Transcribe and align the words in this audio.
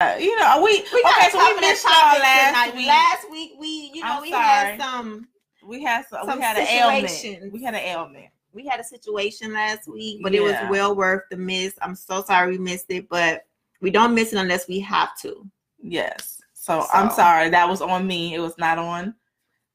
Uh, 0.00 0.14
you 0.18 0.38
know, 0.38 0.62
we, 0.62 0.84
We 0.92 1.04
okay. 1.04 1.28
So 1.30 1.38
we 1.38 1.60
missed 1.60 1.84
y'all 1.84 2.20
last 2.20 2.74
week. 2.74 2.86
Last 2.86 3.30
week, 3.30 3.52
we, 3.58 3.90
you 3.94 4.02
know, 4.02 4.16
I'm 4.16 4.22
we 4.22 4.30
sorry. 4.30 4.44
had 4.44 4.80
some, 4.80 5.28
we 5.64 5.82
had 5.82 6.06
some, 6.08 6.24
some 6.24 6.38
we 6.38 6.44
had 6.44 6.56
an 6.56 6.68
ailment. 6.68 7.52
We 7.52 7.62
had 7.64 7.74
an 7.74 7.80
ailment. 7.80 8.26
we 8.52 8.66
had 8.66 8.80
a 8.80 8.84
situation 8.84 9.52
last 9.52 9.88
week, 9.88 10.20
but 10.22 10.34
it 10.34 10.40
was 10.40 10.54
well 10.70 10.94
worth 10.94 11.22
the 11.30 11.36
miss. 11.36 11.74
I'm 11.82 11.94
so 11.94 12.22
sorry 12.22 12.52
we 12.52 12.58
missed 12.58 12.86
it, 12.90 13.08
but 13.08 13.44
we 13.80 13.90
don't 13.90 14.14
miss 14.14 14.32
it 14.32 14.38
unless 14.38 14.68
we 14.68 14.80
have 14.80 15.16
to. 15.20 15.46
Yes. 15.80 16.40
So, 16.54 16.86
I'm 16.92 17.10
sorry. 17.10 17.48
That 17.50 17.68
was 17.68 17.80
on 17.80 18.06
me. 18.06 18.34
It 18.34 18.40
was 18.40 18.58
not 18.58 18.78
on 18.78 19.14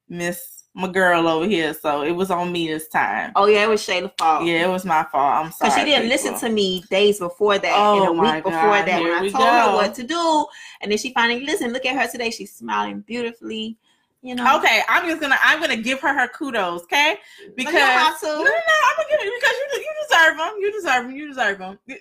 Miss 0.08 0.53
my 0.74 0.88
girl 0.88 1.28
over 1.28 1.46
here. 1.46 1.72
So 1.72 2.02
it 2.02 2.10
was 2.10 2.30
on 2.30 2.50
me 2.52 2.66
this 2.66 2.88
time. 2.88 3.32
Oh 3.36 3.46
yeah, 3.46 3.64
it 3.64 3.68
was 3.68 3.80
Shayla's 3.80 4.10
fault. 4.18 4.44
Yeah, 4.44 4.66
it 4.66 4.68
was 4.68 4.84
my 4.84 5.04
fault. 5.04 5.46
I'm 5.46 5.52
sorry. 5.52 5.70
Because 5.70 5.78
she 5.78 5.84
didn't 5.84 6.10
people. 6.10 6.32
listen 6.32 6.48
to 6.48 6.54
me 6.54 6.84
days 6.90 7.20
before 7.20 7.58
that 7.58 7.72
Oh, 7.74 7.96
and 7.96 8.04
a 8.04 8.08
oh, 8.08 8.14
my 8.14 8.34
week 8.34 8.44
before 8.44 8.60
God, 8.60 8.86
that 8.86 9.00
here 9.00 9.14
when 9.14 9.24
I 9.24 9.28
told 9.30 9.44
her 9.44 9.74
what 9.74 9.94
to 9.94 10.02
do. 10.02 10.46
And 10.80 10.90
then 10.90 10.98
she 10.98 11.12
finally 11.12 11.44
listened. 11.46 11.72
Look 11.72 11.86
at 11.86 11.96
her 11.96 12.10
today. 12.10 12.30
She's 12.30 12.52
smiling 12.52 13.00
beautifully. 13.00 13.76
You 14.22 14.34
know. 14.34 14.58
Okay, 14.58 14.80
I'm 14.88 15.08
just 15.08 15.20
gonna 15.20 15.36
I'm 15.42 15.60
gonna 15.60 15.76
give 15.76 16.00
her 16.00 16.12
her 16.12 16.28
kudos, 16.28 16.82
okay? 16.84 17.18
Oh, 17.18 17.52
because 17.56 17.74
you 17.74 17.80
to. 17.80 18.26
no, 18.26 18.38
no, 18.38 18.44
no, 18.44 18.50
I'm 18.50 18.96
gonna 18.96 19.08
give 19.10 19.20
it 19.20 19.32
because 19.40 19.56
you 19.56 19.80
you 19.80 19.92
deserve 20.08 20.38
them. 20.38 20.54
You 20.58 20.72
deserve 20.72 21.04
them. 21.04 21.16
You 21.16 21.28
deserve 21.28 21.58
them. 21.58 21.78
You, 21.86 21.96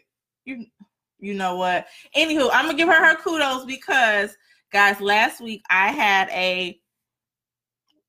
you 0.46 0.66
you 1.20 1.34
know 1.34 1.58
what? 1.58 1.88
Anywho, 2.16 2.50
I'm 2.54 2.66
gonna 2.66 2.78
give 2.78 2.88
her 2.88 3.06
her 3.06 3.16
kudos 3.18 3.66
because 3.66 4.36
guys, 4.72 5.00
last 5.00 5.42
week 5.42 5.64
I 5.70 5.90
had 5.90 6.30
a 6.30 6.80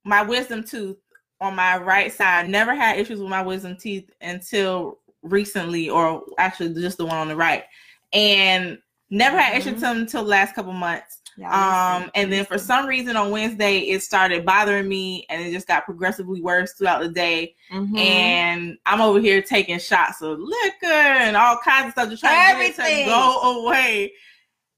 my 0.04 0.22
wisdom 0.22 0.62
tooth 0.62 0.96
on 1.40 1.56
my 1.56 1.76
right 1.78 2.12
side. 2.12 2.48
Never 2.48 2.74
had 2.74 2.98
issues 2.98 3.20
with 3.20 3.28
my 3.30 3.42
wisdom 3.42 3.76
teeth 3.76 4.10
until 4.20 4.98
recently, 5.22 5.88
or 5.88 6.22
actually 6.38 6.74
just 6.74 6.98
the 6.98 7.06
one 7.06 7.16
on 7.16 7.28
the 7.28 7.36
right, 7.36 7.64
and 8.12 8.78
never 9.10 9.38
had 9.38 9.56
issues 9.56 9.72
Mhm. 9.72 9.74
with 9.74 9.80
them 9.80 9.96
until 9.98 10.22
the 10.22 10.28
last 10.28 10.54
couple 10.54 10.72
months. 10.72 11.20
Y'all 11.36 11.52
Um, 11.52 12.10
and 12.14 12.32
then 12.32 12.44
for 12.44 12.58
some 12.58 12.86
reason 12.86 13.16
on 13.16 13.30
Wednesday, 13.32 13.78
it 13.80 14.02
started 14.02 14.46
bothering 14.46 14.88
me, 14.88 15.26
and 15.28 15.42
it 15.42 15.50
just 15.52 15.66
got 15.66 15.84
progressively 15.84 16.40
worse 16.40 16.74
throughout 16.74 17.02
the 17.02 17.08
day. 17.08 17.56
Mhm. 17.72 17.98
And 17.98 18.78
I'm 18.86 19.00
over 19.00 19.18
here 19.18 19.42
taking 19.42 19.78
shots 19.80 20.22
of 20.22 20.38
liquor 20.38 20.86
and 20.86 21.36
all 21.36 21.58
kinds 21.58 21.86
of 21.86 21.92
stuff 21.92 22.08
to 22.10 22.16
try 22.16 22.52
to 22.52 22.58
get 22.58 22.78
it 22.78 23.04
to 23.04 23.10
go 23.10 23.40
away. 23.40 24.12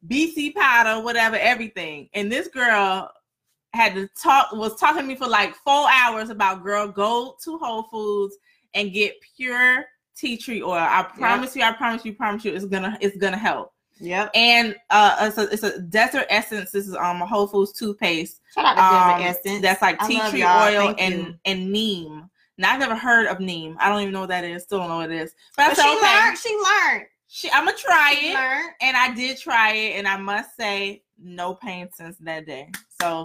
BC 0.06 0.50
powder, 0.52 1.02
whatever, 1.02 1.36
everything. 1.36 2.08
And 2.14 2.32
this 2.32 2.48
girl 2.48 3.10
had 3.76 3.94
to 3.94 4.08
talk, 4.20 4.52
was 4.52 4.74
talking 4.80 5.02
to 5.02 5.06
me 5.08 5.14
for 5.14 5.28
like 5.28 5.54
four 5.54 5.86
hours 5.90 6.30
about, 6.30 6.64
girl, 6.64 6.88
go 6.88 7.36
to 7.44 7.58
Whole 7.58 7.84
Foods 7.84 8.36
and 8.74 8.92
get 8.92 9.14
pure 9.36 9.84
tea 10.16 10.36
tree 10.36 10.62
oil. 10.62 10.72
I 10.72 11.02
promise 11.16 11.54
you, 11.54 11.62
I 11.62 11.72
promise 11.72 12.04
you, 12.04 12.14
promise 12.14 12.44
you, 12.44 12.52
it's 12.54 12.64
gonna, 12.64 12.96
it's 13.00 13.16
gonna 13.18 13.36
help 13.38 13.72
Yep. 13.98 14.30
and 14.34 14.76
uh 14.90 15.16
it's 15.22 15.38
a, 15.38 15.42
it's 15.50 15.62
a 15.62 15.80
desert 15.80 16.26
essence 16.28 16.70
this 16.70 16.86
is 16.86 16.94
um 16.96 17.22
a 17.22 17.26
whole 17.26 17.46
foods 17.46 17.72
toothpaste 17.72 18.42
Shout 18.54 18.66
out 18.66 18.74
to 18.76 18.82
um, 18.82 19.20
Desert 19.22 19.40
Essence. 19.46 19.62
that's 19.62 19.80
like 19.80 19.98
tea 20.06 20.20
tree 20.28 20.42
oil 20.44 20.88
Thank 20.88 21.00
and 21.00 21.14
you. 21.14 21.34
and 21.46 21.72
neem 21.72 22.28
now 22.58 22.74
i've 22.74 22.78
never 22.78 22.94
heard 22.94 23.26
of 23.26 23.40
neem 23.40 23.74
i 23.80 23.88
don't 23.88 24.02
even 24.02 24.12
know 24.12 24.20
what 24.20 24.28
that 24.28 24.44
is 24.44 24.64
still 24.64 24.80
don't 24.80 24.90
know 24.90 24.96
what 24.96 25.10
it 25.10 25.16
is 25.22 25.34
but, 25.56 25.62
I 25.62 25.68
But 25.68 25.76
said, 25.78 25.82
she 25.84 25.96
okay 25.96 26.02
learned. 26.26 26.36
She 26.38 26.56
learned. 26.58 27.06
she, 27.26 27.50
i'm 27.52 27.64
gonna 27.64 27.76
try 27.78 28.14
She 28.20 28.28
it 28.28 28.34
learned. 28.34 28.70
and 28.82 28.96
i 28.98 29.14
did 29.14 29.38
try 29.38 29.72
it 29.72 29.92
and 29.98 30.06
i 30.06 30.18
must 30.18 30.54
say 30.56 31.02
no 31.18 31.54
pain 31.54 31.88
since 31.94 32.18
that 32.18 32.44
day 32.44 32.68
so 33.00 33.22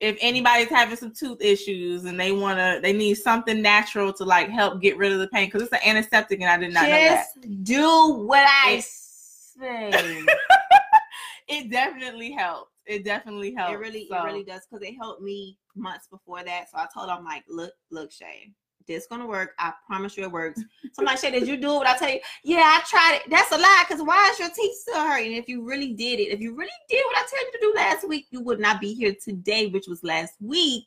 if 0.00 0.16
anybody's 0.20 0.68
having 0.68 0.96
some 0.96 1.12
tooth 1.12 1.40
issues 1.40 2.04
and 2.04 2.18
they 2.20 2.30
want 2.32 2.58
to 2.58 2.78
they 2.82 2.92
need 2.92 3.14
something 3.14 3.60
natural 3.60 4.12
to 4.12 4.24
like 4.24 4.48
help 4.48 4.80
get 4.80 4.96
rid 4.96 5.12
of 5.12 5.18
the 5.18 5.26
pain 5.28 5.46
because 5.48 5.62
it's 5.62 5.72
an 5.72 5.80
antiseptic 5.84 6.40
and 6.40 6.48
i 6.50 6.56
did 6.56 6.72
not 6.72 6.82
know 6.88 6.90
that 6.90 7.26
Just 7.34 7.64
do 7.64 8.12
what 8.26 8.46
I 8.48 8.74
It- 8.78 8.84
say. 8.84 9.90
it 11.48 11.70
definitely 11.70 12.30
helped. 12.30 12.70
It 12.86 13.04
definitely 13.04 13.54
helped. 13.54 13.74
It 13.74 13.78
really, 13.78 14.06
So, 14.08 14.16
it 14.16 14.24
really 14.24 14.44
does 14.44 14.62
because 14.70 14.86
it 14.86 14.94
helped 14.94 15.20
me 15.22 15.58
months 15.74 16.06
before 16.08 16.42
that. 16.44 16.70
So 16.70 16.78
I 16.78 16.86
told 16.94 17.10
him 17.10 17.24
like, 17.24 17.44
look, 17.48 17.72
look, 17.90 18.12
Shay, 18.12 18.52
this 18.88 19.06
gonna 19.06 19.26
work. 19.26 19.54
I 19.58 19.72
promise 19.86 20.16
you 20.16 20.24
it 20.24 20.32
works. 20.32 20.60
So 20.60 21.00
I'm 21.00 21.04
like, 21.04 21.18
Shay, 21.18 21.30
did 21.30 21.46
you 21.46 21.56
do 21.56 21.74
what 21.74 21.86
I 21.86 21.96
tell 21.96 22.10
you? 22.10 22.18
Yeah, 22.42 22.62
I 22.64 22.82
tried 22.88 23.20
it. 23.24 23.30
That's 23.30 23.52
a 23.52 23.58
lie. 23.58 23.84
Cause 23.88 24.02
why 24.02 24.30
is 24.32 24.38
your 24.40 24.48
teeth 24.50 24.74
still 24.74 25.00
hurting? 25.00 25.34
If 25.34 25.48
you 25.48 25.64
really 25.64 25.92
did 25.92 26.18
it, 26.18 26.32
if 26.32 26.40
you 26.40 26.56
really 26.56 26.70
did 26.88 27.02
what 27.06 27.16
I 27.18 27.20
told 27.20 27.32
you 27.42 27.52
to 27.52 27.58
do 27.60 27.72
last 27.76 28.08
week, 28.08 28.26
you 28.30 28.40
would 28.40 28.58
not 28.58 28.80
be 28.80 28.92
here 28.94 29.14
today, 29.22 29.66
which 29.68 29.86
was 29.86 30.02
last 30.02 30.34
week, 30.40 30.86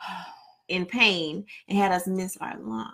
in 0.68 0.86
pain 0.86 1.44
and 1.68 1.76
had 1.76 1.92
us 1.92 2.06
miss 2.06 2.36
our 2.38 2.56
line. 2.58 2.86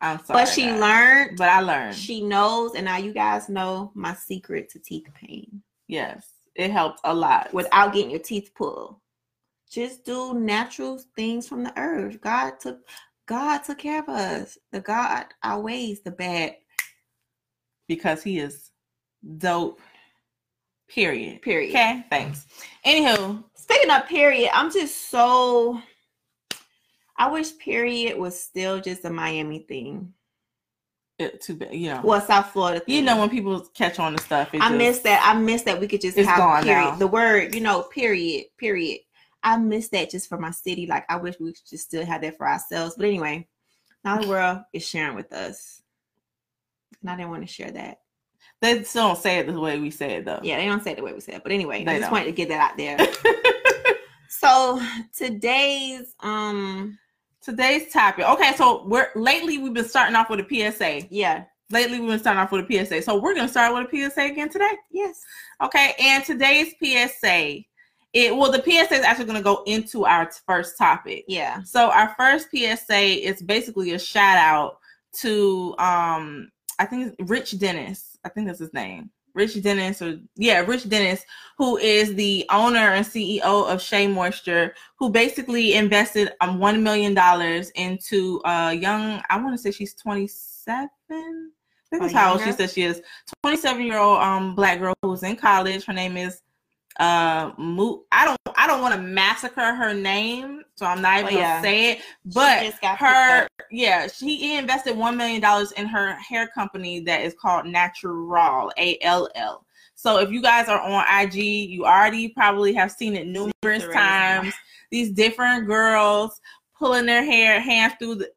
I'm 0.00 0.22
sorry. 0.24 0.40
but 0.40 0.48
she 0.48 0.62
guys. 0.66 0.80
learned. 0.80 1.38
But 1.38 1.48
I 1.48 1.60
learned. 1.60 1.94
She 1.94 2.20
knows, 2.20 2.74
and 2.74 2.84
now 2.84 2.98
you 2.98 3.12
guys 3.12 3.48
know 3.48 3.90
my 3.94 4.14
secret 4.14 4.68
to 4.70 4.78
teeth 4.78 5.06
pain. 5.14 5.62
yes, 5.88 6.28
it 6.56 6.70
helped 6.70 7.00
a 7.04 7.14
lot. 7.14 7.52
without 7.54 7.92
getting 7.92 8.10
your 8.10 8.20
teeth 8.20 8.50
pulled. 8.54 8.96
Just 9.70 10.04
do 10.04 10.34
natural 10.34 11.00
things 11.16 11.48
from 11.48 11.64
the 11.64 11.76
earth. 11.78 12.20
God 12.20 12.60
took 12.60 12.78
God 13.26 13.58
took 13.64 13.78
care 13.78 14.00
of 14.00 14.08
us. 14.08 14.58
The 14.72 14.80
God 14.80 15.26
outweighs 15.42 16.02
the 16.02 16.10
bad. 16.10 16.56
because 17.88 18.22
he 18.22 18.38
is 18.38 18.70
dope. 19.38 19.80
Period. 20.88 21.42
Period. 21.42 21.70
Okay. 21.70 22.04
Thanks. 22.10 22.46
Anywho, 22.86 23.42
Speaking 23.54 23.90
of 23.90 24.06
period, 24.06 24.50
I'm 24.52 24.70
just 24.70 25.10
so 25.10 25.80
I 27.16 27.30
wish 27.30 27.56
period 27.58 28.18
was 28.18 28.38
still 28.38 28.80
just 28.80 29.04
a 29.04 29.10
Miami 29.10 29.60
thing. 29.60 30.12
it, 31.18 31.40
too 31.40 31.54
bad. 31.54 31.74
You 31.74 31.90
know. 31.94 32.00
Well, 32.04 32.20
South 32.20 32.50
Florida. 32.50 32.80
Thing. 32.80 32.96
you 32.96 33.02
know 33.02 33.18
when 33.18 33.30
people 33.30 33.60
catch 33.74 33.98
on 33.98 34.14
to 34.16 34.22
stuff. 34.22 34.52
It 34.52 34.60
I 34.60 34.68
just- 34.68 34.78
miss 34.78 34.98
that. 35.00 35.22
I 35.24 35.38
miss 35.38 35.62
that 35.62 35.80
we 35.80 35.86
could 35.88 36.00
just 36.00 36.18
have 36.18 36.62
period. 36.64 36.66
now. 36.66 36.96
The 36.96 37.06
word, 37.06 37.54
you 37.54 37.60
know, 37.60 37.82
period, 37.82 38.46
period. 38.58 39.00
I 39.44 39.56
miss 39.58 39.88
that 39.90 40.10
just 40.10 40.28
for 40.28 40.38
my 40.38 40.50
city. 40.50 40.86
Like 40.86 41.04
I 41.08 41.16
wish 41.16 41.38
we 41.38 41.52
could 41.52 41.68
just 41.68 41.84
still 41.84 42.04
have 42.04 42.22
that 42.22 42.36
for 42.36 42.48
ourselves. 42.48 42.94
But 42.96 43.06
anyway, 43.06 43.46
now 44.04 44.18
the 44.20 44.26
world 44.28 44.60
is 44.72 44.86
sharing 44.86 45.14
with 45.14 45.32
us. 45.32 45.82
And 47.02 47.10
I 47.10 47.16
didn't 47.16 47.30
want 47.30 47.42
to 47.46 47.52
share 47.52 47.70
that. 47.70 47.98
They 48.62 48.82
still 48.84 49.08
don't 49.08 49.18
say 49.18 49.38
it 49.38 49.46
the 49.46 49.60
way 49.60 49.78
we 49.78 49.90
say 49.90 50.14
it 50.14 50.24
though. 50.24 50.40
Yeah, 50.42 50.56
they 50.56 50.66
don't 50.66 50.82
say 50.82 50.92
it 50.92 50.96
the 50.96 51.02
way 51.02 51.12
we 51.12 51.20
say 51.20 51.34
it. 51.34 51.42
But 51.42 51.52
anyway, 51.52 51.84
They 51.84 51.92
I 51.92 51.98
just 51.98 52.02
don't. 52.04 52.12
wanted 52.12 52.24
to 52.26 52.32
get 52.32 52.48
that 52.48 52.70
out 52.70 52.76
there. 52.78 53.94
so 54.28 54.80
today's 55.16 56.14
um 56.20 56.98
Today's 57.42 57.92
topic. 57.92 58.24
Okay, 58.26 58.54
so 58.56 58.86
we're 58.86 59.10
lately 59.14 59.58
we've 59.58 59.74
been 59.74 59.84
starting 59.84 60.16
off 60.16 60.30
with 60.30 60.40
a 60.40 60.72
PSA. 60.72 61.08
yeah, 61.10 61.44
Lately 61.70 62.00
we've 62.00 62.08
been 62.08 62.18
starting 62.18 62.40
off 62.40 62.50
with 62.52 62.64
a 62.70 62.84
PSA. 62.86 63.02
So 63.02 63.20
we're 63.20 63.34
gonna 63.34 63.48
start 63.48 63.74
with 63.74 63.92
a 63.92 64.10
PSA 64.10 64.22
again 64.22 64.48
today. 64.48 64.70
yes. 64.90 65.20
Okay, 65.62 65.92
and 66.00 66.24
today's 66.24 66.72
PSA, 66.82 67.58
it 68.14 68.34
well, 68.34 68.50
the 68.50 68.62
PSA 68.62 68.94
is 68.94 69.04
actually 69.04 69.26
going 69.26 69.38
to 69.38 69.42
go 69.42 69.62
into 69.66 70.04
our 70.06 70.30
first 70.46 70.78
topic. 70.78 71.24
Yeah. 71.26 71.62
So 71.64 71.90
our 71.90 72.14
first 72.16 72.48
PSA 72.50 73.26
is 73.26 73.42
basically 73.42 73.92
a 73.92 73.98
shout 73.98 74.38
out 74.38 74.78
to 75.20 75.74
um, 75.78 76.50
I 76.78 76.86
think 76.86 77.16
Rich 77.18 77.58
Dennis. 77.58 78.16
I 78.24 78.28
think 78.28 78.46
that's 78.46 78.60
his 78.60 78.72
name. 78.72 79.10
Rich 79.34 79.60
Dennis, 79.62 80.00
or 80.00 80.20
yeah, 80.36 80.60
Rich 80.60 80.88
Dennis, 80.88 81.24
who 81.58 81.76
is 81.78 82.14
the 82.14 82.46
owner 82.50 82.78
and 82.78 83.04
CEO 83.04 83.42
of 83.42 83.82
Shea 83.82 84.06
Moisture, 84.06 84.74
who 84.96 85.10
basically 85.10 85.74
invested 85.74 86.32
um 86.40 86.60
one 86.60 86.84
million 86.84 87.14
dollars 87.14 87.70
into 87.70 88.40
a 88.44 88.72
young. 88.72 89.20
I 89.28 89.42
want 89.42 89.56
to 89.56 89.58
say 89.58 89.72
she's 89.72 89.94
twenty 89.94 90.28
seven. 90.28 90.88
I 91.10 91.96
think 91.96 92.02
that's 92.02 92.12
how 92.14 92.32
old 92.32 92.42
she 92.42 92.52
says 92.52 92.72
she 92.72 92.82
is. 92.82 93.02
27 93.42 93.84
year 93.86 93.98
old 93.98 94.20
um 94.20 94.54
black 94.54 94.78
girl 94.78 94.94
who's 95.02 95.22
in 95.22 95.36
college. 95.36 95.84
Her 95.84 95.92
name 95.92 96.16
is 96.16 96.40
uh 97.00 97.52
Mo- 97.58 98.04
I 98.12 98.24
don't 98.24 98.38
I 98.56 98.66
don't 98.66 98.80
want 98.80 98.94
to 98.94 99.00
massacre 99.00 99.74
her 99.74 99.94
name, 99.94 100.62
so 100.76 100.86
I'm 100.86 101.02
not 101.02 101.20
even 101.20 101.34
Oh, 101.34 101.38
yeah. 101.38 101.60
gonna 101.60 101.62
say 101.62 101.90
it. 101.92 102.02
But 102.26 102.62
just 102.62 102.80
got 102.80 102.98
picked 102.98 103.10
her 103.10 103.48
yeah, 103.70 104.06
she 104.06 104.56
invested 104.56 104.96
one 104.96 105.16
million 105.16 105.40
dollars 105.40 105.72
in 105.72 105.86
her 105.86 106.14
hair 106.14 106.46
company 106.48 107.00
that 107.00 107.22
is 107.22 107.34
called 107.40 107.66
Natural 107.66 108.72
A 108.78 108.98
L 109.00 109.28
L. 109.34 109.64
So 109.96 110.18
if 110.18 110.30
you 110.30 110.42
guys 110.42 110.68
are 110.68 110.80
on 110.80 111.04
IG, 111.24 111.34
you 111.34 111.84
already 111.84 112.28
probably 112.28 112.72
have 112.74 112.90
seen 112.92 113.16
it 113.16 113.26
numerous 113.26 113.92
times. 113.92 114.54
These 114.90 115.12
different 115.12 115.66
girls 115.66 116.40
pulling 116.78 117.06
their 117.06 117.24
hair 117.24 117.60
hands 117.60 117.94
through 117.98 118.16
the 118.16 118.30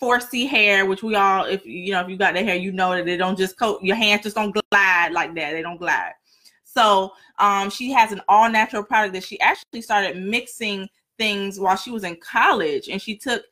4C 0.00 0.48
hair, 0.48 0.86
which 0.86 1.02
we 1.02 1.14
all, 1.14 1.44
if 1.44 1.64
you 1.66 1.92
know, 1.92 2.00
if 2.00 2.08
you 2.08 2.16
got 2.16 2.34
the 2.34 2.42
hair, 2.42 2.56
you 2.56 2.72
know 2.72 2.94
that 2.94 3.04
they 3.04 3.16
don't 3.16 3.36
just 3.36 3.58
coat 3.58 3.82
your 3.82 3.96
hands 3.96 4.22
just 4.22 4.36
don't 4.36 4.56
glide 4.70 5.12
like 5.12 5.34
that. 5.34 5.52
They 5.52 5.62
don't 5.62 5.78
glide. 5.78 6.12
So 6.74 7.12
um, 7.38 7.70
she 7.70 7.90
has 7.92 8.12
an 8.12 8.20
all 8.28 8.48
natural 8.50 8.82
product 8.84 9.14
that 9.14 9.24
she 9.24 9.40
actually 9.40 9.82
started 9.82 10.16
mixing 10.16 10.88
things 11.18 11.58
while 11.58 11.76
she 11.76 11.90
was 11.90 12.04
in 12.04 12.16
college, 12.16 12.88
and 12.88 13.00
she 13.02 13.16
took 13.16 13.42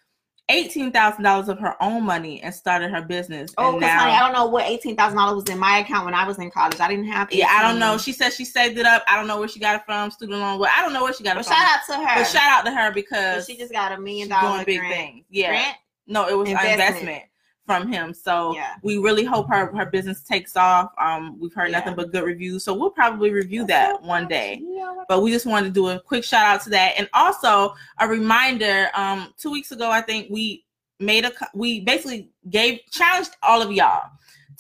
eighteen 0.51 0.93
thousand 0.93 1.25
dollars 1.25 1.49
of 1.49 1.59
her 1.59 1.75
own 1.83 2.05
money 2.05 2.41
and 2.43 2.55
started 2.55 2.91
her 2.91 3.03
business. 3.03 3.53
Oh, 3.59 3.71
and 3.71 3.81
because 3.81 3.93
now, 3.95 3.99
honey, 4.01 4.13
I 4.13 4.21
don't 4.21 4.33
know 4.33 4.47
what 4.47 4.65
eighteen 4.67 4.97
thousand 4.97 5.19
dollars 5.19 5.35
was 5.45 5.53
in 5.55 5.59
my 5.59 5.79
account 5.79 6.05
when 6.05 6.15
I 6.15 6.27
was 6.27 6.39
in 6.39 6.51
college. 6.51 6.79
I 6.81 6.89
didn't 6.89 7.07
have. 7.07 7.29
18. 7.29 7.41
yeah, 7.41 7.49
I 7.51 7.63
don't 7.63 7.79
know. 7.81 7.99
She 7.99 8.13
said 8.13 8.33
she 8.33 8.45
saved 8.45 8.79
it 8.79 8.87
up. 8.87 9.03
I 9.09 9.17
don't 9.17 9.27
know 9.27 9.39
where 9.39 9.49
she 9.49 9.59
got 9.61 9.75
it 9.77 9.83
from. 9.85 10.11
Student 10.11 10.39
loan. 10.41 10.59
Well, 10.59 10.71
I 10.75 10.81
don't 10.83 10.93
know 10.93 11.03
where 11.03 11.13
she 11.13 11.25
got 11.25 11.33
it 11.33 11.41
But 11.41 11.47
from. 11.47 11.57
shout 11.57 11.67
out 11.69 11.87
to 11.87 11.95
her. 12.09 12.15
But 12.21 12.25
shout 12.25 12.43
out 12.51 12.65
to 12.67 12.71
her 12.71 12.93
because 12.93 13.47
she 13.47 13.57
just 13.57 13.73
got 13.73 13.93
a 13.93 14.01
million 14.01 14.29
dollars. 14.29 14.53
doing 14.53 14.65
big 14.65 14.79
grant. 14.79 14.95
things. 14.95 15.25
Yeah. 15.29 15.49
Grant? 15.49 15.77
No, 16.07 16.29
it 16.29 16.39
was 16.39 16.49
Investment. 16.49 16.81
investment. 16.81 17.23
From 17.69 17.87
him. 17.93 18.15
So 18.15 18.55
Yeah. 18.55 18.77
we 18.83 18.97
really 18.97 19.25
hope 19.25 19.47
her 19.51 19.67
her 19.77 19.85
business 19.85 20.23
takes 20.23 20.57
off. 20.57 20.91
Um, 20.97 21.39
we've 21.39 21.53
heard 21.53 21.71
Yeah. 21.71 21.81
nothing 21.81 21.95
but 21.95 22.13
good 22.13 22.25
reviews, 22.25 22.65
so 22.65 22.73
we'll 22.73 22.89
probably 22.89 23.31
review 23.31 23.67
that 23.67 24.03
one 24.03 24.27
day. 24.27 24.63
But 25.07 25.21
we 25.21 25.31
just 25.31 25.45
wanted 25.45 25.67
to 25.67 25.73
do 25.73 25.89
a 25.91 26.01
quick 26.01 26.25
shout 26.25 26.47
out 26.47 26.63
to 26.63 26.71
that, 26.71 26.95
and 26.97 27.11
also 27.13 27.75
a 28.01 28.09
reminder. 28.09 28.89
Um, 28.95 29.35
two 29.37 29.51
weeks 29.51 29.71
ago, 29.71 29.91
I 29.91 30.01
think 30.01 30.29
we 30.31 30.65
made 30.99 31.27
a 31.27 31.33
we 31.53 31.81
basically 31.81 32.31
gave 32.49 32.81
challenged 32.91 33.37
all 33.43 33.61
of 33.61 33.71
y'all 33.71 34.11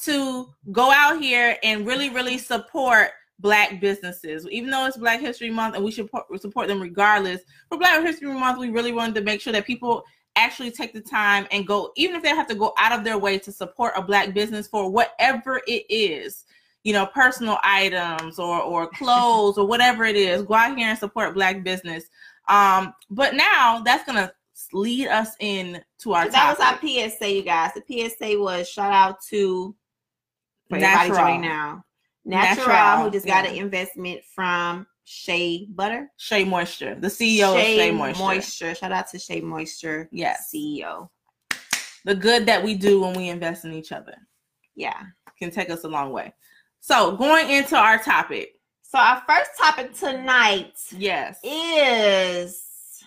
to 0.02 0.52
go 0.70 0.92
out 0.92 1.18
here 1.18 1.56
and 1.62 1.86
really 1.86 2.10
really 2.10 2.36
support 2.38 3.10
black 3.40 3.80
businesses 3.80 4.46
even 4.50 4.70
though 4.70 4.86
it's 4.86 4.96
black 4.96 5.20
history 5.20 5.50
month 5.50 5.74
and 5.74 5.84
we 5.84 5.90
should 5.90 6.08
support 6.40 6.68
them 6.68 6.80
regardless 6.80 7.40
for 7.68 7.78
black 7.78 8.00
history 8.04 8.28
month 8.32 8.58
we 8.58 8.68
really 8.68 8.92
wanted 8.92 9.14
to 9.14 9.20
make 9.22 9.40
sure 9.40 9.52
that 9.52 9.64
people 9.64 10.04
actually 10.38 10.70
take 10.70 10.92
the 10.92 11.00
time 11.00 11.46
and 11.50 11.66
go 11.66 11.92
even 11.96 12.16
if 12.16 12.22
they 12.22 12.28
have 12.30 12.46
to 12.46 12.54
go 12.54 12.72
out 12.78 12.96
of 12.96 13.04
their 13.04 13.18
way 13.18 13.38
to 13.38 13.52
support 13.52 13.92
a 13.96 14.02
black 14.02 14.32
business 14.32 14.66
for 14.68 14.90
whatever 14.90 15.60
it 15.66 15.84
is 15.88 16.44
you 16.84 16.92
know 16.92 17.06
personal 17.06 17.58
items 17.62 18.38
or 18.38 18.60
or 18.60 18.86
clothes 18.94 19.58
or 19.58 19.66
whatever 19.66 20.04
it 20.04 20.16
is 20.16 20.42
go 20.42 20.54
out 20.54 20.76
here 20.76 20.88
and 20.88 20.98
support 20.98 21.34
black 21.34 21.62
business 21.62 22.04
um 22.48 22.94
but 23.10 23.34
now 23.34 23.82
that's 23.84 24.04
gonna 24.04 24.32
lead 24.72 25.08
us 25.08 25.30
in 25.40 25.82
to 25.98 26.12
our 26.12 26.28
that 26.28 26.56
was 26.58 26.60
our. 26.60 26.78
PSA, 26.78 27.32
you 27.32 27.42
guys. 27.42 27.72
The 27.74 28.08
PSA 28.10 28.38
was 28.38 28.68
shout 28.68 28.92
out 28.92 29.22
to 29.30 29.74
Natural. 30.70 31.18
joining 31.18 31.42
now. 31.42 31.84
Natural, 32.24 32.66
Natural, 32.68 33.04
who 33.04 33.10
just 33.10 33.26
got 33.26 33.46
an 33.46 33.54
investment 33.54 34.22
from 34.34 34.86
Shea 35.18 35.64
Butter. 35.70 36.10
Shea 36.18 36.44
Moisture, 36.44 36.94
the 36.94 37.08
CEO 37.08 37.54
of 37.56 37.62
Shea 37.62 37.90
Moisture. 37.90 38.74
Shout 38.74 38.92
out 38.92 39.08
to 39.08 39.18
Shea 39.18 39.40
Moisture. 39.40 40.06
Yes. 40.12 40.50
CEO. 40.54 41.08
The 42.04 42.14
good 42.14 42.44
that 42.44 42.62
we 42.62 42.74
do 42.74 43.00
when 43.00 43.14
we 43.14 43.30
invest 43.30 43.64
in 43.64 43.72
each 43.72 43.90
other 43.90 44.14
Yeah. 44.76 45.02
can 45.38 45.50
take 45.50 45.70
us 45.70 45.84
a 45.84 45.88
long 45.88 46.12
way. 46.12 46.34
So, 46.80 47.16
going 47.16 47.48
into 47.48 47.74
our 47.76 47.98
topic, 47.98 48.60
So 48.82 48.98
our 48.98 49.22
first 49.26 49.50
topic 49.58 49.94
tonight 49.94 50.74
yes, 50.90 51.38
is 51.42 53.02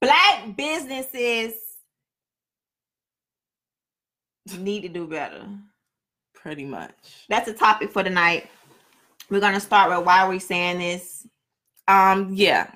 black 0.00 0.56
businesses 0.56 1.52
need 4.58 4.80
to 4.82 4.88
do 4.88 5.06
better. 5.06 5.46
pretty 6.34 6.64
much. 6.64 6.94
That's 7.28 7.48
a 7.48 7.52
topic 7.54 7.90
for 7.90 8.02
tonight. 8.02 8.48
We're 9.30 9.40
gonna 9.40 9.60
start 9.60 9.90
with 9.96 10.06
why 10.06 10.24
we're 10.24 10.30
we 10.32 10.38
saying 10.38 10.78
this? 10.78 11.26
Um, 11.88 12.30
yeah, 12.34 12.70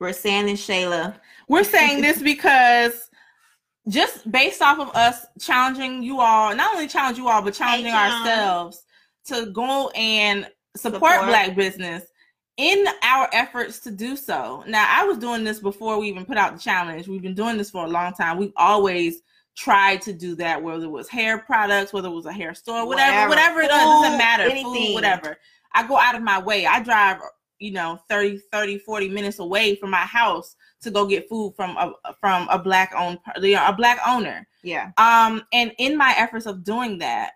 We're 0.00 0.12
saying 0.12 0.46
this, 0.46 0.66
Shayla. 0.66 1.14
we're 1.48 1.64
saying 1.64 2.02
this 2.02 2.22
because 2.22 3.08
just 3.88 4.30
based 4.30 4.62
off 4.62 4.78
of 4.78 4.94
us 4.94 5.26
challenging 5.40 6.02
you 6.02 6.20
all, 6.20 6.54
not 6.54 6.74
only 6.74 6.88
challenge 6.88 7.18
you 7.18 7.28
all, 7.28 7.42
but 7.42 7.54
challenging 7.54 7.92
John. 7.92 8.12
ourselves 8.26 8.82
to 9.26 9.46
go 9.46 9.90
and 9.90 10.48
support, 10.76 11.14
Support. 11.14 11.26
black 11.28 11.54
business 11.56 12.04
in 12.56 12.86
our 13.02 13.28
efforts 13.32 13.80
to 13.80 13.90
do 13.90 14.16
so. 14.16 14.62
Now, 14.66 14.86
I 14.88 15.04
was 15.04 15.18
doing 15.18 15.42
this 15.44 15.58
before 15.58 15.98
we 15.98 16.08
even 16.08 16.24
put 16.24 16.36
out 16.38 16.54
the 16.54 16.60
challenge. 16.60 17.08
We've 17.08 17.22
been 17.22 17.34
doing 17.34 17.56
this 17.58 17.70
for 17.70 17.84
a 17.84 17.88
long 17.88 18.12
time. 18.14 18.38
We've 18.38 18.52
always 18.56 19.20
tried 19.56 20.00
to 20.02 20.12
do 20.12 20.34
that, 20.36 20.62
whether 20.62 20.84
it 20.84 20.90
was 20.90 21.08
hair 21.08 21.38
products, 21.38 21.92
whether 21.92 22.08
it 22.08 22.12
was 22.12 22.26
a 22.26 22.32
hair 22.32 22.54
store, 22.54 22.86
whatever, 22.86 23.28
Whatever. 23.28 23.54
whatever, 23.56 23.60
it 23.62 23.68
doesn't 23.68 24.18
matter, 24.18 24.44
anything. 24.44 24.64
food, 24.86 24.94
whatever. 24.94 25.36
I 25.74 25.86
go 25.86 25.96
out 25.98 26.14
of 26.14 26.22
my 26.22 26.38
way. 26.40 26.66
I 26.66 26.80
drive, 26.82 27.18
you 27.58 27.72
know, 27.72 27.98
30, 28.08 28.38
30, 28.52 28.78
40 28.78 29.08
minutes 29.08 29.38
away 29.38 29.74
from 29.76 29.90
my 29.90 29.98
house 29.98 30.56
to 30.82 30.90
go 30.90 31.06
get 31.06 31.28
food 31.28 31.54
from 31.56 31.76
a 31.76 31.92
from 32.20 32.48
a 32.50 32.58
black 32.58 32.92
owned 32.96 33.18
a 33.36 33.72
black 33.72 34.00
owner. 34.06 34.46
Yeah. 34.62 34.92
Um, 34.98 35.42
and 35.52 35.72
in 35.78 35.96
my 35.96 36.14
efforts 36.16 36.46
of 36.46 36.64
doing 36.64 36.98
that, 36.98 37.32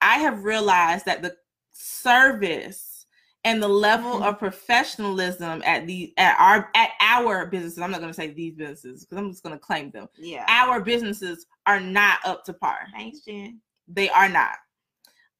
I 0.00 0.18
have 0.18 0.44
realized 0.44 1.04
that 1.06 1.22
the 1.22 1.36
service 1.72 3.06
and 3.44 3.62
the 3.62 3.68
level 3.68 4.20
Mhm. 4.20 4.26
of 4.28 4.38
professionalism 4.38 5.62
at 5.64 5.86
the 5.86 6.12
at 6.18 6.38
our 6.38 6.70
at 6.74 6.90
our 7.00 7.46
businesses, 7.46 7.78
I'm 7.78 7.90
not 7.90 8.00
gonna 8.00 8.12
say 8.12 8.28
these 8.32 8.54
businesses 8.54 9.04
because 9.04 9.18
I'm 9.18 9.30
just 9.30 9.42
gonna 9.42 9.58
claim 9.58 9.90
them. 9.90 10.08
Yeah. 10.16 10.44
Our 10.48 10.80
businesses 10.80 11.46
are 11.66 11.80
not 11.80 12.18
up 12.24 12.44
to 12.44 12.52
par. 12.52 12.88
Thanks, 12.92 13.20
Jen. 13.20 13.60
They 13.86 14.08
are 14.10 14.28
not. 14.28 14.56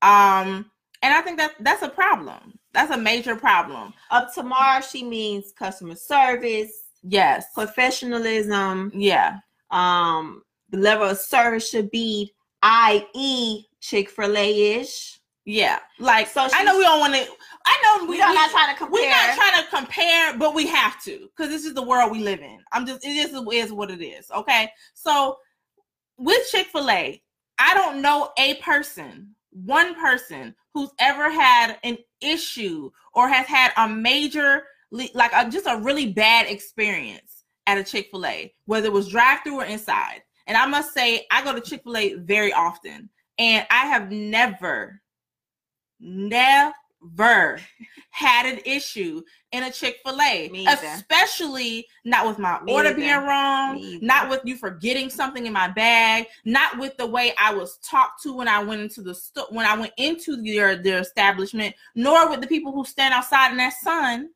Um, 0.02 0.70
and 1.02 1.14
I 1.14 1.20
think 1.20 1.38
that 1.38 1.52
that's 1.60 1.82
a 1.82 1.88
problem. 1.88 2.58
That's 2.72 2.92
a 2.92 2.98
major 2.98 3.36
problem. 3.36 3.94
Up 4.10 4.32
tomorrow, 4.34 4.80
she 4.80 5.02
means 5.04 5.52
customer 5.52 5.94
service, 5.94 6.72
Yes. 7.02 7.46
professionalism. 7.54 8.90
Yeah. 8.94 9.38
Um, 9.70 10.42
the 10.70 10.78
level 10.78 11.08
of 11.08 11.18
service 11.18 11.68
should 11.68 11.90
be, 11.90 12.32
i.e., 12.62 13.64
Chick 13.80 14.10
Fil 14.10 14.36
A 14.36 14.80
ish. 14.80 15.20
Yeah. 15.44 15.78
Like 15.98 16.26
So 16.28 16.46
I 16.52 16.62
know 16.64 16.76
we 16.76 16.84
don't 16.84 17.00
want 17.00 17.14
to. 17.14 17.26
I 17.64 17.98
know 17.98 18.04
We 18.04 18.16
we, 18.16 18.22
are 18.22 18.34
not 18.34 18.50
trying 18.50 18.74
to 18.74 18.78
compare. 18.78 19.00
We're 19.00 19.08
not 19.08 19.34
trying 19.34 19.62
to 19.64 19.70
compare, 19.70 20.36
but 20.36 20.54
we 20.54 20.66
have 20.66 21.02
to 21.04 21.28
because 21.34 21.48
this 21.50 21.64
is 21.64 21.72
the 21.74 21.82
world 21.82 22.12
we 22.12 22.18
live 22.18 22.40
in. 22.40 22.58
I'm 22.72 22.86
just 22.86 23.04
it 23.04 23.14
just 23.14 23.34
is 23.52 23.72
what 23.72 23.90
it 23.90 24.02
is. 24.04 24.30
Okay, 24.30 24.70
so 24.94 25.38
with 26.18 26.46
Chick 26.50 26.66
Fil 26.66 26.90
A, 26.90 27.22
I 27.58 27.74
don't 27.74 28.02
know 28.02 28.30
a 28.38 28.56
person, 28.56 29.34
one 29.52 29.94
person 29.94 30.54
who's 30.78 30.90
ever 31.00 31.28
had 31.28 31.76
an 31.82 31.98
issue 32.20 32.88
or 33.12 33.28
has 33.28 33.46
had 33.46 33.72
a 33.76 33.88
major, 33.88 34.62
like 34.92 35.32
a, 35.34 35.50
just 35.50 35.66
a 35.66 35.80
really 35.82 36.12
bad 36.12 36.46
experience 36.46 37.42
at 37.66 37.78
a 37.78 37.82
Chick 37.82 38.08
Fil 38.12 38.24
A, 38.26 38.54
whether 38.66 38.86
it 38.86 38.92
was 38.92 39.08
drive 39.08 39.40
through 39.42 39.60
or 39.60 39.64
inside. 39.64 40.22
And 40.46 40.56
I 40.56 40.66
must 40.66 40.94
say, 40.94 41.26
I 41.32 41.42
go 41.42 41.52
to 41.52 41.60
Chick 41.60 41.82
Fil 41.82 41.96
A 41.96 42.14
very 42.14 42.52
often, 42.52 43.10
and 43.38 43.66
I 43.72 43.86
have 43.86 44.12
never, 44.12 45.02
never 45.98 46.72
had 48.10 48.46
an 48.46 48.60
issue 48.64 49.22
in 49.52 49.62
a 49.62 49.70
Chick 49.70 49.98
fil 50.04 50.20
A, 50.20 50.50
especially 50.66 51.86
not 52.04 52.26
with 52.26 52.38
my 52.38 52.60
Me 52.62 52.72
order 52.72 52.90
either. 52.90 52.98
being 52.98 53.16
wrong, 53.16 53.98
not 54.02 54.28
with 54.28 54.40
you 54.44 54.56
forgetting 54.56 55.08
something 55.08 55.46
in 55.46 55.52
my 55.52 55.68
bag, 55.68 56.26
not 56.44 56.78
with 56.78 56.96
the 56.96 57.06
way 57.06 57.32
I 57.38 57.54
was 57.54 57.78
talked 57.78 58.22
to 58.24 58.36
when 58.36 58.48
I 58.48 58.62
went 58.62 58.80
into 58.80 59.02
the 59.02 59.14
store, 59.14 59.46
when 59.50 59.66
I 59.66 59.76
went 59.78 59.92
into 59.96 60.36
their, 60.42 60.76
their 60.76 61.00
establishment, 61.00 61.74
nor 61.94 62.28
with 62.28 62.40
the 62.40 62.46
people 62.46 62.72
who 62.72 62.84
stand 62.84 63.14
outside 63.14 63.52
in 63.52 63.56
that 63.58 63.74
sun 63.74 64.30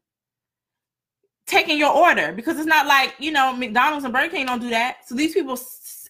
taking 1.46 1.76
your 1.76 1.92
order 1.92 2.32
because 2.32 2.56
it's 2.56 2.66
not 2.66 2.86
like 2.86 3.14
you 3.18 3.32
know 3.32 3.52
McDonald's 3.52 4.04
and 4.04 4.14
Burger 4.14 4.30
King 4.30 4.46
don't 4.46 4.60
do 4.60 4.70
that. 4.70 4.98
So 5.06 5.14
these 5.14 5.34
people 5.34 5.56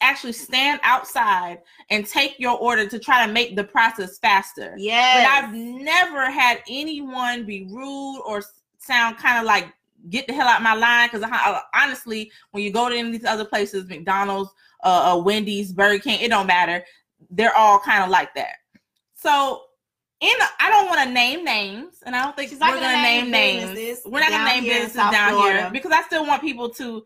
actually 0.03 0.33
stand 0.33 0.81
outside 0.83 1.61
and 1.91 2.07
take 2.07 2.39
your 2.39 2.59
order 2.59 2.87
to 2.89 2.99
try 2.99 3.27
to 3.27 3.33
make 3.33 3.57
the 3.57 3.65
process 3.65 4.19
faster. 4.19 4.75
Yeah. 4.77 5.25
But 5.25 5.45
I've 5.45 5.55
never 5.55 6.31
had 6.31 6.63
anyone 6.69 7.45
be 7.47 7.67
rude 7.71 8.23
or 8.27 8.43
sound 8.79 9.17
kind 9.17 9.39
of 9.39 9.45
like 9.45 9.73
get 10.11 10.27
the 10.27 10.33
hell 10.33 10.49
out 10.49 10.59
of 10.59 10.63
my 10.63 10.75
line 10.75 11.09
because 11.11 11.29
honestly, 11.75 12.31
when 12.51 12.65
you 12.65 12.73
go 12.73 12.89
to 12.89 12.97
any 12.97 13.09
of 13.09 13.13
these 13.13 13.25
other 13.25 13.45
places, 13.45 13.89
McDonald's, 13.89 14.51
uh, 14.85 15.15
uh, 15.15 15.23
Wendy's, 15.23 15.73
Burger 15.73 16.03
King, 16.03 16.21
it 16.21 16.29
don't 16.29 16.47
matter. 16.47 16.85
They're 17.31 17.57
all 17.57 17.79
kind 17.79 18.03
of 18.05 18.11
like 18.11 18.35
that. 18.35 18.57
So. 19.15 19.63
In, 20.21 20.31
I 20.61 20.71
don't 20.71 20.87
want 20.87 21.01
to 21.01 21.13
name 21.13 21.45
names, 21.45 21.97
and 22.07 22.15
I 22.15 22.23
don't 22.23 22.37
think 22.37 22.53
we're 22.53 22.59
gonna, 22.59 22.81
gonna 22.81 23.03
name, 23.03 23.29
name 23.29 23.75
names. 23.75 24.03
We're 24.07 24.21
not 24.21 24.31
gonna 24.31 24.45
name 24.45 24.63
businesses 24.63 24.95
down 24.95 25.33
Florida. 25.33 25.63
here 25.63 25.71
because 25.73 25.91
I 25.91 26.03
still 26.03 26.25
want 26.25 26.41
people 26.41 26.71
to 26.71 27.05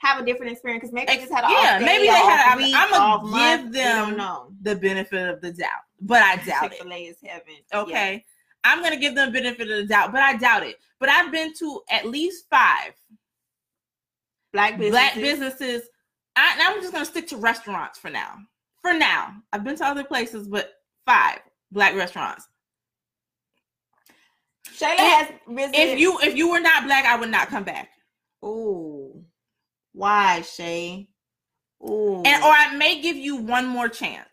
have 0.00 0.20
a 0.20 0.24
different 0.24 0.50
experience 0.52 0.80
because 0.82 0.92
maybe 0.94 1.06
they 1.12 1.18
just 1.18 1.32
had 1.32 1.44
an 1.44 1.50
yeah, 1.50 1.74
off 1.74 1.80
day, 1.80 1.84
maybe 1.84 2.06
they 2.06 2.12
had- 2.12 2.56
week, 2.56 2.74
I'ma 2.76 3.18
give 3.18 3.30
month. 3.30 3.72
Them- 3.72 4.56
the 4.62 4.74
benefit 4.76 5.28
of 5.28 5.40
the 5.40 5.52
doubt, 5.52 5.82
but 6.00 6.22
I 6.22 6.36
doubt 6.36 6.64
it. 6.64 6.70
Chick-fil-A 6.72 6.96
is 7.04 7.16
heaven. 7.22 7.54
Okay. 7.72 8.24
I'm 8.64 8.82
gonna 8.82 8.96
give 8.96 9.14
them 9.14 9.32
the 9.32 9.40
benefit 9.40 9.70
of 9.70 9.76
the 9.78 9.86
doubt, 9.86 10.12
but 10.12 10.20
I 10.22 10.36
doubt 10.36 10.62
it. 10.64 10.76
But 10.98 11.08
I've 11.08 11.30
been 11.32 11.54
to 11.54 11.80
at 11.90 12.06
least 12.06 12.46
five 12.50 12.92
Black 14.52 14.78
businesses. 14.78 14.90
black 14.90 15.14
businesses. 15.14 15.88
I, 16.36 16.52
and 16.54 16.62
I'm 16.62 16.80
just 16.80 16.92
gonna 16.92 17.04
stick 17.06 17.28
to 17.28 17.36
restaurants 17.36 17.98
for 17.98 18.10
now. 18.10 18.36
For 18.82 18.92
now, 18.94 19.34
I've 19.52 19.64
been 19.64 19.76
to 19.76 19.84
other 19.86 20.04
places, 20.04 20.48
but 20.48 20.72
five 21.06 21.40
black 21.70 21.94
restaurants. 21.94 22.48
Shayla 24.76 24.96
has 24.96 25.28
visited. 25.48 25.74
If 25.78 25.98
you 25.98 26.18
if 26.22 26.36
you 26.36 26.50
were 26.50 26.60
not 26.60 26.84
black, 26.84 27.04
I 27.04 27.16
would 27.16 27.30
not 27.30 27.48
come 27.48 27.64
back. 27.64 27.90
Ooh. 28.44 28.99
Why, 29.92 30.42
Shay? 30.42 31.08
Ooh. 31.82 32.22
and 32.26 32.42
or 32.44 32.50
I 32.50 32.76
may 32.76 33.00
give 33.00 33.16
you 33.16 33.36
one 33.36 33.66
more 33.66 33.88
chance. 33.88 34.28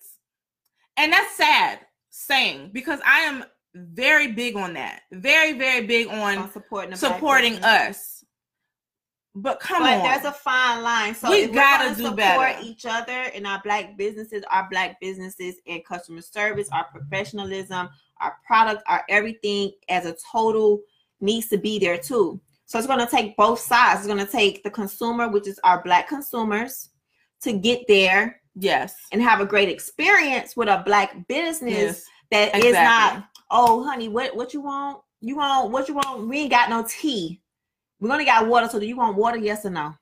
And 0.98 1.14
that's 1.14 1.36
sad 1.38 1.80
saying 2.10 2.72
because 2.74 3.00
I 3.06 3.20
am 3.22 3.46
very 3.74 4.32
big 4.32 4.56
on 4.56 4.74
that. 4.74 5.02
Very, 5.12 5.54
very 5.54 5.86
big 5.86 6.08
on 6.08 6.38
on 6.38 6.52
supporting 6.52 6.96
supporting 6.96 7.56
us. 7.64 8.26
But 9.36 9.60
come 9.60 9.84
but 9.84 10.00
on. 10.00 10.04
there's 10.04 10.26
a 10.26 10.32
fine 10.32 10.82
line. 10.82 11.14
So 11.14 11.30
We 11.30 11.48
gotta 11.48 11.96
do 11.96 12.12
better. 12.12 12.60
each 12.64 12.88
other 12.88 13.24
in 13.36 13.46
our 13.46 13.62
black 13.64 13.96
businesses, 13.96 14.44
our 14.50 14.68
black 14.72 15.00
businesses 15.00 15.56
and 15.68 15.86
customer 15.86 16.22
service, 16.22 16.68
our 16.72 16.86
professionalism, 16.86 17.88
our 18.20 18.38
product, 18.46 18.82
our 18.88 19.04
everything 19.10 19.72
as 19.90 20.08
a 20.08 20.16
total 20.32 20.82
needs 21.22 21.48
to 21.50 21.58
be 21.58 21.78
there 21.78 22.00
too. 22.00 22.42
So 22.68 22.78
it's 22.78 22.88
gonna 22.88 23.08
take 23.10 23.36
both 23.38 23.60
sides. 23.60 24.02
It's 24.02 24.08
gonna 24.08 24.26
take 24.26 24.62
the 24.64 24.70
consumer, 24.70 25.28
which 25.30 25.48
is 25.48 25.60
our 25.64 25.82
black 25.84 26.08
consumers, 26.08 26.90
to 27.42 27.54
get 27.54 27.86
there 27.88 28.42
yes. 28.56 28.94
and 29.12 29.22
have 29.22 29.40
a 29.40 29.46
great 29.46 29.70
experience 29.70 30.56
with 30.58 30.68
a 30.68 30.84
black 30.86 31.28
business 31.28 31.74
Yes. 31.74 32.06
that 32.32 32.56
is 32.58 32.66
Exactly. 32.66 33.20
not, 33.20 33.30
oh 33.52 33.84
honey, 33.86 34.10
what 34.10 34.36
what 34.36 34.54
you 34.54 34.62
want? 34.62 35.00
You 35.22 35.38
want 35.38 35.72
what 35.72 35.88
you 35.88 35.96
want? 35.96 36.28
We 36.28 36.40
ain't 36.40 36.52
got 36.52 36.70
no 36.70 36.86
tea. 36.88 37.42
We 38.00 38.12
only 38.12 38.26
got 38.26 38.48
water. 38.48 38.68
So 38.68 38.80
do 38.80 38.86
you 38.86 38.98
want 38.98 39.16
water? 39.18 39.38
Yes 39.38 39.66
or 39.66 39.70
no? 39.72 39.96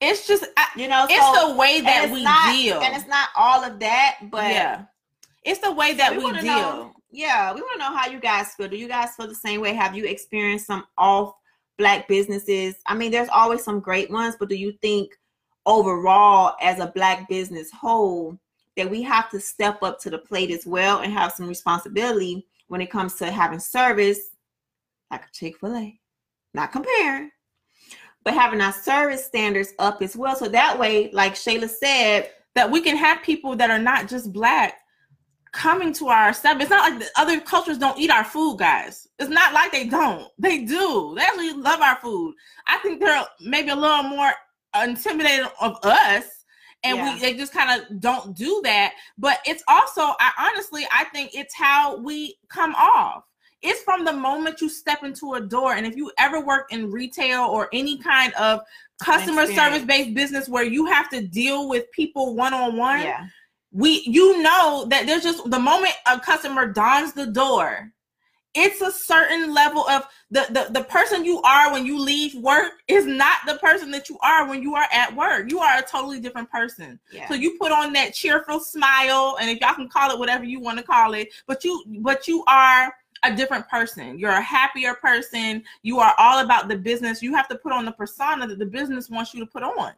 It's 0.00 0.26
just 0.26 0.44
I, 0.56 0.66
You 0.76 0.88
know, 0.88 1.06
it's 1.08 1.40
so, 1.40 1.48
the 1.52 1.54
way 1.56 1.80
that 1.80 2.10
we 2.10 2.22
not, 2.24 2.52
deal. 2.54 2.80
and 2.82 2.94
it's 2.94 3.08
not 3.08 3.28
all 3.36 3.62
of 3.64 3.78
that, 3.78 4.18
but 4.30 4.50
yeah. 4.50 4.84
It's 5.44 5.60
the 5.60 5.72
way 5.72 5.94
that 5.94 6.16
we, 6.16 6.24
wanna 6.24 6.42
deal. 6.42 6.52
know- 6.52 6.92
yeah, 7.16 7.52
we 7.54 7.62
want 7.62 7.72
to 7.72 7.78
know 7.78 7.96
how 7.96 8.08
you 8.10 8.20
guys 8.20 8.54
feel. 8.54 8.68
Do 8.68 8.76
you 8.76 8.88
guys 8.88 9.14
feel 9.16 9.26
the 9.26 9.34
same 9.34 9.62
way? 9.62 9.72
Have 9.72 9.96
you 9.96 10.04
experienced 10.04 10.66
some 10.66 10.84
off 10.98 11.34
black 11.78 12.06
businesses? 12.08 12.74
I 12.84 12.94
mean, 12.94 13.10
there's 13.10 13.30
always 13.30 13.64
some 13.64 13.80
great 13.80 14.10
ones, 14.10 14.36
but 14.38 14.50
do 14.50 14.54
you 14.54 14.72
think 14.82 15.12
overall, 15.64 16.56
as 16.60 16.78
a 16.78 16.88
black 16.88 17.26
business 17.26 17.70
whole, 17.70 18.38
that 18.76 18.90
we 18.90 19.00
have 19.02 19.30
to 19.30 19.40
step 19.40 19.82
up 19.82 19.98
to 20.00 20.10
the 20.10 20.18
plate 20.18 20.50
as 20.50 20.66
well 20.66 21.00
and 21.00 21.10
have 21.10 21.32
some 21.32 21.48
responsibility 21.48 22.46
when 22.68 22.82
it 22.82 22.90
comes 22.90 23.14
to 23.14 23.30
having 23.30 23.60
service, 23.60 24.20
like 25.10 25.24
a 25.24 25.32
Chick 25.32 25.56
Fil 25.58 25.74
A, 25.74 25.98
not 26.52 26.70
comparing, 26.70 27.30
but 28.24 28.34
having 28.34 28.60
our 28.60 28.74
service 28.74 29.24
standards 29.24 29.72
up 29.78 30.02
as 30.02 30.16
well. 30.16 30.36
So 30.36 30.48
that 30.48 30.78
way, 30.78 31.10
like 31.12 31.32
Shayla 31.32 31.70
said, 31.70 32.30
that 32.54 32.70
we 32.70 32.82
can 32.82 32.96
have 32.96 33.22
people 33.22 33.56
that 33.56 33.70
are 33.70 33.78
not 33.78 34.06
just 34.06 34.34
black 34.34 34.80
coming 35.52 35.92
to 35.94 36.08
our 36.08 36.32
stuff. 36.32 36.60
It's 36.60 36.70
not 36.70 36.90
like 36.90 37.00
the 37.00 37.08
other 37.16 37.40
cultures 37.40 37.78
don't 37.78 37.98
eat 37.98 38.10
our 38.10 38.24
food, 38.24 38.58
guys. 38.58 39.08
It's 39.18 39.30
not 39.30 39.52
like 39.54 39.72
they 39.72 39.86
don't. 39.86 40.28
They 40.38 40.64
do. 40.64 41.14
They 41.16 41.22
actually 41.22 41.54
love 41.54 41.80
our 41.80 41.96
food. 41.96 42.34
I 42.66 42.78
think 42.78 43.00
they're 43.00 43.24
maybe 43.40 43.70
a 43.70 43.76
little 43.76 44.02
more 44.02 44.32
intimidated 44.82 45.46
of 45.60 45.78
us. 45.82 46.24
And 46.84 46.98
Yeah. 46.98 47.14
we 47.14 47.20
they 47.20 47.34
just 47.34 47.52
kind 47.52 47.80
of 47.80 48.00
don't 48.00 48.36
do 48.36 48.60
that. 48.64 48.92
But 49.18 49.40
it's 49.46 49.62
also, 49.66 50.14
I 50.20 50.32
honestly, 50.38 50.86
I 50.92 51.04
think 51.04 51.30
it's 51.34 51.54
how 51.54 51.96
we 51.96 52.38
come 52.48 52.74
off. 52.74 53.24
It's 53.62 53.82
from 53.82 54.04
the 54.04 54.12
moment 54.12 54.60
you 54.60 54.68
step 54.68 55.02
into 55.02 55.34
a 55.34 55.40
door. 55.40 55.74
And 55.74 55.86
if 55.86 55.96
you 55.96 56.12
ever 56.18 56.40
work 56.40 56.70
in 56.70 56.90
retail 56.90 57.44
or 57.44 57.68
any 57.72 57.96
kind 57.98 58.32
of 58.34 58.60
customer 59.02 59.46
service 59.46 59.84
based 59.84 60.14
business 60.14 60.48
where 60.48 60.64
you 60.64 60.86
have 60.86 61.08
to 61.10 61.26
deal 61.26 61.68
with 61.68 61.90
people 61.92 62.34
one 62.34 62.52
on 62.54 62.76
one, 62.76 63.00
yeah, 63.00 63.26
we 63.76 64.02
you 64.06 64.42
know 64.42 64.86
that 64.88 65.06
there's 65.06 65.22
just 65.22 65.48
the 65.50 65.58
moment 65.58 65.92
a 66.06 66.18
customer 66.18 66.66
dons 66.66 67.12
the 67.12 67.26
door 67.26 67.92
it's 68.54 68.80
a 68.80 68.90
certain 68.90 69.52
level 69.52 69.86
of 69.86 70.08
the, 70.30 70.46
the 70.48 70.72
the 70.72 70.84
person 70.84 71.26
you 71.26 71.42
are 71.42 71.70
when 71.72 71.84
you 71.84 71.98
leave 72.00 72.34
work 72.36 72.72
is 72.88 73.04
not 73.04 73.40
the 73.46 73.56
person 73.56 73.90
that 73.90 74.08
you 74.08 74.18
are 74.22 74.48
when 74.48 74.62
you 74.62 74.74
are 74.74 74.86
at 74.92 75.14
work 75.14 75.50
you 75.50 75.58
are 75.58 75.78
a 75.78 75.82
totally 75.82 76.18
different 76.20 76.50
person 76.50 76.98
yeah. 77.12 77.28
so 77.28 77.34
you 77.34 77.58
put 77.58 77.70
on 77.70 77.92
that 77.92 78.14
cheerful 78.14 78.58
smile 78.58 79.36
and 79.40 79.50
if 79.50 79.60
y'all 79.60 79.74
can 79.74 79.88
call 79.88 80.10
it 80.10 80.18
whatever 80.18 80.44
you 80.44 80.58
want 80.58 80.78
to 80.78 80.84
call 80.84 81.12
it 81.12 81.28
but 81.46 81.62
you 81.62 81.84
but 82.00 82.26
you 82.26 82.42
are 82.48 82.90
a 83.24 83.36
different 83.36 83.68
person 83.68 84.18
you're 84.18 84.30
a 84.30 84.40
happier 84.40 84.94
person 84.94 85.62
you 85.82 85.98
are 85.98 86.14
all 86.16 86.38
about 86.38 86.66
the 86.66 86.76
business 86.76 87.22
you 87.22 87.34
have 87.34 87.48
to 87.48 87.56
put 87.56 87.72
on 87.72 87.84
the 87.84 87.92
persona 87.92 88.46
that 88.46 88.58
the 88.58 88.66
business 88.66 89.10
wants 89.10 89.34
you 89.34 89.40
to 89.40 89.50
put 89.50 89.62
on 89.62 89.92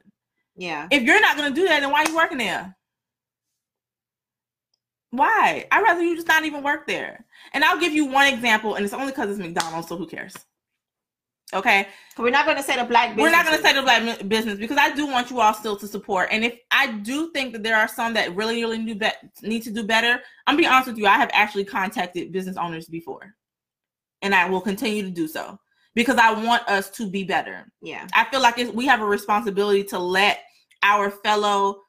yeah. 0.58 0.88
if 0.90 1.04
you're 1.04 1.20
not 1.20 1.37
going 1.37 1.54
to 1.54 1.58
do 1.58 1.66
that, 1.68 1.80
then 1.80 1.92
why 1.92 2.02
are 2.02 2.08
you 2.08 2.16
working 2.16 2.38
there? 2.38 2.76
Why? 5.11 5.67
I'd 5.71 5.83
rather 5.83 6.03
you 6.03 6.15
just 6.15 6.29
not 6.29 6.45
even 6.45 6.62
work 6.62 6.87
there. 6.87 7.25
And 7.53 7.65
I'll 7.65 7.81
give 7.81 7.93
you 7.93 8.07
one 8.07 8.33
example, 8.33 8.75
and 8.75 8.85
it's 8.85 8.95
only 8.95 9.07
because 9.07 9.31
it's 9.31 9.38
McDonald's, 9.38 9.88
so 9.88 9.97
who 9.97 10.07
cares? 10.07 10.35
Okay, 11.55 11.88
We're 12.19 12.29
not 12.29 12.45
going 12.45 12.59
to 12.59 12.62
say 12.62 12.77
the 12.77 12.85
black. 12.85 13.17
we're 13.17 13.31
not 13.31 13.47
going 13.47 13.57
to 13.57 13.62
say 13.62 13.73
the 13.73 13.81
black 13.81 14.29
business 14.29 14.59
because 14.59 14.77
I 14.77 14.95
do 14.95 15.07
want 15.07 15.31
you 15.31 15.41
all 15.41 15.55
still 15.55 15.79
to 15.79 15.87
support. 15.87 16.29
And 16.31 16.45
if 16.45 16.59
I 16.71 16.93
do 16.93 17.31
think 17.33 17.55
that 17.55 17.62
there 17.62 17.75
are 17.75 17.88
some 17.88 18.12
that 18.15 18.37
really, 18.37 18.62
really 18.62 18.85
do 18.85 18.95
be- 18.95 19.09
need 19.43 19.62
to 19.62 19.71
do 19.71 19.83
better, 19.83 20.21
I'm 20.47 20.57
gonna 20.57 20.59
be 20.59 20.67
honest 20.67 20.88
with 20.88 20.99
you. 20.99 21.07
I 21.07 21.17
have 21.17 21.31
actually 21.33 21.65
contacted 21.65 22.33
business 22.33 22.59
owners 22.59 22.87
before, 22.87 23.35
and 24.21 24.35
I 24.35 24.47
will 24.47 24.61
continue 24.61 25.03
to 25.05 25.11
do 25.11 25.27
so 25.27 25.59
because 25.95 26.19
I 26.19 26.35
want 26.35 26.69
us 26.69 26.91
to 26.91 27.09
be 27.09 27.25
better. 27.25 27.65
Yeah, 27.81 28.07
I 28.12 28.27
feel 28.27 28.43
like 28.43 28.59
it's, 28.59 28.71
we 28.71 28.85
have 28.85 29.00
a 29.00 29.07
responsibility 29.07 29.85
to 29.85 29.99
let 29.99 30.41
our 30.83 31.11
fellow 31.11 31.81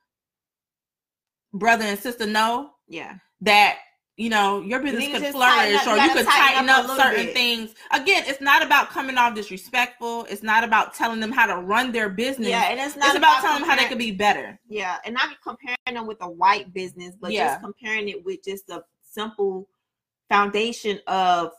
brother 1.54 1.84
and 1.84 2.00
sister 2.00 2.26
know 2.26 2.72
yeah, 2.90 3.16
that 3.42 3.78
you 4.18 4.30
know 4.30 4.60
your 4.62 4.82
business 4.82 5.06
to 5.06 5.20
could 5.20 5.32
flourish 5.32 5.88
or 5.88 5.96
you 5.96 6.04
you 6.04 6.10
could 6.14 6.26
tighten 6.26 6.68
tighten 6.68 6.70
up 6.70 6.90
up 6.90 6.98
certain 7.00 7.28
bit. 7.28 7.34
things. 7.34 7.74
Again, 7.92 8.24
it's 8.28 8.42
not 8.42 8.62
about 8.62 8.90
coming 8.90 9.18
off 9.18 9.34
disrespectful. 9.34 10.26
It's 10.30 10.44
not 10.44 10.66
about 10.66 10.94
telling 10.94 11.22
them 11.22 11.32
how 11.32 11.46
to 11.46 11.56
run 11.62 11.94
their 11.94 12.10
business. 12.10 12.50
yeah. 12.50 12.70
And 12.70 12.80
it's 12.82 12.98
not 12.98 13.10
it's 13.10 13.18
about 13.18 13.40
telling 13.42 13.62
them 13.62 13.70
how 13.70 13.78
they 13.78 13.86
could 13.88 13.98
be 13.98 14.12
better. 14.12 14.60
Yeah, 14.68 14.98
and 15.06 15.14
not 15.14 15.30
comparing 15.42 15.78
them 15.94 16.06
with 16.06 16.18
a 16.22 16.30
white 16.30 16.74
business, 16.74 17.16
but 17.22 17.32
Yeah. 17.32 17.48
just 17.48 17.62
comparing 17.62 18.10
it 18.10 18.26
with 18.26 18.44
just 18.44 18.70
a 18.70 18.84
simple 19.02 19.70
foundation 20.28 21.00
of 21.08 21.52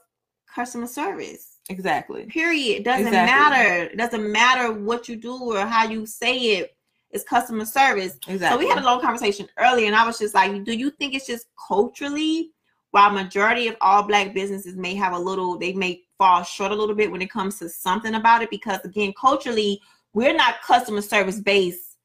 customer 0.53 0.87
service. 0.87 1.59
Exactly. 1.69 2.27
Period. 2.27 2.85
Doesn't 2.85 3.07
Exactly. 3.07 3.33
matter. 3.33 3.85
It 3.85 3.97
doesn't 3.97 4.31
matter 4.33 4.73
what 4.73 5.09
you 5.09 5.17
do 5.17 5.35
or 5.37 5.61
how 5.67 5.85
you 5.89 6.05
say 6.05 6.37
it. 6.59 6.77
It's 7.13 7.25
customer 7.25 7.65
service. 7.65 8.17
Exactly. 8.29 8.49
So 8.49 8.59
we 8.59 8.69
had 8.69 8.79
a 8.79 8.87
long 8.87 9.01
conversation 9.01 9.49
earlier, 9.59 9.87
and 9.87 9.97
I 9.97 10.07
was 10.07 10.19
just 10.19 10.35
like, 10.35 10.65
"Do 10.65 10.73
you 10.73 10.91
think 10.91 11.15
it's 11.15 11.27
just 11.27 11.47
culturally, 11.69 12.53
while 12.93 13.11
majority 13.11 13.69
of 13.69 13.77
all 13.81 14.03
black 14.03 14.33
businesses 14.35 14.77
may 14.77 14.95
have 14.95 15.13
a 15.13 15.19
little, 15.19 15.59
they 15.59 15.73
may 15.73 16.03
fall 16.19 16.43
short 16.43 16.71
a 16.71 16.75
little 16.75 16.95
bit 16.95 17.11
when 17.11 17.23
it 17.23 17.31
comes 17.31 17.59
to 17.59 17.69
something 17.69 18.15
about 18.15 18.43
it? 18.43 18.51
Because 18.51 18.81
again, 18.85 19.13
culturally, 19.21 19.81
we're 20.13 20.35
not 20.35 20.63
customer 20.63 21.03
service 21.03 21.41
based 21.41 21.97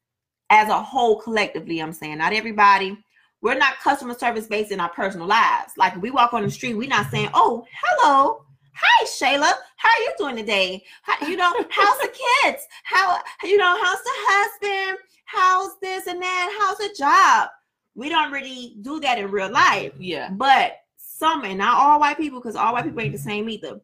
as 0.50 0.68
a 0.68 0.82
whole 0.82 1.20
collectively. 1.20 1.80
I'm 1.80 1.92
saying 1.92 2.18
not 2.18 2.32
everybody. 2.32 2.98
We're 3.42 3.58
not 3.58 3.78
customer 3.80 4.14
service 4.14 4.46
based 4.46 4.72
in 4.72 4.80
our 4.80 4.88
personal 4.88 5.26
lives. 5.26 5.72
Like 5.76 6.00
we 6.00 6.10
walk 6.10 6.32
on 6.32 6.42
the 6.42 6.50
street, 6.50 6.74
we're 6.74 6.88
not 6.88 7.10
saying, 7.10 7.30
"Oh, 7.34 7.64
hello." 7.82 8.45
Hi 8.78 9.06
Shayla, 9.06 9.52
how 9.76 9.88
are 9.88 10.02
you 10.02 10.12
doing 10.18 10.36
today? 10.36 10.84
How, 11.02 11.26
you 11.26 11.36
know, 11.36 11.50
how's 11.70 11.98
the 11.98 12.08
kids? 12.42 12.62
How 12.84 13.18
you 13.42 13.56
know, 13.56 13.78
how's 13.82 14.02
the 14.02 14.10
husband? 14.12 14.98
How's 15.24 15.78
this 15.80 16.06
and 16.06 16.20
that? 16.20 16.58
How's 16.60 16.76
the 16.76 16.94
job? 16.94 17.48
We 17.94 18.10
don't 18.10 18.30
really 18.30 18.76
do 18.82 19.00
that 19.00 19.18
in 19.18 19.30
real 19.30 19.50
life. 19.50 19.92
yeah. 19.98 20.28
But 20.30 20.80
some, 20.98 21.44
and 21.44 21.56
not 21.56 21.78
all 21.78 21.98
white 21.98 22.18
people, 22.18 22.38
because 22.38 22.54
all 22.54 22.74
white 22.74 22.84
people 22.84 23.00
ain't 23.00 23.14
the 23.14 23.18
same 23.18 23.48
either. 23.48 23.80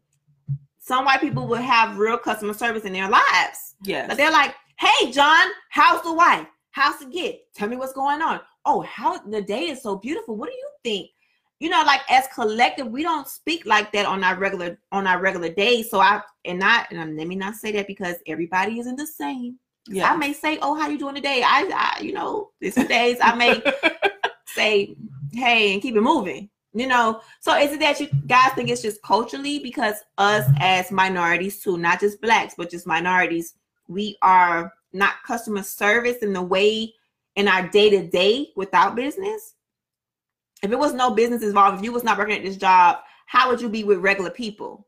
Some 0.78 1.06
white 1.06 1.22
people 1.22 1.46
will 1.46 1.56
have 1.56 1.96
real 1.96 2.18
customer 2.18 2.52
service 2.52 2.84
in 2.84 2.92
their 2.92 3.08
lives. 3.08 3.76
Yes. 3.84 4.06
But 4.08 4.18
they're 4.18 4.30
like, 4.30 4.54
hey, 4.78 5.10
John, 5.10 5.46
how's 5.70 6.02
the 6.02 6.12
wife? 6.12 6.46
How's 6.72 6.98
the 6.98 7.06
kid? 7.06 7.36
Tell 7.54 7.68
me 7.68 7.76
what's 7.76 7.94
going 7.94 8.20
on. 8.20 8.40
Oh, 8.66 8.82
how 8.82 9.18
the 9.20 9.40
day 9.40 9.70
is 9.70 9.82
so 9.82 9.96
beautiful. 9.96 10.36
What 10.36 10.50
do 10.50 10.54
you 10.54 10.68
think? 10.84 11.10
You 11.62 11.68
know, 11.68 11.84
like 11.86 12.00
as 12.10 12.26
collective, 12.34 12.88
we 12.88 13.04
don't 13.04 13.28
speak 13.28 13.64
like 13.66 13.92
that 13.92 14.04
on 14.04 14.24
our 14.24 14.36
regular 14.36 14.80
on 14.90 15.06
our 15.06 15.20
regular 15.20 15.48
days. 15.48 15.90
So 15.90 16.00
I 16.00 16.20
and 16.44 16.58
not 16.58 16.90
and 16.90 17.16
let 17.16 17.28
me 17.28 17.36
not 17.36 17.54
say 17.54 17.70
that 17.70 17.86
because 17.86 18.16
everybody 18.26 18.80
isn't 18.80 18.96
the 18.96 19.06
same. 19.06 19.60
yeah. 19.86 20.12
I 20.12 20.16
may 20.16 20.32
say, 20.32 20.58
"Oh, 20.60 20.74
how 20.74 20.88
you 20.88 20.98
doing 20.98 21.14
today?" 21.14 21.44
I, 21.46 21.70
I 21.72 22.02
you 22.02 22.14
know, 22.14 22.50
these 22.60 22.74
days 22.74 23.18
I 23.22 23.36
may 23.36 23.62
say, 24.46 24.96
"Hey," 25.30 25.72
and 25.72 25.80
keep 25.80 25.94
it 25.94 26.00
moving. 26.00 26.50
You 26.74 26.88
know, 26.88 27.20
so 27.38 27.56
is 27.56 27.70
it 27.70 27.78
that 27.78 28.00
you 28.00 28.08
guys 28.26 28.50
think 28.54 28.68
it's 28.68 28.82
just 28.82 29.00
culturally 29.02 29.60
because 29.60 29.94
us 30.18 30.50
as 30.58 30.90
minorities 30.90 31.62
too, 31.62 31.78
not 31.78 32.00
just 32.00 32.20
blacks, 32.20 32.54
but 32.58 32.70
just 32.70 32.88
minorities, 32.88 33.54
we 33.86 34.18
are 34.20 34.72
not 34.92 35.22
customer 35.24 35.62
service 35.62 36.16
in 36.22 36.32
the 36.32 36.42
way 36.42 36.92
in 37.36 37.46
our 37.46 37.68
day 37.68 37.88
to 37.90 38.08
day 38.08 38.48
without 38.56 38.96
business? 38.96 39.54
If 40.62 40.70
it 40.70 40.78
was 40.78 40.94
no 40.94 41.10
business 41.10 41.42
involved, 41.42 41.78
if 41.78 41.84
you 41.84 41.92
was 41.92 42.04
not 42.04 42.18
working 42.18 42.36
at 42.36 42.44
this 42.44 42.56
job, 42.56 42.98
how 43.26 43.50
would 43.50 43.60
you 43.60 43.68
be 43.68 43.82
with 43.84 43.98
regular 43.98 44.30
people? 44.30 44.86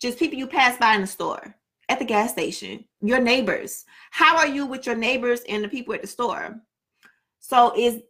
Just 0.00 0.18
people 0.18 0.38
you 0.38 0.46
pass 0.46 0.78
by 0.78 0.94
in 0.94 1.02
the 1.02 1.06
store, 1.06 1.54
at 1.90 1.98
the 1.98 2.04
gas 2.04 2.32
station, 2.32 2.84
your 3.02 3.20
neighbors. 3.20 3.84
How 4.10 4.38
are 4.38 4.46
you 4.46 4.64
with 4.64 4.86
your 4.86 4.94
neighbors 4.96 5.42
and 5.48 5.62
the 5.62 5.68
people 5.68 5.92
at 5.92 6.00
the 6.00 6.06
store? 6.08 6.60
So 7.40 7.74
is 7.76 8.00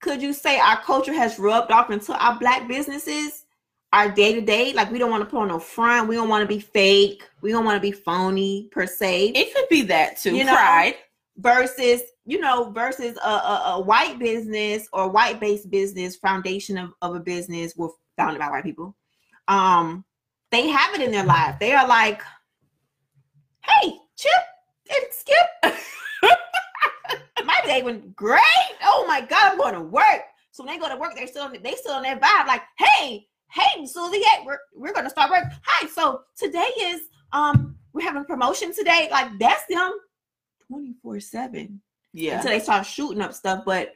could 0.00 0.20
you 0.20 0.32
say 0.32 0.58
our 0.58 0.80
culture 0.82 1.12
has 1.12 1.38
rubbed 1.38 1.72
off 1.72 1.90
into 1.90 2.12
our 2.14 2.38
black 2.38 2.68
businesses, 2.68 3.46
our 3.92 4.10
day 4.10 4.34
to 4.34 4.40
day? 4.40 4.72
Like 4.72 4.90
we 4.92 4.98
don't 4.98 5.10
want 5.10 5.22
to 5.22 5.30
put 5.30 5.40
on 5.40 5.48
no 5.48 5.58
front, 5.58 6.08
we 6.08 6.14
don't 6.14 6.28
want 6.28 6.42
to 6.42 6.54
be 6.54 6.60
fake, 6.60 7.28
we 7.40 7.50
don't 7.50 7.64
want 7.64 7.76
to 7.76 7.80
be 7.80 7.92
phony 7.92 8.68
per 8.70 8.86
se. 8.86 9.28
It 9.28 9.54
could 9.54 9.68
be 9.68 9.82
that 9.82 10.18
too. 10.20 10.36
You 10.36 10.44
know, 10.44 10.54
Pride. 10.54 10.96
versus 11.38 12.02
you 12.24 12.38
know 12.38 12.70
versus 12.70 13.16
a, 13.24 13.28
a, 13.28 13.62
a 13.74 13.80
white 13.80 14.18
business 14.18 14.88
or 14.92 15.08
white 15.08 15.40
based 15.40 15.70
business 15.70 16.16
foundation 16.16 16.78
of, 16.78 16.92
of 17.02 17.14
a 17.14 17.20
business 17.20 17.74
with 17.76 17.92
founded 18.16 18.40
by 18.40 18.50
white 18.50 18.64
people 18.64 18.94
um 19.48 20.04
they 20.50 20.68
have 20.68 20.94
it 20.94 21.00
in 21.00 21.10
their 21.10 21.24
life. 21.24 21.58
They 21.58 21.72
are 21.72 21.88
like 21.88 22.22
hey 23.64 23.94
chip 24.16 24.32
and 24.90 25.04
skip. 25.10 25.74
My 27.44 27.58
day 27.64 27.82
went 27.82 28.14
great. 28.14 28.40
Oh 28.84 29.04
my 29.08 29.20
god 29.22 29.52
i'm 29.52 29.58
going 29.58 29.74
to 29.74 29.80
work. 29.80 30.22
So 30.50 30.62
when 30.62 30.74
they 30.74 30.80
go 30.80 30.88
to 30.88 31.00
work 31.00 31.14
they're 31.16 31.26
still 31.26 31.50
they 31.50 31.72
still 31.72 31.94
on 31.94 32.02
that 32.02 32.20
vibe 32.20 32.46
like 32.46 32.62
hey 32.78 33.26
hey 33.50 33.86
susie 33.86 34.18
hey, 34.18 34.44
we're, 34.44 34.58
we're 34.74 34.92
going 34.92 35.04
to 35.04 35.10
start 35.10 35.30
work 35.30 35.44
hi 35.62 35.86
so 35.88 36.22
today 36.36 36.70
is 36.80 37.02
um 37.32 37.76
we're 37.92 38.02
having 38.02 38.22
a 38.22 38.24
promotion 38.24 38.74
today. 38.74 39.08
Like 39.10 39.38
that's 39.38 39.64
them 39.68 39.92
24 40.68 41.20
7 41.20 41.80
Yeah. 42.12 42.36
until 42.36 42.50
they 42.52 42.60
start 42.60 42.86
shooting 42.86 43.22
up 43.22 43.32
stuff. 43.34 43.64
But 43.64 43.94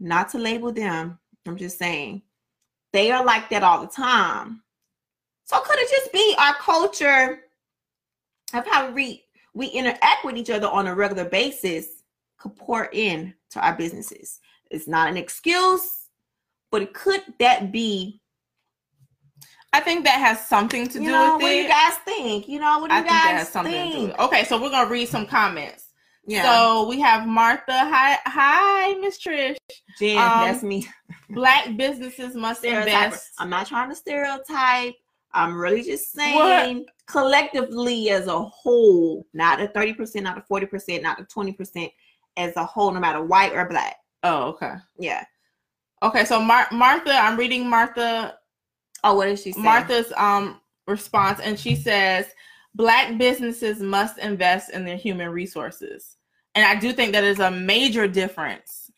not 0.00 0.28
to 0.30 0.38
label 0.38 0.72
them, 0.72 1.18
I'm 1.46 1.56
just 1.56 1.78
saying 1.78 2.22
they 2.92 3.10
are 3.10 3.24
like 3.24 3.48
that 3.50 3.62
all 3.62 3.80
the 3.80 3.86
time. 3.88 4.62
So 5.44 5.60
could 5.60 5.78
it 5.78 5.90
just 5.90 6.12
be 6.12 6.34
our 6.38 6.54
culture 6.54 7.40
of 8.54 8.66
how 8.66 8.90
we 8.90 9.24
we 9.54 9.66
interact 9.68 10.24
with 10.24 10.36
each 10.36 10.50
other 10.50 10.66
on 10.68 10.86
a 10.86 10.94
regular 10.94 11.28
basis 11.28 11.86
could 12.38 12.56
pour 12.56 12.86
in 12.92 13.34
to 13.50 13.60
our 13.60 13.74
businesses? 13.76 14.40
It's 14.70 14.88
not 14.88 15.08
an 15.08 15.16
excuse, 15.16 16.08
but 16.70 16.92
could 16.94 17.22
that 17.38 17.70
be? 17.72 18.20
I 19.74 19.80
think 19.80 20.04
that 20.04 20.18
has 20.20 20.46
something 20.46 20.86
to 20.88 20.98
You 20.98 21.06
do 21.06 21.10
know, 21.12 21.34
with 21.36 21.42
what 21.44 21.48
do 21.50 21.54
it. 21.56 21.62
you 21.62 21.68
guys 21.68 21.94
think? 22.04 22.48
You 22.48 22.58
know, 22.60 22.78
what 22.78 22.88
do 22.90 22.94
I 22.94 22.98
you 22.98 23.04
think 23.04 23.12
that 23.14 23.24
guys 23.32 23.38
has 23.40 23.48
something 23.48 23.72
to 23.72 23.84
do 23.84 24.06
think? 24.08 24.18
Okay, 24.18 24.44
so 24.44 24.60
we're 24.60 24.70
gonna 24.70 24.90
read 24.90 25.08
some 25.08 25.26
comments. 25.26 25.84
Yeah, 26.24 26.42
So 26.42 26.88
we 26.88 27.00
have 27.00 27.26
Martha. 27.26 27.72
Hi, 27.72 28.18
hi, 28.24 28.94
Miss 29.00 29.18
Trish. 29.18 29.56
Jen, 29.98 30.18
um, 30.18 30.40
that's 30.40 30.62
me. 30.62 30.86
Black 31.30 31.76
businesses 31.76 32.34
must 32.36 32.64
invest. 32.64 33.32
I'm 33.38 33.50
not 33.50 33.66
trying 33.66 33.88
to 33.88 33.96
stereotype. 33.96 34.94
I'm 35.34 35.58
really 35.58 35.82
just 35.82 36.12
saying 36.12 36.86
collectively 37.06 38.10
as 38.10 38.26
a 38.26 38.42
whole, 38.42 39.26
not 39.32 39.60
a 39.60 39.66
30%, 39.68 40.22
not 40.22 40.38
a 40.38 40.42
40%, 40.42 41.02
not 41.02 41.20
a 41.20 41.24
20%, 41.24 41.90
as 42.36 42.56
a 42.56 42.64
whole, 42.64 42.92
no 42.92 43.00
matter 43.00 43.24
white 43.24 43.52
or 43.52 43.66
black. 43.66 43.96
Oh, 44.22 44.44
okay. 44.50 44.74
Yeah. 44.98 45.24
Okay, 46.02 46.24
so 46.24 46.40
Mar- 46.40 46.68
Martha, 46.70 47.12
I'm 47.12 47.36
reading 47.36 47.68
Martha 47.68 48.38
Oh, 49.04 49.14
what 49.14 49.26
did 49.26 49.38
she 49.38 49.52
say? 49.52 49.60
Martha's 49.60 50.12
um 50.16 50.60
response, 50.86 51.40
and 51.40 51.58
she 51.58 51.74
says 51.74 52.26
black 52.74 53.18
businesses 53.18 53.80
must 53.80 54.18
invest 54.18 54.70
in 54.70 54.84
their 54.84 54.96
human 54.96 55.30
resources, 55.30 56.16
and 56.54 56.64
I 56.64 56.78
do 56.78 56.92
think 56.92 57.12
that 57.12 57.24
is 57.24 57.40
a 57.40 57.50
major 57.50 58.06
difference. 58.06 58.90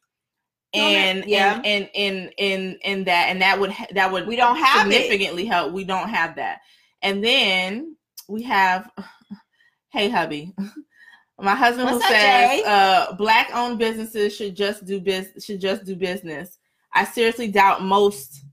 No, 0.75 0.89
in, 0.89 1.25
yeah. 1.27 1.63
in 1.63 1.89
in 1.95 2.31
in 2.37 2.79
in 2.83 3.05
that, 3.05 3.29
and 3.29 3.41
that 3.43 3.59
would 3.59 3.73
that 3.93 4.11
would 4.11 4.27
We 4.27 4.37
don't 4.37 4.57
have 4.57 4.89
it. 4.89 4.93
significantly 4.93 5.45
help. 5.45 5.73
We 5.73 5.85
don't 5.85 6.09
have 6.09 6.37
that, 6.37 6.61
and 7.03 7.23
then 7.23 7.97
we 8.29 8.43
have, 8.43 8.91
hey 9.91 10.09
hubby, 10.09 10.53
my 11.41 11.55
husband 11.55 11.91
What's 11.91 12.05
who 12.05 12.13
up, 12.13 12.21
says 12.21 12.65
uh, 12.65 13.15
black 13.17 13.51
owned 13.55 13.79
businesses 13.79 14.35
should 14.35 14.57
just 14.57 14.85
do 14.85 15.01
biz 15.01 15.31
should 15.41 15.61
just 15.61 15.85
do 15.85 15.95
business. 15.95 16.59
I 16.93 17.05
seriously 17.05 17.49
doubt 17.49 17.83
most 17.83 18.45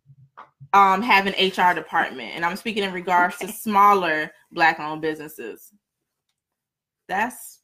um 0.74 1.02
have 1.02 1.28
an 1.28 1.34
HR 1.34 1.74
department, 1.74 2.32
and 2.36 2.46
I'm 2.46 2.56
speaking 2.56 2.84
in 2.84 2.94
regards 2.94 3.38
to 3.40 3.48
smaller 3.48 4.32
black 4.52 4.80
owned 4.80 5.02
businesses. 5.02 5.72
That's 7.08 7.60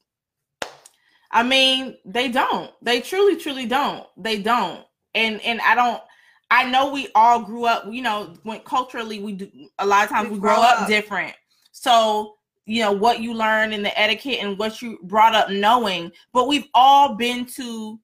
I 1.32 1.44
mean, 1.44 1.98
they 2.06 2.30
don't. 2.30 2.72
They 2.82 3.02
truly, 3.02 3.36
truly 3.36 3.66
don't. 3.66 4.06
They 4.18 4.42
don't. 4.42 4.86
And 5.16 5.42
and 5.42 5.60
I 5.62 5.76
don't 5.76 6.02
I 6.50 6.70
know 6.70 6.92
we 6.92 7.10
all 7.14 7.42
grew 7.42 7.66
up, 7.66 7.86
you 7.90 8.02
know, 8.02 8.34
when 8.44 8.60
culturally 8.62 9.20
we 9.20 9.34
do 9.34 9.50
a 9.80 9.86
lot 9.86 10.06
of 10.06 10.10
times 10.10 10.30
We 10.30 10.36
we, 10.36 10.40
grow 10.40 10.62
up, 10.62 10.84
up. 10.84 10.88
different. 10.88 11.34
So, 11.74 12.36
you 12.66 12.82
know, 12.82 12.92
what 12.92 13.20
you 13.20 13.34
learn 13.34 13.74
in 13.74 13.84
the 13.84 13.98
etiquette 14.00 14.40
and 14.42 14.58
what 14.58 14.82
you 14.82 14.98
brought 15.04 15.36
up 15.36 15.50
knowing, 15.50 16.12
but 16.34 16.48
we've 16.48 16.68
all 16.74 17.16
been 17.16 17.46
to 17.56 18.00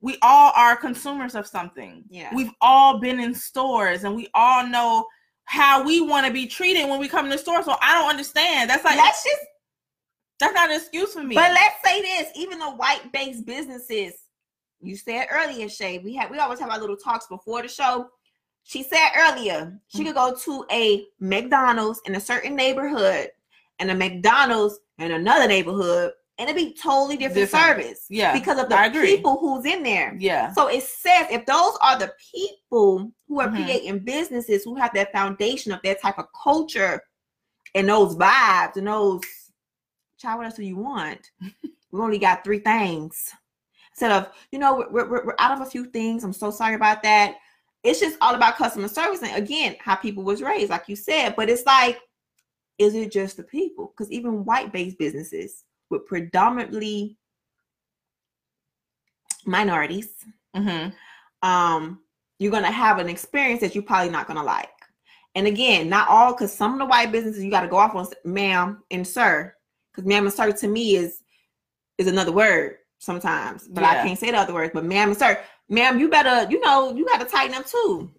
we 0.00 0.18
all 0.22 0.52
are 0.54 0.76
consumers 0.76 1.34
of 1.34 1.46
something. 1.46 2.04
Yeah. 2.08 2.34
We've 2.34 2.52
all 2.60 3.00
been 3.00 3.18
in 3.20 3.34
stores 3.34 4.04
and 4.04 4.14
we 4.14 4.28
all 4.34 4.66
know 4.66 5.06
how 5.44 5.82
we 5.82 6.00
want 6.00 6.26
to 6.26 6.32
be 6.32 6.46
treated 6.46 6.88
when 6.88 7.00
we 7.00 7.08
come 7.08 7.24
to 7.26 7.30
the 7.30 7.38
store. 7.38 7.62
So 7.62 7.76
I 7.80 7.94
don't 8.00 8.10
understand. 8.10 8.68
That's 8.68 8.84
like 8.84 8.96
let's 8.96 9.22
just, 9.24 9.40
that's 10.38 10.54
not 10.54 10.70
an 10.70 10.76
excuse 10.76 11.14
for 11.14 11.22
me. 11.22 11.34
but 11.34 11.52
let's 11.52 11.76
say 11.84 12.02
this, 12.02 12.30
even 12.36 12.58
the 12.58 12.70
white 12.72 13.10
based 13.12 13.46
businesses, 13.46 14.12
you 14.82 14.96
said 14.96 15.28
earlier, 15.30 15.68
Shay, 15.68 15.98
we 15.98 16.14
had, 16.14 16.30
we 16.30 16.38
always 16.38 16.60
have 16.60 16.70
our 16.70 16.78
little 16.78 16.96
talks 16.96 17.26
before 17.28 17.62
the 17.62 17.68
show. 17.68 18.08
She 18.64 18.82
said 18.82 19.10
earlier, 19.16 19.80
she 19.86 20.04
could 20.04 20.16
go 20.16 20.34
to 20.34 20.64
a 20.72 21.06
McDonald's 21.20 22.00
in 22.04 22.16
a 22.16 22.20
certain 22.20 22.56
neighborhood 22.56 23.30
and 23.78 23.90
a 23.90 23.94
McDonald's 23.94 24.78
in 24.98 25.12
another 25.12 25.46
neighborhood, 25.46 26.12
and 26.38 26.50
it'd 26.50 26.56
be 26.62 26.74
totally 26.74 27.16
different, 27.16 27.50
Different. 27.50 27.64
service. 27.78 28.06
Yeah, 28.10 28.32
because 28.32 28.58
of 28.58 28.68
the 28.68 28.90
people 28.92 29.38
who's 29.38 29.64
in 29.64 29.82
there. 29.82 30.14
yeah. 30.18 30.52
So 30.52 30.68
it 30.68 30.82
says 30.82 31.26
if 31.30 31.46
those 31.46 31.76
are 31.82 31.98
the 31.98 32.12
people 32.34 33.10
who 33.28 33.40
are 33.40 33.48
Mhm. 33.48 33.54
creating 33.64 33.98
businesses 34.00 34.62
who 34.64 34.74
have 34.76 34.92
that 34.94 35.12
foundation 35.12 35.72
of 35.72 35.80
that 35.82 36.00
type 36.00 36.18
of 36.18 36.26
culture 36.42 37.02
and 37.74 37.88
those 37.88 38.16
vibes 38.16 38.76
and 38.76 38.86
those, 38.86 39.22
child, 40.18 40.38
what 40.38 40.46
else 40.46 40.56
do 40.56 40.62
you 40.64 40.76
want? 40.76 41.30
we 41.90 42.00
only 42.00 42.18
got 42.18 42.44
three 42.44 42.58
things. 42.60 43.30
Instead 43.92 44.12
of, 44.12 44.30
you 44.52 44.58
know, 44.58 44.86
we're, 44.90 45.08
we're, 45.08 45.24
we're 45.26 45.34
out 45.38 45.52
of 45.58 45.66
a 45.66 45.70
few 45.70 45.86
things. 45.86 46.22
I'm 46.22 46.32
so 46.34 46.50
sorry 46.50 46.74
about 46.74 47.02
that. 47.02 47.36
It's 47.82 48.00
just 48.00 48.18
all 48.20 48.34
about 48.34 48.56
customer 48.56 48.88
service. 48.88 49.22
And 49.22 49.34
again, 49.42 49.76
how 49.78 49.94
people 49.94 50.22
was 50.22 50.42
raised, 50.42 50.68
like 50.70 50.88
you 50.88 50.96
said. 50.96 51.34
But 51.36 51.48
it's 51.48 51.64
like, 51.64 51.98
is 52.78 52.94
it 52.94 53.10
just 53.10 53.38
the 53.38 53.42
people? 53.42 53.86
Because 53.96 54.10
even 54.12 54.44
white 54.44 54.70
based 54.72 54.98
businesses 54.98 55.64
with 55.90 56.06
predominantly 56.06 57.16
minorities, 59.44 60.08
hmm 60.54 60.88
um, 61.42 62.00
you're 62.38 62.50
gonna 62.50 62.70
have 62.70 62.98
an 62.98 63.08
experience 63.08 63.60
that 63.60 63.74
you're 63.74 63.84
probably 63.84 64.10
not 64.10 64.26
gonna 64.26 64.42
like. 64.42 64.70
And 65.36 65.46
again, 65.46 65.88
not 65.88 66.08
all 66.08 66.32
because 66.32 66.52
some 66.52 66.72
of 66.72 66.78
the 66.78 66.86
white 66.86 67.12
businesses 67.12 67.44
you 67.44 67.50
got 67.50 67.60
to 67.60 67.68
go 67.68 67.76
off 67.76 67.94
on, 67.94 68.06
ma'am 68.24 68.82
and 68.90 69.06
sir, 69.06 69.54
because 69.92 70.06
ma'am 70.06 70.24
and 70.24 70.32
sir 70.32 70.50
to 70.50 70.66
me 70.66 70.96
is 70.96 71.22
is 71.98 72.06
another 72.06 72.32
word 72.32 72.78
sometimes, 72.98 73.68
but 73.68 73.84
I 73.84 74.02
can't 74.02 74.18
say 74.18 74.30
the 74.30 74.38
other 74.38 74.54
words. 74.54 74.72
But 74.72 74.84
ma'am 74.84 75.10
and 75.10 75.18
sir, 75.18 75.38
ma'am, 75.68 75.98
you 75.98 76.08
better, 76.08 76.50
you 76.50 76.60
know, 76.60 76.94
you 76.94 77.04
got 77.04 77.20
to 77.20 77.26
tighten 77.26 77.54
up 77.54 77.66
too. 77.66 78.10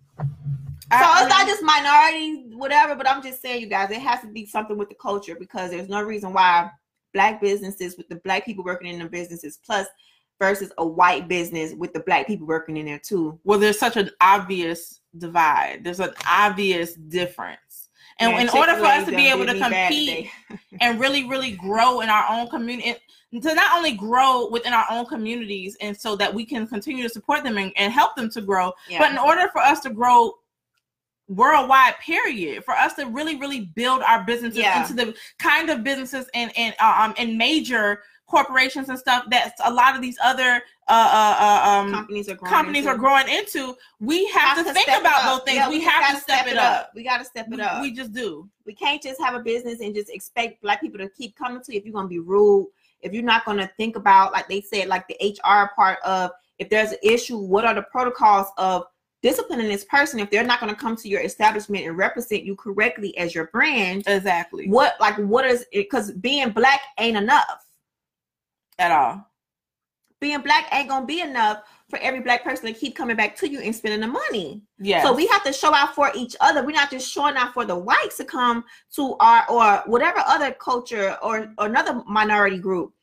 So 0.90 1.00
it's 1.18 1.30
not 1.30 1.48
just 1.48 1.64
minority, 1.64 2.56
whatever, 2.56 2.96
but 2.96 3.10
I'm 3.10 3.22
just 3.22 3.42
saying, 3.42 3.62
you 3.62 3.68
guys, 3.68 3.92
it 3.92 4.00
has 4.00 4.22
to 4.22 4.28
be 4.28 4.46
something 4.46 4.78
with 4.78 4.90
the 4.90 4.96
culture 4.96 5.36
because 5.36 5.72
there's 5.72 5.90
no 5.90 6.02
reason 6.02 6.34
why 6.34 6.70
black 7.18 7.42
businesses 7.42 7.98
with 7.98 8.08
the 8.10 8.16
black 8.18 8.46
people 8.46 8.64
working 8.64 8.88
in 8.94 9.00
the 9.00 9.10
businesses 9.10 9.58
plus 9.66 9.88
versus 10.40 10.72
a 10.78 10.86
white 10.86 11.28
business 11.28 11.74
with 11.74 11.92
the 11.94 12.00
black 12.02 12.28
people 12.28 12.46
working 12.46 12.78
in 12.78 12.86
there 12.86 13.00
too. 13.00 13.40
well, 13.44 13.58
there's 13.58 13.80
such 13.80 13.98
an 13.98 14.12
obvious 14.22 15.02
divide. 15.18 15.84
There's 15.84 16.00
an 16.00 16.14
obvious 16.30 16.94
difference. 16.94 17.90
And 18.20 18.34
Man, 18.34 18.42
in 18.44 18.50
order 18.50 18.76
for 18.76 18.86
us 18.86 19.06
to 19.06 19.16
be 19.16 19.28
able 19.28 19.48
to 19.48 19.58
compete 19.58 20.30
and 20.82 21.00
really, 21.00 21.28
really 21.28 21.52
grow 21.52 22.02
in 22.02 22.10
our 22.10 22.26
own 22.30 22.48
community, 22.50 22.96
to 23.42 23.56
not 23.56 23.76
only 23.78 23.94
grow 23.94 24.50
within 24.50 24.74
our 24.74 24.86
own 24.92 25.06
communities, 25.06 25.76
and 25.82 25.96
so 25.96 26.16
that 26.16 26.32
we 26.34 26.46
can 26.46 26.68
continue 26.68 27.02
to 27.04 27.10
support 27.10 27.44
them 27.44 27.58
and, 27.58 27.72
and 27.78 27.92
help 27.92 28.16
them 28.16 28.30
to 28.30 28.42
grow, 28.42 28.72
Yeah. 28.90 29.00
but 29.00 29.12
in 29.12 29.18
order 29.18 29.50
for 29.52 29.62
us 29.62 29.80
to 29.82 29.90
grow 29.90 30.34
worldwide 31.28 31.96
period 32.00 32.64
for 32.64 32.74
us 32.74 32.94
to 32.94 33.06
really 33.06 33.38
really 33.38 33.62
build 33.76 34.02
our 34.04 34.24
businesses 34.24 34.60
Yeah. 34.60 34.82
into 34.82 34.94
the 34.94 35.14
kind 35.40 35.70
of 35.70 35.84
businesses 35.84 36.26
and 36.34 36.52
and 36.58 36.74
um 36.80 37.14
and 37.18 37.38
major 37.38 38.02
corporations 38.28 38.90
and 38.90 38.98
stuff 39.00 39.24
that 39.30 39.54
a 39.66 39.74
lot 39.74 39.96
of 39.96 40.02
these 40.02 40.18
other 40.24 40.62
uh, 40.90 40.92
uh, 40.92 41.36
uh 41.40 41.70
um 41.70 41.92
companies 41.94 42.30
are 42.30 42.36
growing 42.36 42.54
companies 42.54 42.86
into. 42.86 42.90
are 42.92 42.98
growing 42.98 43.28
into 43.30 43.76
we 44.00 44.26
have, 44.28 44.58
to, 44.58 44.74
think 44.74 44.88
about 44.88 45.24
those 45.26 45.44
things 45.44 45.58
Yeah, 45.58 45.70
we, 45.70 45.80
just 45.80 45.90
have 45.90 46.16
to 46.16 46.22
step, 46.22 46.48
it 46.48 46.58
up, 46.58 46.92
We 46.96 47.04
got 47.04 47.18
to 47.20 47.26
step 47.26 47.48
it 47.48 47.56
We- 47.56 47.62
up. 47.62 47.82
we 47.82 47.92
just 47.92 48.14
do 48.14 48.50
we 48.66 48.74
can't 48.74 49.02
just 49.02 49.22
have 49.22 49.34
a 49.36 49.40
business 49.40 49.80
and 49.82 49.94
just 49.96 50.10
expect 50.10 50.62
black 50.62 50.82
people 50.82 51.00
to 51.00 51.10
keep 51.10 51.36
coming 51.38 51.62
to 51.62 51.74
you 51.74 51.80
if 51.80 51.86
you're 51.86 51.94
going 51.94 52.06
to 52.06 52.10
be 52.10 52.20
rude 52.20 52.68
if 53.02 53.14
you're 53.14 53.24
not 53.24 53.46
going 53.46 53.58
to 53.58 53.70
think 53.78 53.96
about 53.96 54.32
like 54.32 54.48
they 54.48 54.62
said 54.62 54.88
like 54.88 55.06
the 55.08 55.36
hr 55.46 55.72
part 55.76 56.00
of 56.06 56.32
if 56.60 56.70
there's 56.70 56.92
an 56.92 56.98
issue 57.04 57.38
what 57.38 57.66
are 57.66 57.74
the 57.74 57.84
protocols 57.84 58.48
of 58.58 58.84
disciplining 59.28 59.68
this 59.68 59.84
person 59.86 60.20
if 60.20 60.30
they're 60.30 60.44
not 60.52 60.60
going 60.62 60.74
to 60.74 60.80
come 60.80 60.96
to 60.96 61.08
your 61.10 61.22
establishment 61.22 61.86
and 61.86 61.98
represent 61.98 62.44
you 62.44 62.56
correctly 62.56 63.18
as 63.18 63.36
your 63.36 63.48
brand 63.48 64.04
exactly 64.08 64.68
what 64.70 64.94
like 65.00 65.18
what 65.18 65.46
is 65.46 65.62
it 65.72 65.86
because 65.90 66.12
being 66.14 66.50
black 66.52 66.82
ain't 67.00 67.18
enough 67.18 67.66
at 68.80 68.92
all 68.92 69.26
being 70.20 70.42
black 70.42 70.66
ain't 70.74 70.90
gonna 70.90 71.06
be 71.06 71.22
enough 71.22 71.58
for 71.90 72.00
every 72.00 72.20
black 72.22 72.44
person 72.44 72.66
to 72.66 72.74
keep 72.74 72.96
coming 72.96 73.16
back 73.16 73.36
to 73.36 73.48
you 73.50 73.60
and 73.62 73.76
spending 73.76 74.02
the 74.02 74.08
money 74.08 74.62
yeah 74.80 75.04
So 75.04 75.14
we 75.14 75.28
have 75.28 75.44
to 75.44 75.54
show 75.54 75.74
out 75.74 75.94
for 75.96 76.12
each 76.16 76.36
other. 76.42 76.64
We're 76.66 76.72
not 76.72 76.90
just 76.92 77.10
showing 77.10 77.36
out 77.38 77.54
for 77.54 77.66
the 77.66 77.78
whites 77.78 78.18
to 78.18 78.26
come 78.26 78.64
to 78.96 79.16
our 79.20 79.46
or 79.50 79.84
whatever 79.86 80.20
other 80.26 80.52
culture 80.54 81.18
or, 81.22 81.54
or 81.58 81.66
another 81.68 82.02
minority 82.08 82.58
group. 82.58 82.94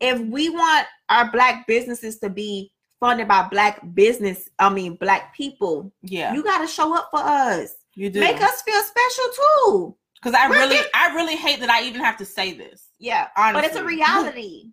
if 0.00 0.20
we 0.20 0.50
want 0.50 0.86
our 1.08 1.30
black 1.32 1.66
businesses 1.66 2.18
to 2.18 2.28
be 2.30 2.70
funded 3.02 3.26
by 3.26 3.42
black 3.50 3.80
business, 3.94 4.48
I 4.60 4.68
mean 4.70 4.94
black 4.94 5.34
people, 5.34 5.92
Yeah, 6.02 6.32
you 6.32 6.44
gotta 6.44 6.68
show 6.68 6.94
up 6.96 7.08
for 7.10 7.18
us. 7.18 7.74
you 7.96 8.08
do. 8.10 8.20
Make 8.20 8.40
us 8.40 8.62
feel 8.62 8.80
special 8.80 9.24
too. 9.34 9.96
Because 10.14 10.34
I 10.34 10.48
We're 10.48 10.60
really, 10.60 10.76
get- 10.76 10.90
I 10.94 11.12
really 11.16 11.34
hate 11.34 11.58
that 11.60 11.68
I 11.68 11.82
even 11.82 12.00
have 12.00 12.16
to 12.18 12.24
say 12.24 12.52
this. 12.52 12.86
Yeah. 13.00 13.26
Honestly, 13.36 13.60
But 13.60 13.64
it's 13.68 13.76
a 13.76 13.84
reality. 13.84 14.70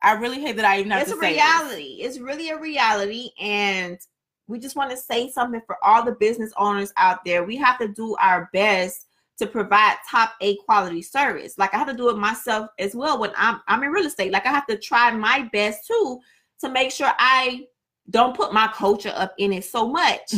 I 0.00 0.12
really 0.12 0.40
hate 0.40 0.56
that 0.56 0.64
I 0.64 0.78
even 0.78 0.90
have 0.90 1.02
it's 1.02 1.10
to 1.12 1.18
say 1.20 1.34
It's 1.34 1.42
a 1.42 1.44
reality. 1.44 1.98
It's 2.00 2.18
really 2.18 2.48
a 2.48 2.58
reality. 2.58 3.30
And 3.38 3.98
we 4.46 4.58
just 4.58 4.74
want 4.74 4.90
to 4.92 4.96
say 4.96 5.28
something 5.30 5.60
for 5.66 5.76
all 5.84 6.02
the 6.02 6.12
business 6.12 6.52
owners 6.56 6.94
out 6.96 7.26
there. 7.26 7.44
We 7.44 7.56
have 7.56 7.78
to 7.80 7.88
do 7.88 8.16
our 8.16 8.48
best 8.54 9.06
to 9.38 9.46
provide 9.46 9.96
top 10.10 10.32
A 10.40 10.56
quality 10.64 11.02
service. 11.02 11.58
Like 11.58 11.74
I 11.74 11.78
have 11.78 11.88
to 11.88 11.92
do 11.92 12.08
it 12.08 12.16
myself 12.16 12.70
as 12.78 12.94
well 12.94 13.18
when 13.18 13.32
I'm 13.36 13.60
I'm 13.68 13.82
in 13.82 13.90
real 13.90 14.06
estate. 14.06 14.32
Like 14.32 14.46
I 14.46 14.50
have 14.50 14.66
to 14.68 14.78
try 14.78 15.10
my 15.10 15.46
best 15.52 15.86
too 15.86 16.20
to 16.60 16.68
make 16.68 16.90
sure 16.90 17.10
I 17.18 17.66
don't 18.10 18.36
put 18.36 18.52
my 18.52 18.68
culture 18.68 19.12
up 19.14 19.34
in 19.38 19.52
it 19.52 19.64
so 19.64 19.88
much 19.88 20.32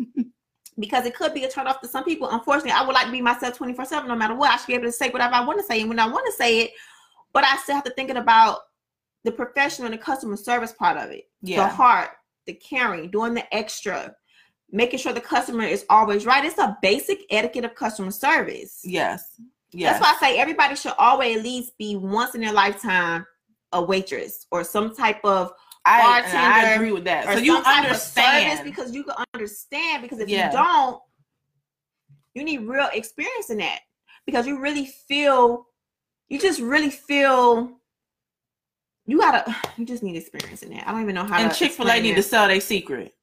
because 0.78 1.06
it 1.06 1.14
could 1.14 1.34
be 1.34 1.44
a 1.44 1.50
turn 1.50 1.66
off 1.66 1.80
to 1.80 1.88
some 1.88 2.04
people. 2.04 2.28
Unfortunately, 2.30 2.72
I 2.72 2.84
would 2.84 2.94
like 2.94 3.06
to 3.06 3.12
be 3.12 3.22
myself 3.22 3.56
24 3.56 3.84
7 3.86 4.08
no 4.08 4.16
matter 4.16 4.34
what. 4.34 4.50
I 4.50 4.56
should 4.56 4.66
be 4.66 4.74
able 4.74 4.84
to 4.84 4.92
say 4.92 5.10
whatever 5.10 5.34
I 5.34 5.44
want 5.44 5.58
to 5.58 5.64
say 5.64 5.80
and 5.80 5.88
when 5.88 5.98
I 5.98 6.08
want 6.08 6.26
to 6.26 6.32
say 6.32 6.60
it, 6.60 6.70
but 7.32 7.44
I 7.44 7.56
still 7.58 7.74
have 7.74 7.84
to 7.84 7.90
think 7.90 8.10
about 8.10 8.60
the 9.24 9.32
professional 9.32 9.86
and 9.86 9.94
the 9.94 9.98
customer 9.98 10.36
service 10.36 10.72
part 10.72 10.96
of 10.96 11.10
it 11.10 11.24
yeah. 11.46 11.68
the 11.68 11.74
heart, 11.74 12.10
the 12.46 12.54
caring, 12.54 13.10
doing 13.10 13.34
the 13.34 13.54
extra, 13.54 14.14
making 14.70 14.98
sure 14.98 15.12
the 15.12 15.20
customer 15.20 15.64
is 15.64 15.84
always 15.88 16.26
right. 16.26 16.44
It's 16.44 16.58
a 16.58 16.76
basic 16.82 17.20
etiquette 17.30 17.64
of 17.64 17.74
customer 17.74 18.10
service. 18.10 18.80
yes, 18.84 19.40
yes. 19.72 19.98
That's 19.98 20.02
why 20.02 20.14
I 20.16 20.32
say 20.32 20.38
everybody 20.38 20.76
should 20.76 20.94
always 20.98 21.38
at 21.38 21.42
least 21.42 21.76
be 21.78 21.96
once 21.96 22.34
in 22.34 22.40
their 22.40 22.52
lifetime 22.52 23.26
a 23.72 23.82
waitress 23.82 24.46
or 24.50 24.64
some 24.64 24.94
type 24.94 25.24
of 25.24 25.52
I, 25.84 26.22
I 26.26 26.72
agree 26.74 26.90
with 26.90 27.04
that. 27.04 27.24
So 27.26 27.38
you 27.38 27.56
understand 27.58 28.64
because 28.64 28.92
you 28.92 29.04
can 29.04 29.14
understand 29.34 30.02
because 30.02 30.18
if 30.18 30.28
Yeah. 30.28 30.46
you 30.46 30.52
don't, 30.52 31.00
you 32.34 32.42
need 32.42 32.62
real 32.62 32.88
experience 32.92 33.50
in 33.50 33.58
that 33.58 33.80
because 34.26 34.46
you 34.48 34.60
really 34.60 34.86
feel 34.86 35.66
you 36.28 36.40
just 36.40 36.60
really 36.60 36.90
feel 36.90 37.70
you 39.06 39.18
gotta 39.18 39.54
you 39.76 39.86
just 39.86 40.02
need 40.02 40.16
experience 40.16 40.62
in 40.62 40.70
that. 40.70 40.88
I 40.88 40.92
don't 40.92 41.02
even 41.02 41.14
know 41.14 41.24
how 41.24 41.38
and 41.38 41.54
Chick 41.54 41.72
Fil 41.72 41.88
A 41.90 42.00
need 42.00 42.16
to 42.16 42.22
sell 42.22 42.48
their 42.48 42.60
secret 42.60 43.14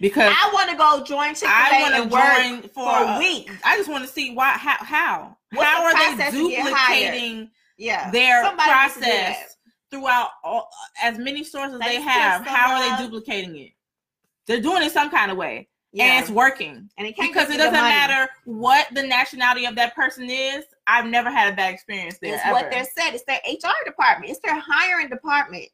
because 0.00 0.32
I 0.36 0.50
want 0.52 0.70
to 0.70 0.76
go 0.76 1.04
join 1.04 1.34
Chick 1.34 1.48
Fil 1.48 1.50
I 1.50 1.78
A 1.78 1.80
want 1.80 1.94
and 1.94 2.10
to 2.10 2.62
join 2.62 2.70
for 2.70 2.84
for 2.84 3.14
a 3.14 3.18
week. 3.18 3.48
I 3.64 3.76
just 3.76 3.88
want 3.88 4.04
to 4.04 4.10
see 4.12 4.34
why 4.34 4.50
how 4.58 4.76
how 4.80 5.36
What's 5.52 5.68
how 5.68 5.80
the 5.80 5.84
are 5.86 5.92
they 5.94 6.16
process 6.16 6.34
to 6.34 6.48
get 6.50 6.62
hired? 6.74 7.12
duplicating 7.12 7.50
Yeah, 7.78 8.10
their 8.10 8.42
Somebody 8.44 8.70
needs 8.72 8.94
to 8.94 9.00
do 9.00 9.06
that. 9.06 9.36
process 9.36 9.56
throughout 9.90 10.30
all, 10.44 10.68
as 11.02 11.18
many 11.18 11.44
stores 11.44 11.72
as 11.72 11.80
They 11.80 11.96
they 11.96 12.00
have. 12.02 12.46
How 12.46 12.74
are 12.74 12.96
they 12.98 13.02
duplicating 13.04 13.56
it? 13.56 13.72
They're 14.46 14.60
doing 14.60 14.82
it 14.82 14.92
some 14.92 15.10
kind 15.10 15.30
of 15.30 15.36
way, 15.36 15.68
Yeah, 15.92 16.04
and 16.04 16.22
it's 16.22 16.30
working 16.30 16.88
and 16.96 17.06
it 17.06 17.16
can't 17.16 17.32
because 17.32 17.50
it 17.50 17.58
doesn't 17.58 17.72
matter 17.72 18.30
what 18.46 18.86
the 18.94 19.02
nationality 19.02 19.66
of 19.66 19.74
that 19.76 19.94
person 19.94 20.28
is. 20.30 20.64
I've 20.86 21.06
never 21.06 21.30
had 21.30 21.52
a 21.52 21.56
bad 21.56 21.74
experience 21.74 22.18
there. 22.20 22.34
It's 22.34 22.42
ever. 22.44 22.54
what 22.54 22.70
they're 22.70 22.84
said. 22.98 23.14
It's 23.14 23.24
their 23.24 23.40
HR 23.46 23.84
department. 23.84 24.30
It's 24.30 24.40
their 24.40 24.58
hiring 24.58 25.08
department. 25.10 25.66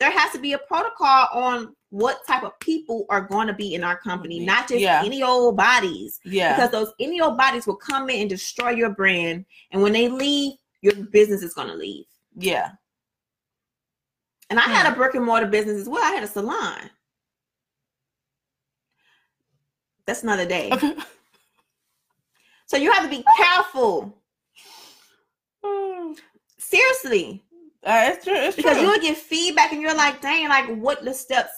There 0.00 0.10
has 0.10 0.32
to 0.32 0.38
be 0.38 0.54
a 0.54 0.58
protocol 0.58 1.28
on 1.32 1.76
what 1.90 2.26
type 2.26 2.42
of 2.42 2.58
people 2.58 3.06
are 3.10 3.20
going 3.20 3.46
to 3.46 3.52
be 3.52 3.74
in 3.74 3.84
our 3.84 3.96
company, 3.96 4.38
mm-hmm. 4.38 4.46
not 4.46 4.68
just 4.68 4.80
Yeah. 4.80 5.02
any 5.04 5.22
old 5.22 5.56
bodies. 5.56 6.18
yeah, 6.24 6.56
Because 6.56 6.70
those 6.72 6.92
any 6.98 7.20
old 7.20 7.36
bodies 7.38 7.66
will 7.66 7.76
come 7.76 8.08
in 8.10 8.22
and 8.22 8.30
destroy 8.30 8.70
your 8.70 8.90
brand, 8.90 9.44
and 9.70 9.82
when 9.82 9.92
they 9.92 10.08
leave, 10.08 10.54
your 10.80 10.94
business 10.96 11.42
is 11.42 11.54
going 11.54 11.68
to 11.68 11.74
leave. 11.74 12.04
yeah, 12.36 12.72
And 14.50 14.58
I 14.58 14.62
had 14.64 14.86
Hmm. 14.86 14.92
a 14.92 14.96
brick 14.96 15.14
and 15.14 15.24
mortar 15.24 15.46
business 15.46 15.80
as 15.80 15.88
well. 15.88 16.02
I 16.04 16.14
had 16.14 16.22
a 16.24 16.26
salon. 16.28 16.90
That's 20.06 20.22
another 20.22 20.46
day. 20.46 20.70
okay. 20.72 20.94
So 22.66 22.78
you 22.78 22.90
have 22.92 23.04
to 23.04 23.10
be 23.10 23.22
careful. 23.36 24.18
Uh, 25.62 26.14
Seriously. 26.58 27.44
it's 27.84 28.24
true. 28.24 28.34
It's 28.34 28.56
because 28.56 28.78
true. 28.78 28.86
you'll 28.86 29.00
get 29.00 29.16
feedback 29.18 29.72
and 29.72 29.82
you're 29.82 29.94
like, 29.94 30.20
dang, 30.22 30.48
like 30.48 30.74
what 30.78 31.04
the 31.04 31.12
steps 31.12 31.52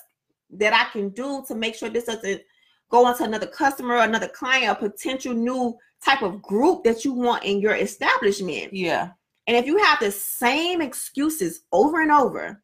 that 0.51 0.73
I 0.75 0.91
can 0.91 1.11
do 1.11 1.45
to 1.47 1.55
make 1.55 1.77
sure 1.77 1.89
this 1.89 2.05
doesn't 2.05 2.43
go 2.91 3.05
on 3.07 3.17
to 3.19 3.25
another 3.25 3.47
customer, 3.47 3.99
another 3.99 4.29
client, 4.29 4.67
a 4.71 4.75
potential 4.75 5.33
new 5.33 5.77
type 6.05 6.23
of 6.23 6.43
group 6.43 6.83
that 6.85 7.05
you 7.05 7.13
want 7.13 7.45
in 7.45 7.61
your 7.61 7.77
establishment. 7.77 8.73
yeah, 8.75 9.11
And 9.47 9.57
if 9.57 9.65
you 9.65 9.79
have 9.79 10.01
the 10.01 10.11
same 10.11 10.83
excuses 10.83 11.63
over 11.73 12.03
and 12.03 12.11
over, 12.11 12.61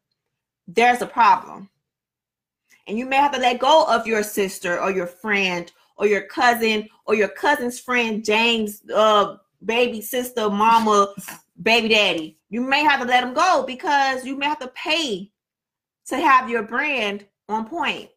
there's 0.75 1.01
a 1.01 1.07
problem. 1.07 1.69
And 2.87 2.97
you 2.97 3.05
may 3.05 3.17
have 3.17 3.31
to 3.33 3.39
let 3.39 3.59
go 3.59 3.85
of 3.87 4.05
your 4.05 4.23
sister 4.23 4.79
or 4.79 4.91
your 4.91 5.07
friend 5.07 5.71
or 5.97 6.07
your 6.07 6.23
cousin 6.23 6.89
or 7.05 7.15
your 7.15 7.29
cousin's 7.29 7.79
friend, 7.79 8.23
James, 8.23 8.81
uh, 8.93 9.37
baby 9.63 10.01
sister, 10.01 10.49
mama, 10.49 11.13
baby 11.61 11.89
daddy. 11.89 12.37
You 12.49 12.61
may 12.61 12.83
have 12.83 12.99
to 12.99 13.07
let 13.07 13.21
them 13.21 13.33
go 13.33 13.63
because 13.65 14.25
you 14.25 14.35
may 14.37 14.47
have 14.47 14.59
to 14.59 14.67
pay 14.69 15.31
to 16.07 16.17
have 16.17 16.49
your 16.49 16.63
brand 16.63 17.25
on 17.47 17.67
point 17.67 18.09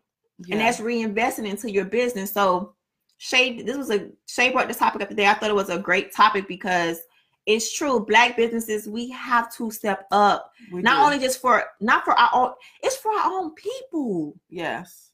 yeah. 0.45 0.55
and 0.57 0.61
that's 0.61 0.81
reinvesting 0.81 1.49
into 1.49 1.71
your 1.71 1.85
business. 1.85 2.33
So, 2.33 2.75
Shay, 3.19 3.63
this 3.63 3.77
was 3.77 3.91
a 3.91 4.11
Shay 4.27 4.51
brought 4.51 4.69
this 4.69 4.77
topic 4.77 5.03
up 5.03 5.09
today. 5.09 5.27
I 5.27 5.35
thought 5.35 5.51
it 5.51 5.55
was 5.55 5.71
a 5.71 5.79
great 5.79 6.13
topic 6.13 6.49
because 6.49 6.99
it's 7.47 7.73
true. 7.73 8.01
Black 8.01 8.37
businesses, 8.37 8.89
we 8.89 9.09
have 9.11 9.55
to 9.57 9.71
step 9.71 10.07
up. 10.11 10.53
We 10.73 10.83
Not 10.83 10.99
do. 10.99 11.05
only 11.05 11.19
just 11.19 11.41
for 11.41 11.65
not 11.81 12.05
for 12.05 12.13
our 12.13 12.31
own, 12.33 12.51
it's 12.83 12.97
for 12.97 13.13
our 13.13 13.33
own 13.33 13.55
people. 13.55 14.35
yes, 14.51 15.11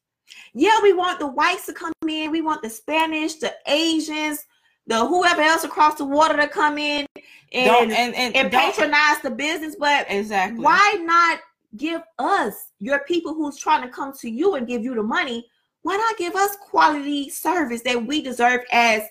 Yeah, 0.54 0.80
we 0.82 0.92
want 0.92 1.18
the 1.18 1.26
whites 1.26 1.66
to 1.66 1.72
come 1.72 1.92
in. 2.08 2.30
We 2.30 2.40
want 2.40 2.62
the 2.62 2.70
Spanish, 2.70 3.34
the 3.34 3.54
Asians, 3.66 4.46
the 4.86 5.06
whoever 5.06 5.42
else 5.42 5.64
across 5.64 5.96
the 5.96 6.04
water 6.04 6.36
to 6.36 6.48
come 6.48 6.78
in 6.78 7.06
don't 7.52 7.82
and 7.84 7.92
and 7.92 8.14
and, 8.14 8.36
and 8.36 8.50
patronize 8.50 9.20
the 9.22 9.30
business. 9.30 9.76
But 9.78 10.06
exactly. 10.08 10.64
why 10.64 10.96
not 11.00 11.40
give 11.76 12.02
us 12.18 12.72
your 12.80 13.00
people 13.00 13.34
who's 13.34 13.56
trying 13.56 13.82
to 13.82 13.88
come 13.88 14.12
to 14.20 14.28
you 14.30 14.54
and 14.56 14.66
give 14.66 14.82
you 14.82 14.94
the 14.94 15.02
money 15.02 15.46
why 15.82 15.96
not 15.96 16.16
give 16.16 16.34
us 16.34 16.56
quality 16.56 17.28
service 17.28 17.82
that 17.82 18.04
we 18.06 18.22
deserve 18.22 18.60
as 18.70 19.02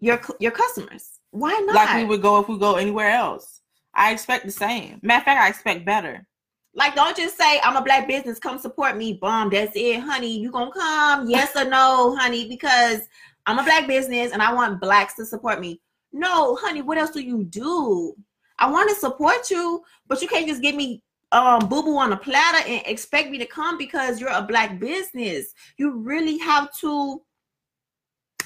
your 0.00 0.20
your 0.40 0.52
customers 0.52 1.13
why 1.34 1.52
not 1.66 1.74
Like 1.74 1.94
we 1.96 2.04
would 2.04 2.22
go 2.22 2.38
if 2.40 2.48
we 2.48 2.58
go 2.58 2.76
anywhere 2.76 3.10
else. 3.10 3.60
I 3.92 4.12
expect 4.12 4.44
the 4.46 4.52
same. 4.52 5.00
Matter 5.02 5.18
of 5.18 5.24
fact, 5.24 5.40
I 5.40 5.48
expect 5.48 5.84
better. 5.84 6.26
like 6.74 6.94
don't 6.96 7.16
just 7.16 7.36
say 7.36 7.60
i'm 7.62 7.76
a 7.76 7.82
black 7.88 8.08
business 8.08 8.40
come 8.40 8.58
support 8.58 8.96
me 8.96 9.12
bomb 9.24 9.48
that's 9.50 9.72
it 9.76 10.00
honey 10.00 10.36
you 10.42 10.50
gonna 10.50 10.72
come 10.72 11.28
yes 11.30 11.50
or 11.54 11.64
no 11.64 12.16
honey 12.18 12.48
because 12.48 13.00
i'm 13.46 13.60
a 13.60 13.62
black 13.62 13.86
business 13.86 14.32
and 14.32 14.42
i 14.42 14.52
want 14.52 14.80
blacks 14.80 15.14
to 15.14 15.24
support 15.24 15.60
me 15.60 15.80
no 16.12 16.56
honey 16.56 16.82
what 16.82 16.98
else 16.98 17.10
do 17.10 17.20
you 17.20 17.44
do 17.44 18.12
i 18.58 18.66
want 18.74 18.88
to 18.88 18.96
support 18.96 19.48
you 19.50 19.64
but 20.08 20.20
you 20.20 20.26
can't 20.26 20.48
just 20.48 20.62
give 20.62 20.74
me 20.74 21.00
um 21.30 21.60
boo 21.68 21.82
boo 21.86 21.96
on 21.96 22.12
a 22.12 22.16
platter 22.16 22.62
and 22.66 22.82
expect 22.86 23.30
me 23.30 23.38
to 23.38 23.46
come 23.46 23.78
because 23.78 24.20
you're 24.20 24.30
a 24.30 24.42
black 24.42 24.78
business. 24.80 25.54
You 25.78 25.86
really 26.12 26.38
have 26.38 26.66
to 26.82 27.22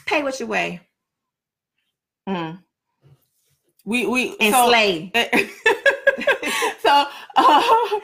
pay 0.07 0.23
what 0.23 0.39
you 0.41 0.47
weigh 0.47 0.81
Mm. 2.29 2.63
We 3.89 4.05
we 4.05 4.37
and 4.39 4.55
so, 4.55 4.69
so 6.81 7.07
uh, 7.37 8.01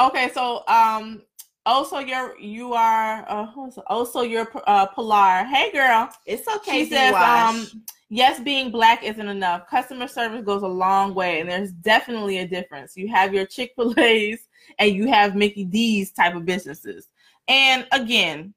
okay, 0.08 0.28
so 0.34 0.64
um 0.66 1.22
also 1.64 2.00
you're 2.00 2.36
you 2.40 2.72
are 2.72 3.24
uh 3.28 3.46
also 3.86 4.22
you're 4.22 4.50
uh 4.66 4.86
Pilar. 4.86 5.44
Hey 5.44 5.70
girl. 5.70 6.10
It's 6.26 6.48
okay. 6.48 6.82
She 6.82 6.90
says 6.90 7.14
um 7.14 7.68
yes 8.08 8.40
being 8.40 8.72
black 8.72 9.04
isn't 9.04 9.28
enough. 9.28 9.68
Customer 9.70 10.08
service 10.08 10.44
goes 10.44 10.62
a 10.64 10.66
long 10.66 11.14
way 11.14 11.38
and 11.38 11.48
there's 11.48 11.70
definitely 11.70 12.38
a 12.38 12.48
difference. 12.48 12.96
You 12.96 13.06
have 13.06 13.32
your 13.32 13.46
Chick-fil-A's 13.46 14.48
and 14.80 14.92
you 14.92 15.06
have 15.06 15.36
Mickey 15.36 15.62
D's 15.62 16.10
type 16.10 16.34
of 16.34 16.44
businesses. 16.44 17.06
And 17.46 17.86
again, 17.92 18.54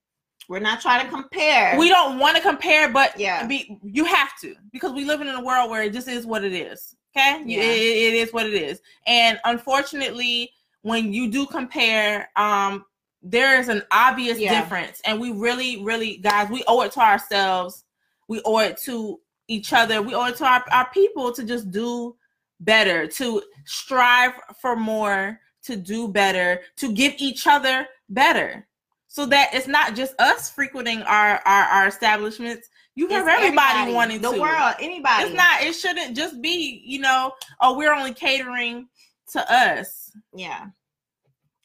we're 0.48 0.60
not 0.60 0.82
trying 0.82 1.06
to 1.06 1.12
compare. 1.12 1.78
we 1.80 1.90
don't 1.90 2.20
want 2.20 2.36
to 2.38 2.42
compare, 2.42 2.90
but 2.90 3.20
Yeah. 3.20 3.46
be, 3.46 3.80
you 3.84 4.06
have 4.06 4.38
to 4.42 4.56
because 4.72 4.94
we 4.94 5.06
live 5.06 5.22
in 5.22 5.28
a 5.28 5.44
world 5.44 5.70
where 5.70 5.84
it 5.84 5.94
just 5.94 6.08
is 6.08 6.26
what 6.26 6.44
it 6.44 6.54
is. 6.54 6.96
Okay, 7.18 7.42
Yeah. 7.46 7.60
it, 7.62 8.14
it 8.14 8.14
is 8.14 8.34
what 8.34 8.46
it 8.46 8.54
is, 8.54 8.82
and 9.08 9.40
unfortunately, 9.46 10.52
when 10.82 11.14
you 11.14 11.32
do 11.32 11.46
compare, 11.46 12.30
um, 12.36 12.86
there 13.24 13.60
is 13.60 13.70
an 13.70 13.82
obvious 13.92 14.38
Yeah. 14.38 14.60
difference, 14.60 15.02
and 15.06 15.20
we 15.20 15.32
really, 15.32 15.84
really, 15.84 16.18
guys, 16.18 16.50
we 16.50 16.64
owe 16.68 16.82
it 16.82 16.92
to 16.94 17.00
ourselves. 17.00 17.84
We 18.28 18.42
owe 18.46 18.60
it 18.60 18.78
to 18.86 19.20
each 19.48 19.74
other. 19.74 20.02
We 20.02 20.14
owe 20.14 20.26
it 20.26 20.36
to 20.38 20.46
our, 20.46 20.64
our 20.72 20.90
people 20.92 21.32
to 21.32 21.44
just 21.44 21.72
do 21.72 22.16
better, 22.60 23.08
to 23.08 23.42
strive 23.66 24.34
for 24.60 24.76
more, 24.76 25.40
to 25.64 25.76
do 25.76 26.08
better, 26.08 26.62
to 26.78 26.92
give 26.92 27.14
each 27.18 27.48
other 27.48 27.88
better 28.10 28.68
so 29.16 29.26
that 29.26 29.50
it's 29.54 29.66
not 29.66 29.96
just 29.96 30.14
us 30.20 30.50
frequenting 30.50 31.02
our 31.04 31.42
our, 31.46 31.64
our 31.64 31.88
establishments. 31.88 32.68
You 32.96 33.08
have 33.08 33.26
It's 33.26 33.38
everybody, 33.38 33.94
wanting 33.94 34.18
to 34.18 34.28
the 34.28 34.34
to. 34.34 34.42
world, 34.42 34.76
anybody. 34.82 35.24
It's 35.24 35.34
not. 35.34 35.62
It 35.62 35.72
shouldn't 35.72 36.18
just 36.18 36.42
be. 36.42 36.82
You 36.86 37.00
know, 37.00 37.32
oh, 37.62 37.78
we're 37.78 37.94
only 37.94 38.14
catering 38.14 38.90
to 39.32 39.54
us. 39.54 40.12
Yeah. 40.36 40.66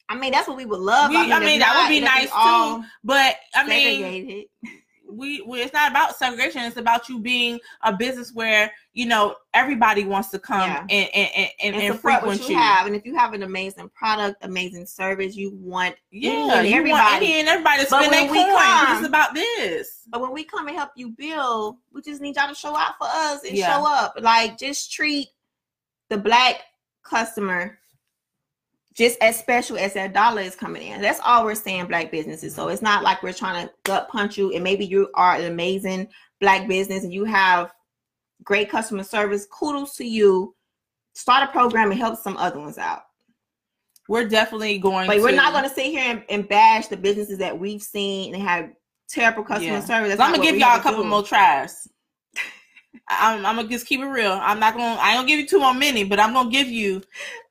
I 0.08 0.14
mean, 0.16 0.30
that's 0.30 0.46
what 0.46 0.56
we 0.56 0.64
would 0.64 0.78
love. 0.78 1.10
We- 1.10 1.16
I 1.16 1.38
if 1.38 1.44
mean, 1.44 1.58
that 1.58 1.76
would 1.76 1.92
be 1.92 2.00
nice, 2.00 2.30
all 2.32 2.84
But 3.02 3.34
I 3.52 3.66
mean, 3.66 4.00
segregated. 4.00 4.44
We, 5.10 5.42
we 5.42 5.60
it's 5.60 5.72
not 5.72 5.90
about 5.90 6.16
segregation. 6.16 6.62
It's 6.62 6.76
about 6.76 7.08
you 7.08 7.18
being 7.18 7.58
a 7.82 7.92
business 7.94 8.32
where 8.32 8.70
you 8.92 9.06
know 9.06 9.36
everybody 9.54 10.04
wants 10.04 10.28
to 10.30 10.38
come 10.38 10.68
Yeah. 10.70 10.80
and 10.88 10.90
and 10.90 11.10
and, 11.14 11.30
and, 11.36 11.50
and 11.62 11.74
and 11.84 11.94
support 11.96 12.14
frequent 12.20 12.40
what 12.40 12.48
you. 12.48 12.54
you 12.56 12.60
have. 12.60 12.86
And 12.86 12.94
if 12.96 13.04
you 13.04 13.14
have 13.16 13.32
an 13.34 13.42
amazing 13.42 13.88
product, 13.90 14.44
amazing 14.44 14.86
service, 14.86 15.36
you 15.36 15.50
want 15.54 15.96
Yeah, 16.10 16.32
you 16.32 16.38
want 16.48 16.66
everybody. 16.66 17.16
any 17.16 17.40
and 17.40 17.48
everybody 17.48 17.80
to 17.82 17.86
spend 17.86 18.12
their 18.12 18.22
when 18.24 18.30
we 18.32 18.38
coins. 18.38 18.58
come- 18.58 18.96
It's 18.98 19.06
about 19.08 19.34
this. 19.34 20.02
But 20.08 20.20
when 20.20 20.32
we 20.32 20.44
come 20.44 20.66
and 20.68 20.76
help 20.76 20.90
you 20.96 21.10
build, 21.10 21.76
we 21.92 22.02
just 22.02 22.20
need 22.20 22.36
y'all 22.36 22.48
to 22.48 22.54
show 22.54 22.76
out 22.76 22.94
for 22.98 23.06
us 23.10 23.44
and 23.44 23.56
Yeah. 23.56 23.74
show 23.76 23.86
up. 23.86 24.14
Like 24.20 24.56
just 24.58 24.92
treat 24.92 25.28
the 26.08 26.18
black 26.18 26.62
customer 27.02 27.78
just 29.00 29.16
as 29.22 29.38
special 29.38 29.78
as 29.78 29.94
that 29.94 30.12
dollar 30.12 30.42
is 30.42 30.54
coming 30.54 30.82
in. 30.82 31.00
That's 31.00 31.20
all 31.24 31.46
we're 31.46 31.54
saying, 31.54 31.86
black 31.86 32.10
businesses. 32.10 32.54
So 32.54 32.68
it's 32.68 32.82
not 32.82 33.02
like 33.02 33.22
we're 33.22 33.32
trying 33.32 33.66
to 33.66 33.72
gut 33.84 34.10
punch 34.10 34.36
you, 34.36 34.52
and 34.52 34.62
maybe 34.62 34.84
you 34.84 35.08
are 35.14 35.36
an 35.36 35.46
amazing 35.46 36.06
black 36.38 36.68
business 36.68 37.02
and 37.02 37.12
you 37.12 37.24
have 37.24 37.72
great 38.44 38.68
customer 38.68 39.02
service. 39.02 39.46
Kudos 39.50 39.96
to 39.96 40.04
you. 40.04 40.54
Start 41.14 41.48
a 41.48 41.50
program 41.50 41.90
and 41.90 41.98
help 41.98 42.18
some 42.18 42.36
other 42.36 42.60
ones 42.60 42.76
out. 42.76 43.04
We're 44.06 44.28
definitely 44.28 44.78
going. 44.78 45.06
But 45.06 45.14
to, 45.16 45.22
we're 45.22 45.34
not 45.34 45.54
going 45.54 45.64
to 45.64 45.74
sit 45.74 45.86
here 45.86 46.04
and, 46.04 46.22
and 46.28 46.46
bash 46.46 46.88
the 46.88 46.98
businesses 46.98 47.38
that 47.38 47.58
we've 47.58 47.82
seen 47.82 48.34
and 48.34 48.42
have 48.42 48.68
terrible 49.08 49.44
customer 49.44 49.72
Yeah. 49.78 49.80
service. 49.80 50.10
That's 50.10 50.20
I'm 50.20 50.32
gonna 50.32 50.42
give 50.42 50.58
y'all 50.58 50.78
a 50.78 50.82
couple 50.82 51.04
do. 51.04 51.08
more 51.08 51.22
tries. 51.22 51.88
I'm, 53.08 53.44
I'm 53.46 53.56
gonna 53.56 53.68
just 53.68 53.86
keep 53.86 54.00
it 54.00 54.06
real. 54.06 54.32
I'm 54.32 54.60
not 54.60 54.76
gonna. 54.76 55.00
I 55.00 55.14
don't 55.14 55.26
give 55.26 55.38
you 55.38 55.46
two 55.46 55.60
more 55.60 55.74
many, 55.74 56.04
but 56.04 56.20
I'm 56.20 56.32
gonna 56.32 56.50
give 56.50 56.68
you 56.68 57.02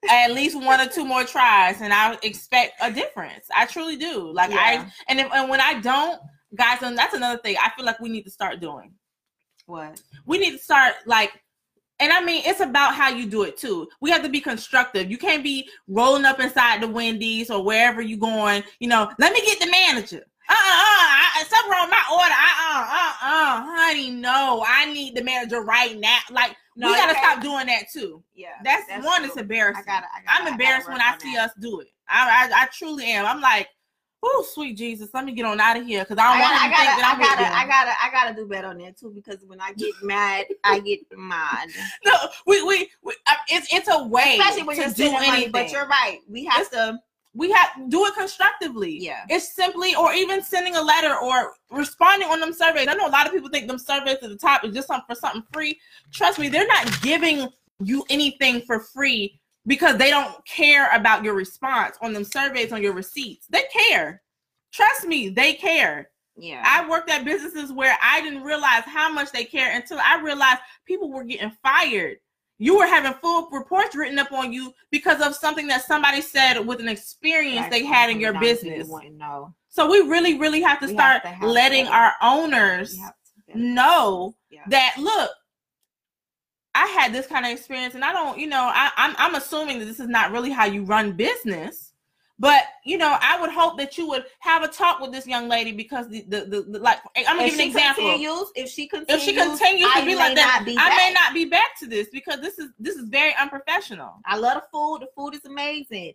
at 0.10 0.32
least 0.32 0.56
one 0.56 0.80
or 0.80 0.88
two 0.88 1.06
more 1.06 1.24
tries, 1.24 1.82
and 1.82 1.94
I 1.94 2.18
expect 2.24 2.74
a 2.82 2.92
difference. 2.92 3.46
I 3.56 3.66
truly 3.66 3.96
do. 3.96 4.32
Like 4.32 4.52
Yeah. 4.52 4.58
I, 4.88 4.92
and 5.08 5.20
if, 5.20 5.32
and 5.34 5.50
when 5.50 5.62
I 5.62 5.80
don't, 5.80 6.20
guys, 6.56 6.82
and 6.82 6.98
that's 6.98 7.14
another 7.14 7.42
thing. 7.42 7.56
I 7.62 7.70
feel 7.76 7.86
like 7.86 8.00
we 8.00 8.10
need 8.10 8.24
to 8.24 8.32
start 8.32 8.60
doing. 8.60 8.94
What? 9.66 10.02
we 10.26 10.40
need 10.40 10.52
to 10.52 10.58
start 10.58 10.96
like 11.06 11.32
and 12.00 12.14
I 12.14 12.24
mean, 12.24 12.44
it's 12.46 12.62
about 12.62 12.96
how 12.96 13.10
you 13.10 13.30
do 13.30 13.44
it 13.44 13.58
too. 13.58 13.90
We 14.00 14.10
have 14.12 14.24
to 14.24 14.30
be 14.30 14.40
constructive. 14.40 15.12
You 15.12 15.18
can't 15.18 15.44
be 15.44 15.70
rolling 15.88 16.24
up 16.24 16.40
inside 16.40 16.82
the 16.82 16.88
Wendy's 16.88 17.50
or 17.50 17.64
wherever 17.64 18.02
you're 18.02 18.18
going. 18.18 18.64
You 18.80 18.88
know, 18.88 19.12
let 19.20 19.34
me 19.34 19.42
get 19.46 19.60
the 19.60 19.70
manager. 19.70 20.24
Uh 20.50 20.54
uh 20.54 21.42
uh. 21.42 21.46
Something 21.46 21.72
wrong 21.72 21.84
with 21.84 21.92
my 21.92 22.04
order. 22.12 22.34
Uh 22.34 22.60
uh 22.62 22.86
uh 22.90 23.14
uh. 23.22 23.76
Honey, 23.78 24.12
no. 24.12 24.64
I 24.68 24.92
need 24.92 25.16
the 25.16 25.24
manager 25.24 25.62
right 25.62 25.98
now. 25.98 26.18
Like 26.32 26.56
No, 26.76 26.88
we 26.92 26.98
gotta 26.98 27.18
stop 27.18 27.42
doing 27.42 27.68
that 27.68 27.84
too. 27.94 28.24
Yeah. 28.36 28.50
That's, 28.64 28.84
one. 29.06 29.24
It's 29.26 29.38
embarrassing. 29.38 29.84
I 29.88 29.92
got 29.92 30.04
it. 30.04 30.10
I 30.16 30.22
gotta, 30.24 30.42
I'm 30.48 30.52
embarrassed 30.54 30.88
when 30.90 31.00
I 31.02 31.18
see 31.22 31.38
us 31.38 31.52
do 31.62 31.80
it. 31.82 31.88
I, 32.10 32.50
I 32.52 32.64
I 32.64 32.68
truly 32.74 33.06
am. 33.06 33.26
I'm 33.26 33.40
like, 33.42 33.68
oh 34.24 34.46
sweet 34.54 34.76
Jesus, 34.78 35.10
let 35.14 35.24
me 35.26 35.32
get 35.34 35.46
on 35.46 35.60
out 35.62 35.78
of 35.78 35.86
here 35.86 36.04
because 36.04 36.18
I 36.18 36.26
I 36.26 36.32
don't 36.32 36.40
want 36.42 36.54
gotta, 36.54 36.64
I 36.64 36.68
to 36.68 36.76
think 36.76 36.90
gotta, 36.90 37.02
that 37.02 37.08
I 37.08 37.12
I'm 37.14 37.20
with 37.20 37.28
gotta. 37.30 37.56
I 37.56 37.66
gotta, 37.68 37.92
I 38.04 38.12
gotta 38.26 38.36
do 38.36 38.48
better 38.48 38.68
on 38.68 38.78
that 38.80 38.98
too 38.98 39.12
because 39.16 39.38
when 39.46 39.62
I 39.62 39.74
get 39.74 39.94
mad, 40.02 40.46
I 40.64 40.80
get 40.80 41.00
mad. 41.16 41.70
no, 42.06 42.14
we 42.48 42.62
we, 42.64 42.90
we 43.04 43.16
uh, 43.28 43.34
it's 43.50 43.72
it's 43.74 43.88
a 43.90 44.04
way 44.08 44.38
Especially 44.40 44.64
when 44.64 44.76
to 44.78 44.82
you're 44.82 44.90
do 44.92 44.96
spending 44.96 45.14
money. 45.14 45.30
anything. 45.30 45.52
But 45.52 45.72
you're 45.72 45.88
right. 45.88 46.20
We 46.28 46.46
have 46.46 46.62
It's- 46.62 46.72
to. 46.72 47.00
We 47.34 47.52
have 47.52 47.70
do 47.90 48.06
it 48.06 48.14
constructively. 48.16 48.98
Yeah. 49.00 49.26
It's 49.30 49.54
simply 49.56 49.96
or 49.96 50.14
even 50.14 50.42
sending 50.42 50.76
a 50.76 50.82
letter 50.82 51.16
or 51.16 51.54
responding 51.72 52.28
on 52.28 52.40
them 52.40 52.54
surveys. 52.54 52.88
I 52.88 52.96
know 52.96 53.08
a 53.08 53.10
lot 53.10 53.28
of 53.28 53.34
people 53.34 53.50
think 53.50 53.68
them 53.68 53.80
surveys 53.80 54.18
at 54.22 54.30
the 54.30 54.38
top 54.38 54.66
is 54.66 54.74
just 54.74 54.88
something 54.88 55.06
for 55.08 55.20
something 55.20 55.44
free. 55.54 55.80
Trust 56.12 56.40
me, 56.40 56.50
they're 56.50 56.68
not 56.68 57.02
giving 57.02 57.48
you 57.84 58.04
anything 58.10 58.62
for 58.62 58.80
free 58.80 59.40
because 59.68 59.98
they 59.98 60.10
don't 60.10 60.44
care 60.46 60.90
about 60.94 61.24
your 61.24 61.36
response 61.36 61.98
on 62.02 62.14
them 62.14 62.24
surveys 62.24 62.72
on 62.72 62.82
your 62.82 62.94
receipts. 62.94 63.46
They 63.48 63.64
care. 63.90 64.22
Trust 64.74 65.08
me, 65.08 65.30
they 65.30 65.54
care. 65.54 66.10
Yeah. 66.36 66.64
I 66.66 66.88
worked 66.90 67.10
at 67.10 67.26
businesses 67.26 67.72
where 67.72 67.98
I 68.02 68.22
didn't 68.22 68.44
realize 68.44 68.84
how 68.86 69.12
much 69.12 69.32
they 69.32 69.44
care 69.44 69.76
until 69.76 70.00
I 70.00 70.22
realized 70.22 70.62
people 70.86 71.12
were 71.12 71.24
getting 71.24 71.52
fired. 71.62 72.18
You 72.62 72.78
were 72.78 72.86
having 72.86 73.14
full 73.14 73.50
reports 73.52 73.96
written 73.96 74.20
up 74.20 74.32
on 74.34 74.52
you 74.52 74.74
because 74.92 75.22
of 75.26 75.34
something 75.34 75.66
that 75.68 75.84
somebody 75.84 76.22
said 76.22 76.60
with 76.60 76.80
an 76.82 76.90
experience 76.90 77.68
they 77.72 77.86
had 77.86 78.10
in 78.10 78.20
your 78.20 78.34
business. 78.40 78.88
So 79.70 79.90
we 79.90 80.02
really, 80.02 80.38
really 80.38 80.62
have 80.62 80.80
to 80.82 80.88
We 80.88 80.94
start 80.94 81.14
have 81.14 81.22
to 81.24 81.28
have 81.30 81.50
letting 81.50 81.86
that. 81.86 81.94
our 81.94 82.14
owners 82.22 82.98
to. 82.98 83.58
know 83.58 84.36
Yeah. 84.52 84.64
that 84.68 84.96
look, 85.00 85.32
I 86.76 86.86
had 86.88 87.14
this 87.14 87.28
kind 87.28 87.46
of 87.46 87.52
experience, 87.52 87.96
and 87.96 88.04
I 88.06 88.12
don't, 88.12 88.38
you 88.38 88.48
know, 88.48 88.70
I, 88.74 88.92
I'm 88.98 89.16
I'm 89.18 89.36
assuming 89.36 89.80
that 89.80 89.86
this 89.86 90.00
is 90.00 90.08
not 90.08 90.32
really 90.32 90.52
how 90.52 90.66
you 90.66 90.84
run 90.84 91.14
business. 91.14 91.89
But 92.40 92.64
you 92.86 92.98
know, 92.98 93.18
I 93.20 93.40
would 93.40 93.50
hope 93.50 93.78
that 93.80 93.98
you 93.98 94.08
would 94.08 94.24
have 94.40 94.64
a 94.64 94.70
talk 94.70 95.02
with 95.02 95.12
this 95.12 95.28
young 95.28 95.50
lady 95.50 95.74
because 95.74 96.08
the 96.08 96.22
the, 96.28 96.46
the, 96.46 96.62
the 96.70 96.80
like 96.80 97.00
I'm 97.18 97.38
gonna 97.38 97.44
If 97.44 97.58
give 97.58 97.60
you 97.60 97.64
an 97.64 97.68
example. 97.70 98.50
if 98.56 98.70
she 98.70 98.88
continues, 98.88 99.16
if 99.18 99.22
she 99.22 99.34
continues 99.36 99.94
to 99.94 100.06
be 100.06 100.16
like 100.16 100.36
that, 100.36 100.64
be 100.66 100.78
I 100.80 100.96
may 100.96 101.14
not 101.14 101.34
be 101.34 101.46
back 101.46 101.78
to 101.80 101.86
this 101.88 102.08
because 102.12 102.40
this 102.40 102.58
is 102.58 102.70
this 102.80 102.96
is 102.96 103.10
very 103.10 103.36
unprofessional. 103.36 104.22
I 104.26 104.38
love 104.38 104.56
the 104.62 104.64
food. 104.72 105.00
The 105.02 105.08
food 105.16 105.36
is 105.36 105.44
amazing, 105.46 106.14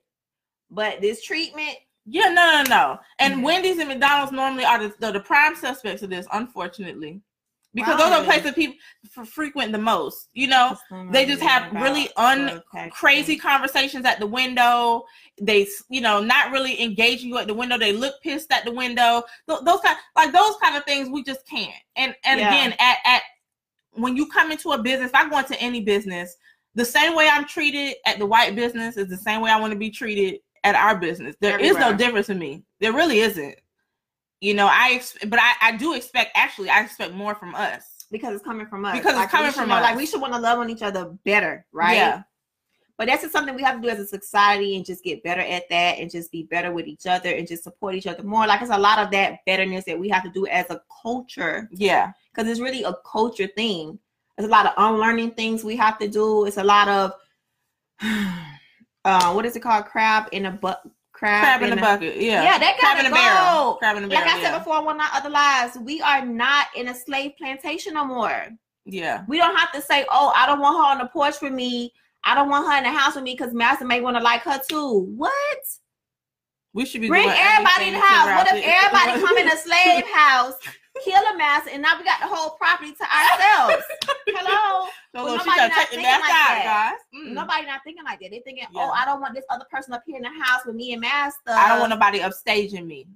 but 0.71 1.01
this 1.03 1.23
treatment, 1.23 1.77
Yeah, 2.07 2.29
no, 2.31 2.63
no, 2.63 2.63
no. 2.69 2.99
And 3.19 3.37
Mhm. 3.37 3.43
Wendy's 3.43 3.79
and 3.79 3.89
McDonald's 3.89 4.33
normally 4.33 4.65
are 4.65 4.79
the, 4.79 4.95
the, 4.99 5.13
the 5.13 5.21
prime 5.21 5.55
suspects 5.57 6.03
of 6.03 6.11
this, 6.11 6.27
unfortunately, 6.33 7.21
because 7.75 7.99
Why? 7.99 8.05
those 8.11 8.13
are 8.13 8.21
the 8.21 8.27
places 8.27 8.53
people 8.53 8.77
f- 9.17 9.29
frequent 9.29 9.73
the 9.73 9.79
most. 9.79 10.29
You 10.33 10.47
know, 10.47 10.77
they 11.11 11.27
just 11.27 11.43
have 11.43 11.73
really 11.73 12.09
un 12.17 12.63
crazy 12.93 13.37
conversations 13.37 14.05
at 14.05 14.21
the 14.21 14.27
window. 14.27 15.05
They, 15.41 15.67
you 15.89 16.01
know, 16.01 16.21
not 16.23 16.53
really 16.53 16.81
engaging 16.81 17.29
you 17.29 17.39
at 17.39 17.47
the 17.49 17.55
window. 17.55 17.77
They 17.77 17.93
look 17.93 18.15
pissed 18.23 18.53
at 18.53 18.65
the 18.65 18.73
window. 18.73 19.25
Th- 19.49 19.61
those 19.65 19.81
kind, 19.81 19.99
like 20.15 20.33
those 20.33 20.57
kind 20.63 20.77
of 20.77 20.85
things, 20.85 21.09
we 21.09 21.23
just 21.25 21.47
can't. 21.49 21.75
And 21.97 22.15
and 22.25 22.41
Yeah. 22.41 22.49
again, 22.49 22.75
at 22.79 22.99
at 23.05 23.23
when 23.93 24.17
you 24.17 24.27
come 24.27 24.51
into 24.53 24.73
a 24.73 24.79
business, 24.79 25.11
if 25.11 25.15
I 25.15 25.29
go 25.29 25.39
into 25.39 25.61
any 25.61 25.81
business, 25.81 26.37
the 26.75 26.85
same 26.85 27.15
way 27.15 27.29
I'm 27.31 27.45
treated 27.47 27.97
at 28.07 28.19
the 28.19 28.27
white 28.27 28.55
business 28.57 28.97
is 28.97 29.09
the 29.09 29.17
same 29.17 29.41
way 29.41 29.51
I 29.51 29.61
want 29.61 29.73
to 29.73 29.79
be 29.79 29.91
treated 29.91 30.41
at 30.65 30.75
our 30.75 30.97
business. 30.97 31.37
There 31.41 31.59
is 31.59 31.77
no 31.77 31.93
difference 31.95 32.31
in 32.31 32.39
me. 32.39 32.65
There 32.81 32.93
really 32.93 33.21
isn't. 33.21 33.55
You 34.41 34.55
know, 34.55 34.67
I 34.71 34.93
ex- 34.95 35.17
but 35.27 35.39
I 35.41 35.53
I 35.63 35.77
do 35.77 35.95
expect 35.95 36.33
actually 36.35 36.69
I 36.71 36.83
expect 36.83 37.15
more 37.15 37.35
from 37.35 37.55
us. 37.55 38.05
because 38.11 38.35
it's 38.35 38.45
coming 38.45 38.67
from 38.67 38.85
us. 38.85 38.95
Because 38.97 39.13
it's 39.13 39.19
Like, 39.21 39.33
we 39.33 39.39
coming 39.39 39.53
from 39.53 39.69
know- 39.69 39.81
Like 39.81 39.97
we 39.97 40.07
should 40.07 40.21
want 40.21 40.35
to 40.35 40.39
love 40.39 40.59
on 40.59 40.69
each 40.71 40.83
other 40.83 41.07
better, 41.25 41.65
right? 41.73 41.97
Yeah. 41.97 42.23
But 42.97 43.09
that's 43.09 43.23
just 43.23 43.33
something 43.33 43.57
we 43.57 43.63
have 43.63 43.77
to 43.77 43.83
do 43.83 43.89
as 43.89 43.99
a 43.99 44.07
society 44.07 44.77
and 44.77 44.85
just 44.85 45.03
get 45.03 45.25
better 45.25 45.41
at 45.41 45.69
that 45.71 45.99
and 45.99 46.09
just 46.11 46.31
be 46.31 46.45
better 46.45 46.73
with 46.73 46.87
each 46.87 47.07
other 47.07 47.31
and 47.31 47.45
just 47.49 47.65
support 47.65 47.95
each 47.97 48.07
other 48.07 48.23
more. 48.23 48.47
Like 48.47 48.63
it's 48.63 48.71
a 48.71 48.79
lot 48.79 48.99
of 49.01 49.11
that 49.11 49.39
betterness 49.47 49.85
that 49.87 49.99
we 49.99 50.09
have 50.11 50.23
to 50.23 50.31
do 50.31 50.47
as 50.47 50.71
a 50.71 50.81
culture 51.03 51.69
Yeah. 51.73 52.13
because 52.33 52.49
it's 52.49 52.61
really 52.61 52.85
a 52.85 52.95
culture 53.11 53.49
thing. 53.57 53.99
There's 54.37 54.49
a 54.49 54.53
lot 54.53 54.67
of 54.67 54.75
unlearning 54.77 55.33
things 55.33 55.65
we 55.65 55.75
have 55.77 55.99
to 55.99 56.07
do. 56.09 56.45
It's 56.45 56.57
a 56.59 56.63
lot 56.63 56.87
of 56.89 57.15
uh, 59.05 59.33
what 59.33 59.45
is 59.45 59.57
it 59.57 59.61
called? 59.61 59.87
Crab 59.87 60.29
in 60.33 60.47
a 60.47 60.51
butt. 60.53 60.83
Crab, 61.25 61.43
Crab 61.61 61.63
in 61.63 61.73
a- 61.73 61.75
the 61.77 61.81
bucket. 61.81 62.17
Yeah. 62.21 62.43
Yeah, 62.43 62.59
that 62.59 62.77
Crab 62.79 62.99
in 62.99 63.07
a 63.07 63.11
barrel. 63.11 63.75
Crab 63.77 63.97
in 63.97 64.05
a 64.05 64.07
Like 64.09 64.19
barrel. 64.25 64.31
I 64.39 64.43
said 64.43 64.51
yeah. 64.53 64.59
before, 64.59 64.77
on 64.77 64.85
one 64.85 64.97
of 64.97 65.03
our 65.03 65.17
other 65.19 65.31
lives, 65.31 65.79
we 65.79 66.01
are 66.03 66.25
not 66.25 66.67
in 66.77 66.89
a 66.89 66.95
slave 66.95 67.33
plantation 67.39 67.95
no 67.95 68.05
more. 68.05 68.49
yeah. 68.85 69.25
We 69.29 69.39
don't 69.39 69.57
have 69.57 69.73
to 69.73 69.81
say, 69.81 70.05
"Oh, 70.11 70.33
I 70.37 70.45
don't 70.47 70.61
want 70.61 70.77
her 70.77 70.93
on 70.93 70.99
the 70.99 71.07
porch 71.07 71.41
with 71.41 71.53
me. 71.55 71.93
I 72.25 72.35
don't 72.35 72.49
want 72.51 72.71
her 72.71 72.77
in 72.79 72.85
the 72.85 72.91
house 72.91 73.15
with 73.15 73.25
me 73.25 73.33
because 73.37 73.55
Master 73.55 73.85
may 73.87 74.01
want 74.03 74.17
to 74.19 74.23
like 74.23 74.43
her 74.43 74.61
too." 74.69 75.07
What? 75.17 75.59
We 76.75 76.85
should 76.85 77.01
be 77.01 77.09
Bring 77.09 77.29
everybody 77.29 77.87
in 77.89 77.95
the 77.95 78.01
house. 78.01 78.27
What 78.27 78.49
if 78.57 78.65
everybody 78.65 79.21
come 79.25 79.39
in 79.39 79.49
a 79.49 79.57
slave 79.67 80.05
house, 80.13 80.55
kill 81.03 81.23
a 81.23 81.37
master, 81.37 81.71
and 81.73 81.83
now 81.83 81.99
we 81.99 82.05
got 82.05 82.21
the 82.21 82.27
whole 82.27 82.51
property 82.51 82.93
to 82.93 83.05
ourselves? 83.05 83.85
Hello. 84.29 84.87
So 85.15 85.25
Well, 85.25 85.37
nobody 85.37 85.69
not 85.69 85.89
thinking 85.89 86.03
like 86.05 86.21
that. 86.21 86.95
guys. 86.95 87.21
Mm. 87.21 87.33
Nobody 87.33 87.67
not 87.67 87.81
thinking 87.85 88.05
like 88.05 88.21
that. 88.21 88.31
They're 88.31 88.41
thinking, 88.45 88.67
Yeah. 88.71 88.81
"Oh, 88.87 88.91
I 88.91 89.05
don't 89.05 89.21
want 89.21 89.35
this 89.35 89.45
other 89.51 89.65
person 89.71 89.93
up 89.93 90.03
here 90.07 90.17
in 90.17 90.23
the 90.23 90.45
house 90.45 90.63
with 90.67 90.77
me 90.77 90.93
and 90.93 91.01
Master." 91.01 91.39
I 91.51 91.69
don't 91.69 91.81
want 91.81 91.91
nobody 91.91 92.21
upstaging 92.21 92.87
me. 92.87 93.07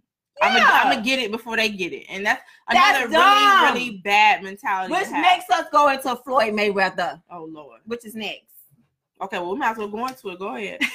I'm 0.41 0.53
gonna 0.55 0.65
Yeah. 0.65 0.81
I'm 0.85 0.91
gonna 0.93 1.03
get 1.05 1.19
it 1.19 1.31
before 1.33 1.57
they 1.57 1.69
get 1.69 1.93
it, 1.93 2.07
and 2.09 2.25
that's 2.25 2.43
That's 2.71 2.99
another 2.99 3.13
dumb. 3.13 3.65
really 3.75 3.81
really 3.91 3.99
bad 3.99 4.43
mentality. 4.43 4.93
Which 4.93 5.11
makes 5.11 5.51
us 5.51 5.67
go 5.73 5.89
into 5.89 6.15
Floyd 6.25 6.55
Mayweather, 6.55 7.21
oh 7.31 7.45
lord. 7.45 7.81
which 7.87 8.05
is 8.05 8.15
next. 8.15 8.45
Okay, 9.21 9.39
well 9.39 9.53
we 9.53 9.59
might 9.59 9.71
as 9.73 9.79
well 9.79 9.89
go 9.89 10.07
into 10.07 10.29
it. 10.29 10.39
Go 10.39 10.55
ahead. 10.55 10.81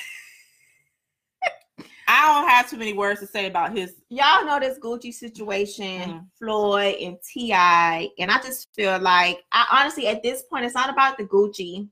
I 2.08 2.28
don't 2.28 2.50
have 2.50 2.70
too 2.70 2.78
many 2.78 2.94
words 2.94 3.20
to 3.22 3.28
say 3.28 3.48
about 3.48 3.76
his. 3.76 3.96
y'all 4.10 4.46
know 4.46 4.60
this 4.60 4.78
Gucci 4.80 5.14
situation, 5.14 6.02
Mhm. 6.12 6.28
Floyd 6.38 6.96
and 7.00 7.18
T.I., 7.22 8.10
and 8.20 8.30
I 8.32 8.42
just 8.42 8.68
feel 8.76 9.00
like 9.00 9.44
I 9.52 9.66
honestly 9.72 10.08
at 10.08 10.22
this 10.24 10.44
point 10.44 10.66
it's 10.66 10.76
not 10.76 10.90
about 10.90 11.18
the 11.18 11.24
Gucci, 11.26 11.88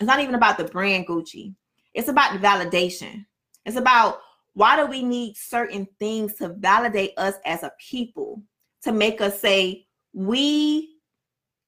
it's 0.00 0.06
not 0.06 0.20
even 0.20 0.34
about 0.34 0.58
the 0.58 0.64
brand 0.64 1.06
Gucci. 1.06 1.54
It's 1.94 2.08
about 2.08 2.32
the 2.32 2.38
validation. 2.38 3.24
It's 3.64 3.76
about 3.76 4.20
why 4.54 4.76
do 4.76 4.86
we 4.86 5.02
need 5.02 5.36
certain 5.36 5.86
things 5.98 6.34
to 6.34 6.50
validate 6.50 7.12
us 7.16 7.34
as 7.44 7.62
a 7.62 7.72
people 7.78 8.42
to 8.82 8.92
make 8.92 9.20
us 9.20 9.40
say 9.40 9.86
we 10.12 10.96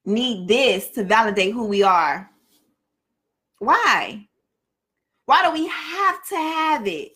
need 0.05 0.47
this 0.49 0.89
to 0.91 1.05
validate 1.05 1.53
who 1.53 1.65
we 1.65 1.83
are. 1.83 2.31
Why? 3.59 4.29
Why 5.27 5.43
do 5.45 5.53
we 5.53 5.67
have 5.67 6.27
to 6.29 6.37
have 6.37 6.87
it? 6.87 7.13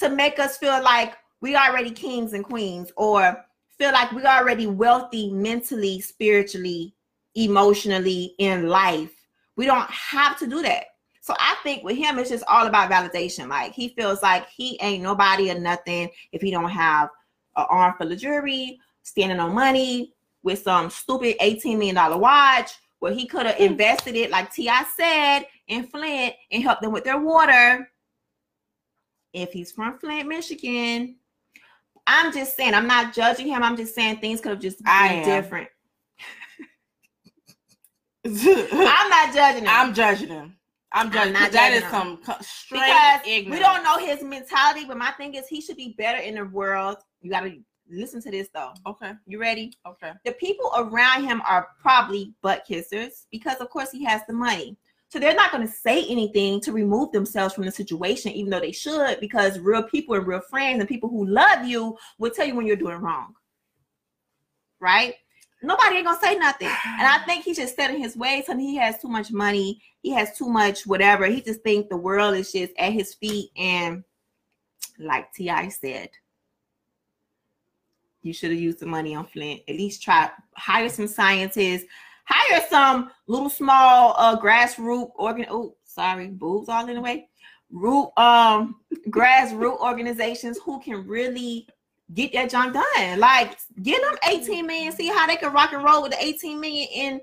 To 0.00 0.08
make 0.08 0.38
us 0.38 0.56
feel 0.56 0.82
like 0.82 1.14
we 1.40 1.56
already 1.56 1.90
kings 1.90 2.32
and 2.32 2.44
queens 2.44 2.92
or 2.96 3.44
feel 3.78 3.92
like 3.92 4.12
we 4.12 4.24
already 4.24 4.66
wealthy 4.66 5.30
mentally, 5.30 6.00
spiritually, 6.00 6.94
emotionally 7.34 8.34
in 8.38 8.68
life. 8.68 9.12
We 9.56 9.66
don't 9.66 9.90
have 9.90 10.38
to 10.38 10.46
do 10.46 10.62
that. 10.62 10.84
So 11.20 11.34
I 11.38 11.56
think 11.62 11.84
with 11.84 11.96
him, 11.96 12.18
it's 12.18 12.30
just 12.30 12.44
all 12.48 12.66
about 12.66 12.90
validation. 12.90 13.48
Like 13.48 13.72
he 13.72 13.88
feels 13.90 14.22
like 14.22 14.48
he 14.48 14.78
ain't 14.80 15.02
nobody 15.02 15.50
or 15.50 15.58
nothing 15.58 16.10
if 16.32 16.40
he 16.40 16.50
don't 16.50 16.70
have 16.70 17.08
an 17.56 17.66
arm 17.68 17.94
full 17.98 18.10
of 18.10 18.18
jewelry, 18.18 18.78
standing 19.02 19.38
on 19.38 19.54
money 19.54 20.14
with 20.42 20.62
some 20.62 20.88
stupid 20.90 21.36
$18 21.40 21.78
million 21.78 22.20
watch 22.20 22.72
where 23.00 23.12
he 23.12 23.26
could 23.26 23.46
have 23.46 23.56
hmm. 23.56 23.64
invested 23.64 24.14
it, 24.14 24.30
like 24.30 24.52
T.I. 24.52 24.84
said, 24.96 25.46
in 25.68 25.86
Flint 25.86 26.34
and 26.50 26.62
helped 26.62 26.82
them 26.82 26.92
with 26.92 27.04
their 27.04 27.20
water. 27.20 27.90
If 29.32 29.52
he's 29.52 29.72
from 29.72 29.98
Flint, 29.98 30.28
Michigan, 30.28 31.16
I'm 32.06 32.32
just 32.32 32.56
saying, 32.56 32.74
I'm 32.74 32.86
not 32.86 33.14
judging 33.14 33.46
him. 33.46 33.62
I'm 33.62 33.76
just 33.76 33.94
saying 33.94 34.18
things 34.18 34.40
could 34.40 34.50
have 34.50 34.60
just 34.60 34.82
been 34.82 35.24
different. 35.24 35.68
I'm 38.26 39.10
not 39.10 39.34
judging 39.34 39.62
him. 39.62 39.70
I'm 39.70 39.94
judging 39.94 40.28
him. 40.28 40.56
I'm 40.92 41.10
judging. 41.10 41.36
I'm 41.36 41.52
that 41.52 41.72
is 41.72 41.82
him. 41.84 41.90
some 41.90 42.18
straight 42.40 42.80
because 42.80 43.20
ignorance. 43.24 43.60
We 43.60 43.64
don't 43.64 43.84
know 43.84 43.98
his 43.98 44.22
mentality, 44.22 44.84
but 44.86 44.98
my 44.98 45.12
thing 45.12 45.34
is 45.34 45.46
he 45.46 45.60
should 45.60 45.76
be 45.76 45.94
better 45.96 46.18
in 46.18 46.34
the 46.34 46.44
world. 46.46 46.96
You 47.20 47.30
got 47.30 47.42
to 47.42 47.56
listen 47.88 48.20
to 48.22 48.30
this 48.30 48.48
though. 48.52 48.72
Okay. 48.86 49.12
You 49.26 49.40
ready? 49.40 49.72
Okay. 49.86 50.12
The 50.24 50.32
people 50.32 50.72
around 50.76 51.24
him 51.24 51.42
are 51.48 51.68
probably 51.80 52.34
butt 52.42 52.64
kissers 52.68 53.26
because, 53.30 53.58
of 53.58 53.70
course, 53.70 53.90
he 53.90 54.04
has 54.04 54.22
the 54.26 54.32
money. 54.32 54.76
So 55.10 55.18
they're 55.18 55.34
not 55.34 55.50
going 55.50 55.66
to 55.66 55.72
say 55.72 56.06
anything 56.08 56.60
to 56.60 56.72
remove 56.72 57.10
themselves 57.10 57.52
from 57.52 57.64
the 57.64 57.72
situation, 57.72 58.30
even 58.32 58.50
though 58.50 58.60
they 58.60 58.70
should, 58.70 59.18
because 59.18 59.58
real 59.58 59.82
people 59.82 60.14
and 60.14 60.26
real 60.26 60.40
friends 60.40 60.78
and 60.78 60.88
people 60.88 61.08
who 61.08 61.26
love 61.26 61.66
you 61.66 61.98
will 62.18 62.30
tell 62.30 62.46
you 62.46 62.54
when 62.54 62.64
you're 62.66 62.76
doing 62.76 62.98
wrong. 62.98 63.34
Right? 64.78 65.14
Nobody 65.62 65.96
ain't 65.96 66.06
gonna 66.06 66.20
say 66.20 66.36
nothing. 66.36 66.68
And 66.68 67.06
I 67.06 67.18
think 67.26 67.44
he's 67.44 67.58
just 67.58 67.76
set 67.76 67.90
in 67.90 68.00
his 68.00 68.16
ways 68.16 68.44
and 68.48 68.60
he 68.60 68.76
has 68.76 68.98
too 68.98 69.08
much 69.08 69.30
money. 69.30 69.82
He 70.00 70.10
has 70.12 70.36
too 70.38 70.48
much 70.48 70.86
whatever. 70.86 71.26
He 71.26 71.42
just 71.42 71.62
think 71.62 71.88
the 71.88 71.96
world 71.96 72.34
is 72.34 72.52
just 72.52 72.72
at 72.78 72.92
his 72.92 73.14
feet. 73.14 73.50
And 73.58 74.04
like 74.98 75.32
T.I. 75.34 75.68
said, 75.68 76.10
you 78.22 78.32
should 78.32 78.50
have 78.50 78.60
used 78.60 78.80
the 78.80 78.86
money 78.86 79.14
on 79.14 79.26
Flint. 79.26 79.62
At 79.68 79.76
least 79.76 80.02
try 80.02 80.30
hire 80.56 80.88
some 80.88 81.08
scientists, 81.08 81.84
hire 82.30 82.64
some 82.68 83.10
little 83.26 83.50
small 83.50 84.14
uh 84.16 84.40
grassroots 84.40 85.10
organ. 85.16 85.46
Oh, 85.50 85.76
sorry, 85.84 86.28
boobs 86.28 86.68
all 86.68 86.88
in 86.88 86.94
the 86.94 87.00
way. 87.00 87.28
Root 87.70 88.10
um 88.16 88.76
grassroots 89.08 89.80
organizations 89.80 90.58
who 90.64 90.80
can 90.80 91.06
really 91.06 91.66
get 92.14 92.32
that 92.32 92.50
junk 92.50 92.74
done. 92.74 93.18
Like 93.18 93.58
get 93.82 94.00
them 94.02 94.16
18 94.28 94.66
million, 94.66 94.92
see 94.92 95.08
how 95.08 95.26
they 95.26 95.36
can 95.36 95.52
rock 95.52 95.72
and 95.72 95.84
roll 95.84 96.02
with 96.02 96.12
the 96.12 96.24
18 96.24 96.60
million 96.60 96.88
and 96.94 97.20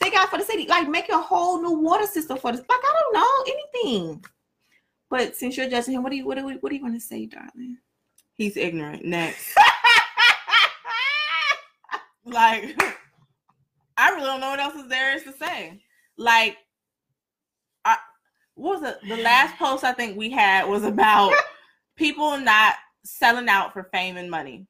figure 0.00 0.18
out 0.18 0.30
for 0.30 0.38
the 0.38 0.44
city. 0.44 0.66
Like 0.66 0.88
make 0.88 1.08
a 1.08 1.20
whole 1.20 1.62
new 1.62 1.78
water 1.78 2.06
system 2.06 2.38
for 2.38 2.52
this. 2.52 2.60
Like 2.60 2.80
I 2.82 2.94
don't 3.00 3.14
know 3.14 3.54
anything. 3.84 4.24
But 5.10 5.36
since 5.36 5.56
you're 5.56 5.68
judging 5.68 5.94
him, 5.94 6.02
what 6.02 6.10
do 6.10 6.16
you 6.16 6.26
what 6.26 6.36
do 6.38 6.46
we, 6.46 6.54
what 6.54 6.70
do 6.70 6.76
you 6.76 6.82
want 6.82 6.94
to 6.94 7.00
say, 7.00 7.26
darling? 7.26 7.78
He's 8.34 8.56
ignorant. 8.56 9.04
Next. 9.04 9.56
like 12.24 12.76
I 13.96 14.10
really 14.10 14.24
don't 14.24 14.40
know 14.40 14.50
what 14.50 14.60
else 14.60 14.74
is 14.74 14.88
there 14.88 15.16
is 15.16 15.24
to 15.24 15.32
say. 15.32 15.80
Like, 16.16 16.56
I 17.84 17.96
what 18.54 18.80
was 18.80 18.90
it? 18.90 19.08
The 19.08 19.22
last 19.22 19.56
post 19.56 19.84
I 19.84 19.92
think 19.92 20.16
we 20.16 20.30
had 20.30 20.68
was 20.68 20.84
about 20.84 21.32
people 21.96 22.38
not 22.38 22.74
selling 23.04 23.48
out 23.48 23.72
for 23.72 23.84
fame 23.92 24.16
and 24.16 24.30
money. 24.30 24.66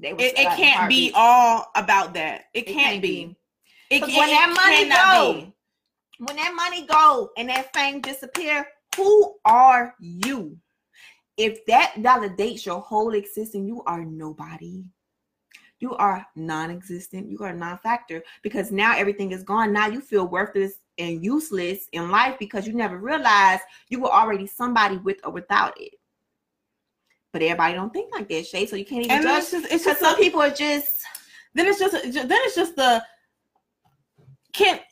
It, 0.00 0.14
it 0.20 0.56
can't 0.56 0.88
be 0.88 1.10
all 1.14 1.70
about 1.74 2.14
that. 2.14 2.44
It, 2.54 2.60
it 2.60 2.66
can't, 2.66 2.78
can't, 2.78 3.02
be. 3.02 3.24
be. 3.26 3.36
It 3.90 4.00
can, 4.04 4.16
when 4.16 4.28
that 4.28 4.54
money 4.54 4.88
go, 4.88 5.32
be. 5.40 6.24
when 6.24 6.36
that 6.36 6.54
money 6.54 6.86
go 6.86 7.30
and 7.36 7.48
that 7.48 7.74
fame 7.74 8.00
disappear, 8.00 8.66
who 8.96 9.34
are 9.44 9.94
you? 9.98 10.56
If 11.36 11.64
that 11.66 11.94
validates 11.98 12.64
your 12.64 12.80
whole 12.80 13.14
existence, 13.14 13.66
you 13.66 13.82
are 13.86 14.04
nobody 14.04 14.84
you 15.80 15.94
are 15.96 16.26
non-existent 16.36 17.30
you 17.30 17.38
are 17.40 17.52
non-factor 17.52 18.22
because 18.42 18.70
now 18.70 18.96
everything 18.96 19.32
is 19.32 19.42
gone 19.42 19.72
now 19.72 19.86
you 19.86 20.00
feel 20.00 20.26
worthless 20.26 20.74
and 20.98 21.24
useless 21.24 21.88
in 21.92 22.10
life 22.10 22.36
because 22.38 22.66
you 22.66 22.72
never 22.72 22.98
realized 22.98 23.62
you 23.88 24.00
were 24.00 24.10
already 24.10 24.46
somebody 24.46 24.96
with 24.98 25.18
or 25.24 25.32
without 25.32 25.80
it 25.80 25.94
but 27.32 27.42
everybody 27.42 27.74
don't 27.74 27.92
think 27.92 28.12
like 28.12 28.28
that 28.28 28.46
Shay. 28.46 28.66
so 28.66 28.76
you 28.76 28.84
can't 28.84 29.04
even 29.04 29.16
and 29.16 29.22
judge 29.22 29.42
it's 29.42 29.50
just, 29.50 29.72
it's 29.72 29.84
just 29.84 30.00
some 30.00 30.16
people 30.16 30.40
are 30.40 30.50
just 30.50 30.88
then 31.54 31.66
it's 31.66 31.78
just 31.78 31.92
then 31.92 32.26
it's 32.30 32.56
just 32.56 32.76
the 32.76 33.02
can't 34.52 34.82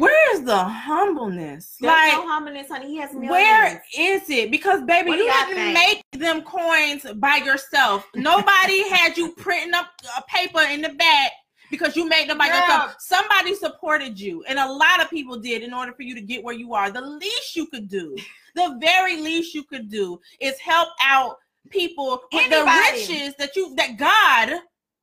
where 0.00 0.34
is 0.34 0.44
the 0.44 0.56
humbleness? 0.56 1.76
There's 1.80 1.92
like 1.92 2.12
no 2.14 2.26
humbleness, 2.26 2.68
honey. 2.68 2.86
He 2.86 2.96
has 2.96 3.12
millions. 3.12 3.30
Where 3.30 3.84
is 3.98 4.30
it? 4.30 4.50
Because 4.50 4.82
baby, 4.82 5.10
you 5.10 5.32
didn't 5.48 5.74
make 5.74 6.02
them 6.12 6.42
coins 6.42 7.06
by 7.16 7.36
yourself. 7.36 8.06
Nobody 8.14 8.88
had 8.88 9.16
you 9.16 9.32
printing 9.32 9.74
up 9.74 9.88
a 10.16 10.22
paper 10.22 10.62
in 10.62 10.80
the 10.80 10.90
back 10.90 11.32
because 11.70 11.96
you 11.96 12.08
made 12.08 12.28
them 12.28 12.38
by 12.38 12.46
yourself. 12.46 12.96
Somebody 12.98 13.54
supported 13.54 14.18
you, 14.18 14.42
and 14.48 14.58
a 14.58 14.72
lot 14.72 15.02
of 15.02 15.10
people 15.10 15.38
did 15.38 15.62
in 15.62 15.74
order 15.74 15.92
for 15.92 16.02
you 16.02 16.14
to 16.14 16.20
get 16.22 16.42
where 16.42 16.54
you 16.54 16.72
are. 16.74 16.90
The 16.90 17.00
least 17.00 17.54
you 17.54 17.66
could 17.66 17.88
do, 17.88 18.16
the 18.54 18.78
very 18.80 19.20
least 19.20 19.54
you 19.54 19.64
could 19.64 19.90
do, 19.90 20.18
is 20.40 20.58
help 20.58 20.88
out 21.02 21.36
people 21.68 22.22
with 22.32 22.50
Anybody. 22.50 22.56
the 22.56 22.92
riches 22.92 23.34
that 23.38 23.54
you 23.54 23.74
that 23.76 23.96
God, 23.98 24.60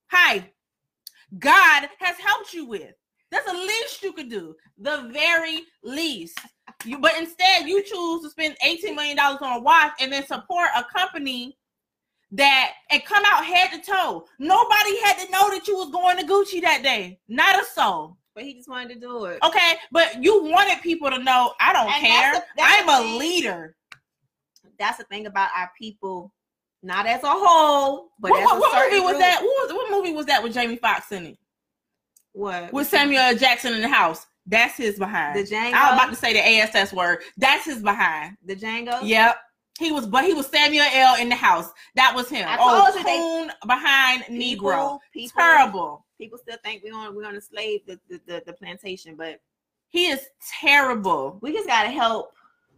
hi, 0.07 0.49
God 1.37 1.89
has 1.99 2.17
helped 2.17 2.53
you 2.53 2.65
with. 2.65 2.93
That's 3.31 3.45
the 3.45 3.57
least 3.57 4.03
you 4.03 4.13
could 4.13 4.29
do. 4.29 4.55
The 4.77 5.09
very 5.11 5.63
least. 5.83 6.39
You, 6.85 6.99
but 6.99 7.17
instead, 7.17 7.67
you 7.67 7.83
choose 7.83 8.21
to 8.23 8.29
spend 8.29 8.55
$18 8.65 8.95
million 8.95 9.19
on 9.19 9.57
a 9.57 9.59
watch 9.59 9.93
and 9.99 10.11
then 10.11 10.25
support 10.25 10.69
a 10.75 10.83
company 10.83 11.57
that 12.31 12.73
and 12.91 13.03
come 13.05 13.23
out 13.25 13.45
head 13.45 13.71
to 13.71 13.81
toe. 13.81 14.25
Nobody 14.39 14.99
had 15.01 15.17
to 15.17 15.31
know 15.31 15.49
that 15.49 15.67
you 15.67 15.75
was 15.77 15.91
going 15.91 16.17
to 16.17 16.25
Gucci 16.25 16.61
that 16.61 16.83
day. 16.83 17.19
Not 17.27 17.61
a 17.61 17.65
soul. 17.65 18.17
But 18.35 18.43
he 18.43 18.53
just 18.53 18.69
wanted 18.69 18.93
to 18.93 18.99
do 18.99 19.25
it. 19.25 19.39
Okay, 19.43 19.73
but 19.91 20.23
you 20.23 20.43
wanted 20.43 20.81
people 20.83 21.09
to 21.09 21.17
know 21.17 21.53
I 21.59 21.73
don't 21.73 21.91
and 21.91 22.05
care. 22.05 22.33
That's 22.33 22.37
a, 22.37 22.47
that's 22.55 22.89
I'm 22.89 23.15
a 23.15 23.17
leader. 23.17 23.75
That's 24.77 24.99
the 24.99 25.05
thing 25.05 25.25
about 25.25 25.49
our 25.57 25.71
people, 25.75 26.31
not 26.83 27.07
as 27.07 27.23
a 27.23 27.31
whole, 27.31 28.09
but 28.19 28.29
what, 28.29 28.43
what, 28.43 28.59
what 28.59 28.91
movie 28.91 29.03
was 29.03 29.17
that? 29.17 29.41
What, 29.41 29.49
was, 29.49 29.73
what 29.73 29.91
movie 29.91 30.13
was 30.13 30.27
that 30.27 30.43
with 30.43 30.53
Jamie 30.53 30.75
Foxx 30.75 31.11
in 31.11 31.25
it? 31.25 31.37
What? 32.37 32.71
With 32.71 32.87
Samuel 32.87 33.35
Jackson 33.35 33.73
in 33.73 33.81
the 33.81 33.87
house. 33.87 34.27
That's 34.45 34.77
his 34.77 34.99
behind. 34.99 35.35
The 35.35 35.43
Django. 35.43 35.73
I 35.73 35.91
was 35.91 35.99
about 35.99 36.09
to 36.11 36.15
say 36.15 36.33
the 36.33 36.47
ASS 36.47 36.93
word. 36.93 37.19
That's 37.35 37.65
his 37.65 37.81
behind. 37.81 38.37
The 38.45 38.55
Django. 38.55 38.99
Yep. 39.03 39.37
He 39.79 39.91
was, 39.91 40.05
but 40.05 40.23
he 40.23 40.33
was 40.33 40.45
Samuel 40.45 40.85
L. 40.93 41.19
in 41.19 41.29
the 41.29 41.35
house. 41.35 41.71
That 41.95 42.13
was 42.15 42.29
him. 42.29 42.47
I 42.47 42.57
oh, 42.59 42.91
coon 43.03 43.51
behind 43.67 44.25
people, 44.25 44.69
Negro. 44.69 44.99
People, 45.13 45.33
terrible. 45.35 46.05
People 46.19 46.37
still 46.37 46.57
think 46.63 46.83
we're 46.83 46.95
on, 46.95 47.15
we 47.15 47.25
on 47.25 47.35
a 47.35 47.41
slave 47.41 47.81
the, 47.85 47.99
the, 48.09 48.21
the 48.27 48.43
the 48.45 48.53
plantation, 48.53 49.15
but 49.15 49.39
he 49.89 50.07
is 50.07 50.21
terrible. 50.61 51.39
We 51.41 51.53
just 51.53 51.67
gotta 51.67 51.89
help. 51.89 52.31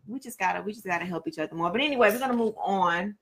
We 0.07 0.19
just 0.19 0.39
gotta 0.39 0.61
we 0.61 0.73
just 0.73 0.85
gotta 0.85 1.05
help 1.05 1.27
each 1.27 1.37
other 1.37 1.53
more. 1.53 1.69
But 1.69 1.81
anyway, 1.81 2.11
we're 2.11 2.19
gonna 2.19 2.33
move 2.33 2.55
on. 2.57 3.15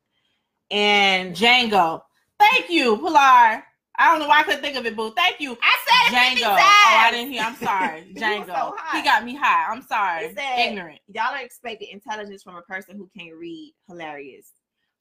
And 0.72 1.36
Django. 1.36 2.02
Thank 2.40 2.70
you, 2.70 2.98
Pilar. 2.98 3.64
I 3.98 4.12
don't 4.12 4.20
know 4.20 4.28
why 4.28 4.42
I 4.42 4.44
couldn't 4.44 4.62
think 4.62 4.78
of 4.78 4.86
it, 4.86 4.96
boo. 4.96 5.12
Thank 5.16 5.40
you. 5.40 5.58
I 5.62 5.78
said 5.88 6.16
Django. 6.16 6.54
Oh, 6.54 6.58
I 6.60 7.10
didn't 7.12 7.32
hear. 7.32 7.42
I'm 7.42 7.56
sorry. 7.56 8.08
Django. 8.16 8.46
so 8.46 8.76
he 8.94 9.04
got 9.04 9.26
me 9.26 9.36
high. 9.36 9.72
I'm 9.72 9.82
sorry. 9.82 10.34
Said, 10.36 10.70
Ignorant. 10.70 11.00
Y'all 11.08 11.34
are 11.34 11.42
expecting 11.42 11.90
intelligence 11.90 12.44
from 12.44 12.56
a 12.56 12.62
person 12.62 12.96
who 12.96 13.10
can't 13.18 13.36
read. 13.36 13.74
Hilarious. 13.88 14.52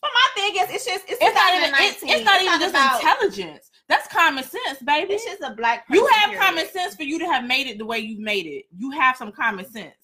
But 0.01 0.11
my 0.14 0.40
thing 0.40 0.62
is, 0.62 0.74
it's 0.74 0.84
just 0.84 1.05
it's, 1.09 1.18
it's 1.20 1.34
not 1.34 1.57
even 1.57 1.70
it's, 1.74 2.03
it's 2.03 2.24
not 2.24 2.40
even 2.40 2.61
just 2.61 2.70
about, 2.70 3.01
intelligence. 3.01 3.70
That's 3.88 4.07
common 4.09 4.44
sense, 4.44 4.78
baby. 4.84 5.14
It's 5.14 5.24
just 5.24 5.42
a 5.42 5.55
black. 5.55 5.84
you 5.90 6.07
have 6.07 6.30
period. 6.30 6.42
common 6.42 6.68
sense 6.68 6.94
for 6.94 7.03
you 7.03 7.18
to 7.18 7.26
have 7.26 7.44
made 7.44 7.66
it 7.66 7.78
the 7.78 7.84
way 7.84 7.99
you've 7.99 8.20
made 8.20 8.47
it. 8.47 8.66
You 8.76 8.90
have 8.92 9.16
some 9.16 9.32
common 9.32 9.64
sense. 9.70 9.94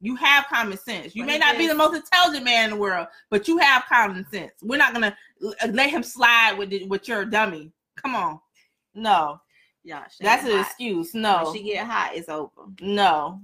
You 0.00 0.16
have 0.16 0.46
common 0.48 0.76
sense. 0.76 1.14
You 1.14 1.22
but 1.22 1.28
may 1.28 1.38
not 1.38 1.54
is. 1.54 1.58
be 1.58 1.66
the 1.66 1.74
most 1.74 1.94
intelligent 1.94 2.44
man 2.44 2.64
in 2.64 2.70
the 2.70 2.76
world, 2.76 3.06
but 3.30 3.48
you 3.48 3.58
have 3.58 3.84
common 3.88 4.26
sense. 4.30 4.52
We're 4.62 4.76
not 4.76 4.92
gonna 4.92 5.16
let 5.68 5.90
him 5.90 6.02
slide 6.02 6.56
with 6.58 6.70
the, 6.70 6.84
with 6.86 7.08
your 7.08 7.24
dummy. 7.24 7.72
Come 7.96 8.14
on. 8.14 8.40
No. 8.94 9.40
Yeah, 9.82 10.04
that's 10.20 10.44
an 10.44 10.52
hot. 10.52 10.66
excuse. 10.66 11.14
No. 11.14 11.44
When 11.44 11.54
she 11.54 11.62
get 11.62 11.86
hot, 11.86 12.12
it's 12.14 12.28
over. 12.28 12.50
No. 12.80 13.40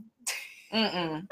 Mm-mm. 0.72 1.26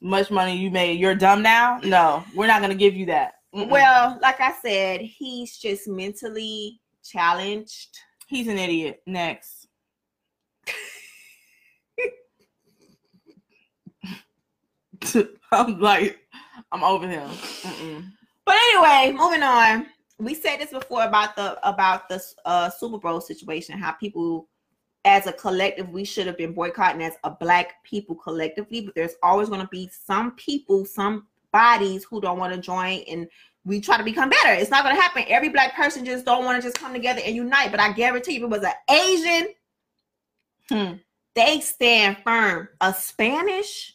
Much 0.00 0.30
money 0.30 0.56
you 0.56 0.70
made. 0.70 0.98
You're 0.98 1.14
dumb 1.14 1.42
now? 1.42 1.80
No. 1.84 2.24
We're 2.34 2.46
not 2.46 2.62
gonna 2.62 2.74
give 2.74 2.94
you 2.94 3.06
that. 3.06 3.34
Mm-mm. 3.54 3.68
Well, 3.68 4.18
like 4.22 4.40
I 4.40 4.54
said, 4.62 5.00
he's 5.00 5.58
just 5.58 5.88
mentally 5.88 6.80
challenged. 7.04 7.98
He's 8.26 8.48
an 8.48 8.58
idiot. 8.58 9.02
Next. 9.06 9.66
I'm 15.52 15.80
like, 15.80 16.18
I'm 16.72 16.84
over 16.84 17.08
him. 17.08 17.28
Mm-mm. 17.28 18.10
But 18.44 18.56
anyway, 18.56 19.12
moving 19.16 19.42
on. 19.42 19.86
We 20.18 20.34
said 20.34 20.58
this 20.58 20.70
before 20.70 21.04
about 21.04 21.36
the 21.36 21.58
about 21.68 22.08
the 22.08 22.22
uh, 22.44 22.70
Super 22.70 22.98
Bowl 22.98 23.20
situation. 23.20 23.78
How 23.78 23.92
people, 23.92 24.48
as 25.04 25.26
a 25.26 25.32
collective, 25.32 25.90
we 25.90 26.04
should 26.04 26.26
have 26.26 26.36
been 26.36 26.52
boycotting 26.52 27.02
as 27.02 27.14
a 27.24 27.30
black 27.30 27.82
people 27.84 28.16
collectively. 28.16 28.80
But 28.80 28.94
there's 28.94 29.14
always 29.22 29.48
going 29.48 29.60
to 29.60 29.68
be 29.68 29.88
some 29.92 30.32
people, 30.32 30.84
some 30.84 31.26
bodies 31.52 32.04
who 32.04 32.20
don't 32.20 32.38
want 32.38 32.52
to 32.52 32.60
join, 32.60 33.04
and 33.08 33.28
we 33.64 33.80
try 33.80 33.96
to 33.96 34.04
become 34.04 34.28
better. 34.28 34.52
It's 34.52 34.70
not 34.70 34.82
going 34.82 34.96
to 34.96 35.00
happen. 35.00 35.24
Every 35.28 35.50
black 35.50 35.76
person 35.76 36.04
just 36.04 36.24
don't 36.24 36.44
want 36.44 36.60
to 36.60 36.66
just 36.66 36.78
come 36.78 36.92
together 36.92 37.20
and 37.24 37.36
unite. 37.36 37.70
But 37.70 37.80
I 37.80 37.92
guarantee 37.92 38.32
you, 38.32 38.38
if 38.38 38.44
it 38.44 38.50
was 38.50 38.64
an 38.64 38.72
Asian, 38.90 39.54
Hmm. 40.68 40.94
they 41.34 41.60
stand 41.60 42.18
firm. 42.24 42.68
A 42.80 42.92
Spanish, 42.92 43.94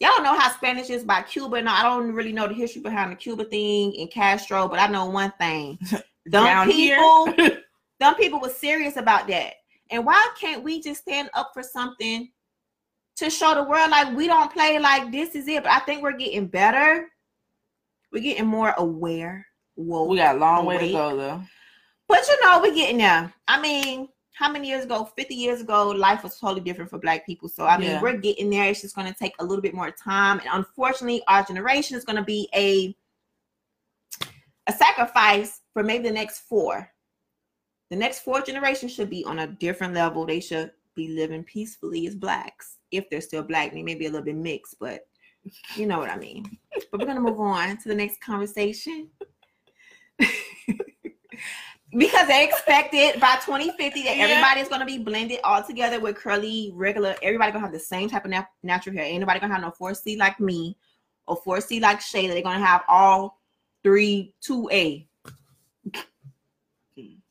y'all 0.00 0.22
know 0.22 0.38
how 0.38 0.50
Spanish 0.50 0.90
is 0.90 1.04
by 1.04 1.22
Cuba. 1.22 1.62
No, 1.62 1.70
I 1.70 1.82
don't 1.82 2.12
really 2.12 2.32
know 2.32 2.48
the 2.48 2.54
history 2.54 2.82
behind 2.82 3.12
the 3.12 3.16
Cuba 3.16 3.44
thing 3.44 3.94
and 3.98 4.10
Castro, 4.10 4.68
but 4.68 4.78
I 4.78 4.86
know 4.86 5.06
one 5.06 5.32
thing. 5.38 5.78
Down 6.30 6.70
people, 6.70 7.26
them 8.00 8.14
people 8.14 8.40
were 8.40 8.48
serious 8.48 8.96
about 8.96 9.28
that. 9.28 9.54
And 9.90 10.06
why 10.06 10.28
can't 10.40 10.64
we 10.64 10.80
just 10.80 11.02
stand 11.02 11.28
up 11.34 11.50
for 11.52 11.62
something 11.62 12.30
to 13.16 13.30
show 13.30 13.54
the 13.54 13.62
world 13.62 13.90
like 13.90 14.16
we 14.16 14.26
don't 14.26 14.52
play 14.52 14.78
like 14.78 15.12
this 15.12 15.34
is 15.34 15.46
it? 15.48 15.62
But 15.62 15.72
I 15.72 15.80
think 15.80 16.02
we're 16.02 16.16
getting 16.16 16.46
better. 16.46 17.08
We're 18.10 18.22
getting 18.22 18.46
more 18.46 18.74
aware. 18.78 19.46
Whoa. 19.76 20.04
we 20.04 20.16
got 20.16 20.36
a 20.36 20.38
long 20.38 20.64
way 20.64 20.78
to 20.78 20.92
go 20.92 21.16
though. 21.16 21.42
But 22.08 22.26
you 22.28 22.40
know, 22.42 22.60
we're 22.62 22.74
getting 22.74 22.98
there. 22.98 23.32
I 23.48 23.60
mean, 23.60 24.08
how 24.34 24.50
many 24.50 24.68
years 24.68 24.84
ago? 24.84 25.04
50 25.16 25.34
years 25.34 25.60
ago, 25.60 25.88
life 25.90 26.24
was 26.24 26.38
totally 26.38 26.60
different 26.60 26.90
for 26.90 26.98
black 26.98 27.24
people. 27.24 27.48
So 27.48 27.64
I 27.66 27.78
mean, 27.78 27.90
Yeah. 27.90 28.02
we're 28.02 28.16
getting 28.16 28.50
there. 28.50 28.68
It's 28.68 28.82
just 28.82 28.96
gonna 28.96 29.14
take 29.14 29.34
a 29.38 29.44
little 29.44 29.62
bit 29.62 29.74
more 29.74 29.90
time. 29.92 30.40
And 30.40 30.48
unfortunately, 30.52 31.22
our 31.28 31.44
generation 31.44 31.96
is 31.96 32.04
gonna 32.04 32.24
be 32.24 32.48
a 32.54 32.96
a 34.66 34.72
sacrifice 34.72 35.60
for 35.72 35.82
maybe 35.82 36.08
the 36.08 36.14
next 36.14 36.40
four. 36.40 36.90
The 37.90 37.96
next 37.96 38.20
four 38.20 38.40
generations 38.40 38.92
should 38.92 39.10
be 39.10 39.24
on 39.24 39.40
a 39.40 39.46
different 39.46 39.94
level. 39.94 40.24
They 40.26 40.40
should 40.40 40.72
be 40.94 41.08
living 41.08 41.44
peacefully 41.44 42.06
as 42.06 42.14
blacks. 42.14 42.78
If 42.90 43.08
they're 43.10 43.20
still 43.20 43.42
black, 43.42 43.72
they 43.72 43.82
may 43.82 43.94
be 43.94 44.06
a 44.06 44.10
little 44.10 44.24
bit 44.24 44.36
mixed, 44.36 44.76
but 44.80 45.06
you 45.76 45.86
know 45.86 45.98
what 45.98 46.08
I 46.10 46.16
mean. 46.16 46.58
But 46.90 47.00
we're 47.00 47.06
gonna 47.06 47.20
move 47.20 47.38
on 47.40 47.76
to 47.76 47.88
the 47.88 47.94
next 47.94 48.20
conversation. 48.20 49.10
because 51.96 52.26
they 52.26 52.44
expected 52.44 53.20
by 53.20 53.36
2050 53.44 54.02
that 54.02 54.16
Yeah. 54.16 54.24
everybody's 54.24 54.68
gonna 54.68 54.84
be 54.86 54.98
blended 54.98 55.40
all 55.44 55.62
together 55.62 56.00
with 56.00 56.16
curly, 56.16 56.72
regular. 56.74 57.14
Everybody 57.22 57.52
gonna 57.52 57.64
have 57.64 57.72
the 57.72 57.78
same 57.78 58.08
type 58.08 58.24
of 58.24 58.30
nat- 58.30 58.48
natural 58.62 58.96
hair. 58.96 59.04
Ain't 59.04 59.20
nobody 59.20 59.40
gonna 59.40 59.54
have 59.54 59.62
no 59.62 59.70
4C 59.70 60.16
like 60.16 60.40
me 60.40 60.76
or 61.26 61.36
4C 61.42 61.80
like 61.80 62.00
Shayla. 62.00 62.28
They're 62.32 62.42
gonna 62.42 62.64
have 62.64 62.82
all 62.88 63.40
three 63.82 64.34
2A. 64.40 65.06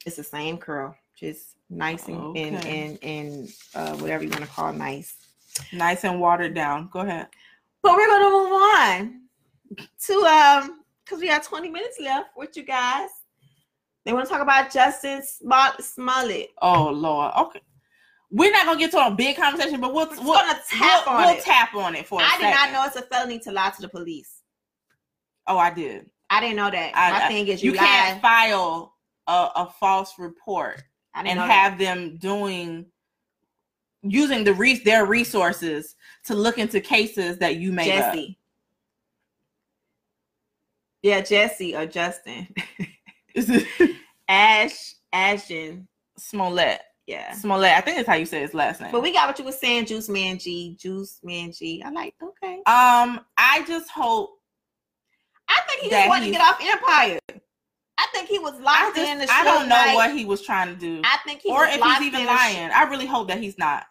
It's 0.06 0.18
the 0.18 0.24
same 0.24 0.58
curl, 0.58 0.96
just 1.16 1.56
nice 1.70 2.08
and 2.08 2.36
and 2.38 2.66
and, 2.66 3.00
and 3.04 3.50
uh, 3.74 3.96
whatever 3.98 4.24
you 4.24 4.30
want 4.30 4.42
to 4.44 4.50
call 4.50 4.74
nice. 4.74 5.16
Nice 5.72 6.04
and 6.04 6.20
watered 6.20 6.54
down. 6.54 6.90
Go 6.92 7.00
ahead. 7.00 7.28
But 7.82 7.96
we're 7.96 8.08
gonna 8.08 8.30
move 8.30 8.52
on 8.52 9.22
to 10.06 10.14
um 10.26 10.80
because 11.04 11.20
we 11.20 11.28
got 11.28 11.44
20 11.44 11.70
minutes 11.70 11.98
left 12.02 12.30
with 12.36 12.56
you 12.58 12.64
guys. 12.64 13.10
They 14.06 14.14
want 14.14 14.26
to 14.28 14.32
talk 14.34 14.42
about 14.42 14.72
Justice 14.72 15.40
Smol- 15.44 15.82
Smollett. 15.82 16.50
Oh 16.62 16.90
Lord. 16.90 17.32
Okay. 17.38 17.62
We're 18.32 18.52
not 18.52 18.66
gonna 18.66 18.80
get 18.80 18.92
to 18.92 19.06
a 19.06 19.12
big 19.12 19.38
conversation, 19.38 19.80
but 19.80 19.94
we'll 19.94 20.10
We're 20.10 20.16
we'll, 20.24 20.34
gonna 20.34 20.60
tap 20.70 21.06
we'll, 21.06 21.16
on 21.16 21.26
we'll 21.26 21.38
it. 21.38 21.44
tap 21.44 21.74
on 21.76 21.96
it 21.96 22.08
for 22.08 22.20
a 22.22 22.24
I 22.26 22.38
did 22.38 22.50
not 22.50 22.72
know 22.72 22.84
it's 22.86 22.96
a 22.96 23.04
felony 23.04 23.40
to 23.40 23.52
lie 23.52 23.70
to 23.76 23.82
the 23.82 23.88
police. 23.90 24.42
Oh, 25.48 25.58
I 25.58 25.72
did. 25.74 26.10
I 26.30 26.40
didn't 26.42 26.56
know 26.56 26.72
that. 26.72 26.92
I- 26.96 27.12
My 27.12 27.26
I- 27.26 27.28
thing 27.28 27.48
is 27.48 27.64
You 27.64 27.74
you, 27.74 27.78
can't 27.78 28.22
file 28.22 28.96
a, 29.28 29.50
a 29.56 29.74
false 29.80 30.14
report 30.18 30.82
and 31.16 31.28
have 31.28 31.78
them 31.78 32.18
doing 32.18 32.88
using 34.02 34.44
the 34.44 34.54
re- 34.54 34.84
their 34.84 35.06
resources 35.06 35.96
to 36.26 36.34
look 36.36 36.58
into 36.58 36.82
cases 36.82 37.38
that 37.38 37.56
you 37.58 37.70
that. 37.70 37.76
made 37.76 37.92
up. 38.00 38.14
Jesse. 38.14 38.38
Yeah, 41.04 41.22
Jesse 41.22 41.76
or 41.76 41.86
Justin. 41.86 42.48
Is 43.34 43.50
it 43.80 43.96
Ash, 44.28 44.96
Ashton. 45.12 45.88
Smollett? 46.18 46.82
Yeah. 47.08 47.34
Smollett. 47.34 47.78
I 47.78 47.82
think 47.82 47.98
that's 47.98 48.08
how 48.08 48.16
you 48.16 48.26
say 48.26 48.42
his 48.42 48.54
last 48.54 48.80
name. 48.80 48.92
But 48.92 49.02
we 49.04 49.12
got 49.12 49.28
what 49.28 49.38
you 49.40 49.46
were 49.46 49.52
saying, 49.52 49.88
Juice 49.88 50.10
Man 50.10 50.38
G. 50.38 50.78
Juice 50.80 51.20
Man 51.24 51.52
G. 51.52 51.84
I 51.84 51.90
like, 51.90 52.16
okay. 52.22 52.56
um, 52.66 53.20
I 53.38 53.64
just 53.68 53.90
hope 53.90 54.40
I 55.50 55.62
think 55.68 55.82
he 55.82 55.90
just 55.90 56.10
wanted 56.10 56.26
to 56.26 56.32
get 56.32 56.42
off 56.42 56.60
Empire. 56.62 57.20
I 57.98 58.08
think 58.14 58.28
he 58.28 58.40
was 58.40 58.60
locked 58.60 58.96
just 58.96 59.10
in 59.10 59.20
the 59.20 59.28
I 59.30 59.44
don't 59.44 59.70
know 59.70 59.76
Knight. 59.76 59.96
what 59.96 60.16
he 60.16 60.26
was 60.26 60.42
trying 60.42 60.74
to 60.74 60.76
do, 60.76 61.02
I 61.04 61.18
think 61.26 61.42
he 61.42 61.52
or 61.52 61.66
if 61.66 61.82
he's 61.82 62.02
even 62.02 62.26
lying. 62.26 62.72
I 62.72 62.84
really 62.84 63.06
hope 63.06 63.28
that 63.28 63.40
he's 63.40 63.58
not. 63.58 63.86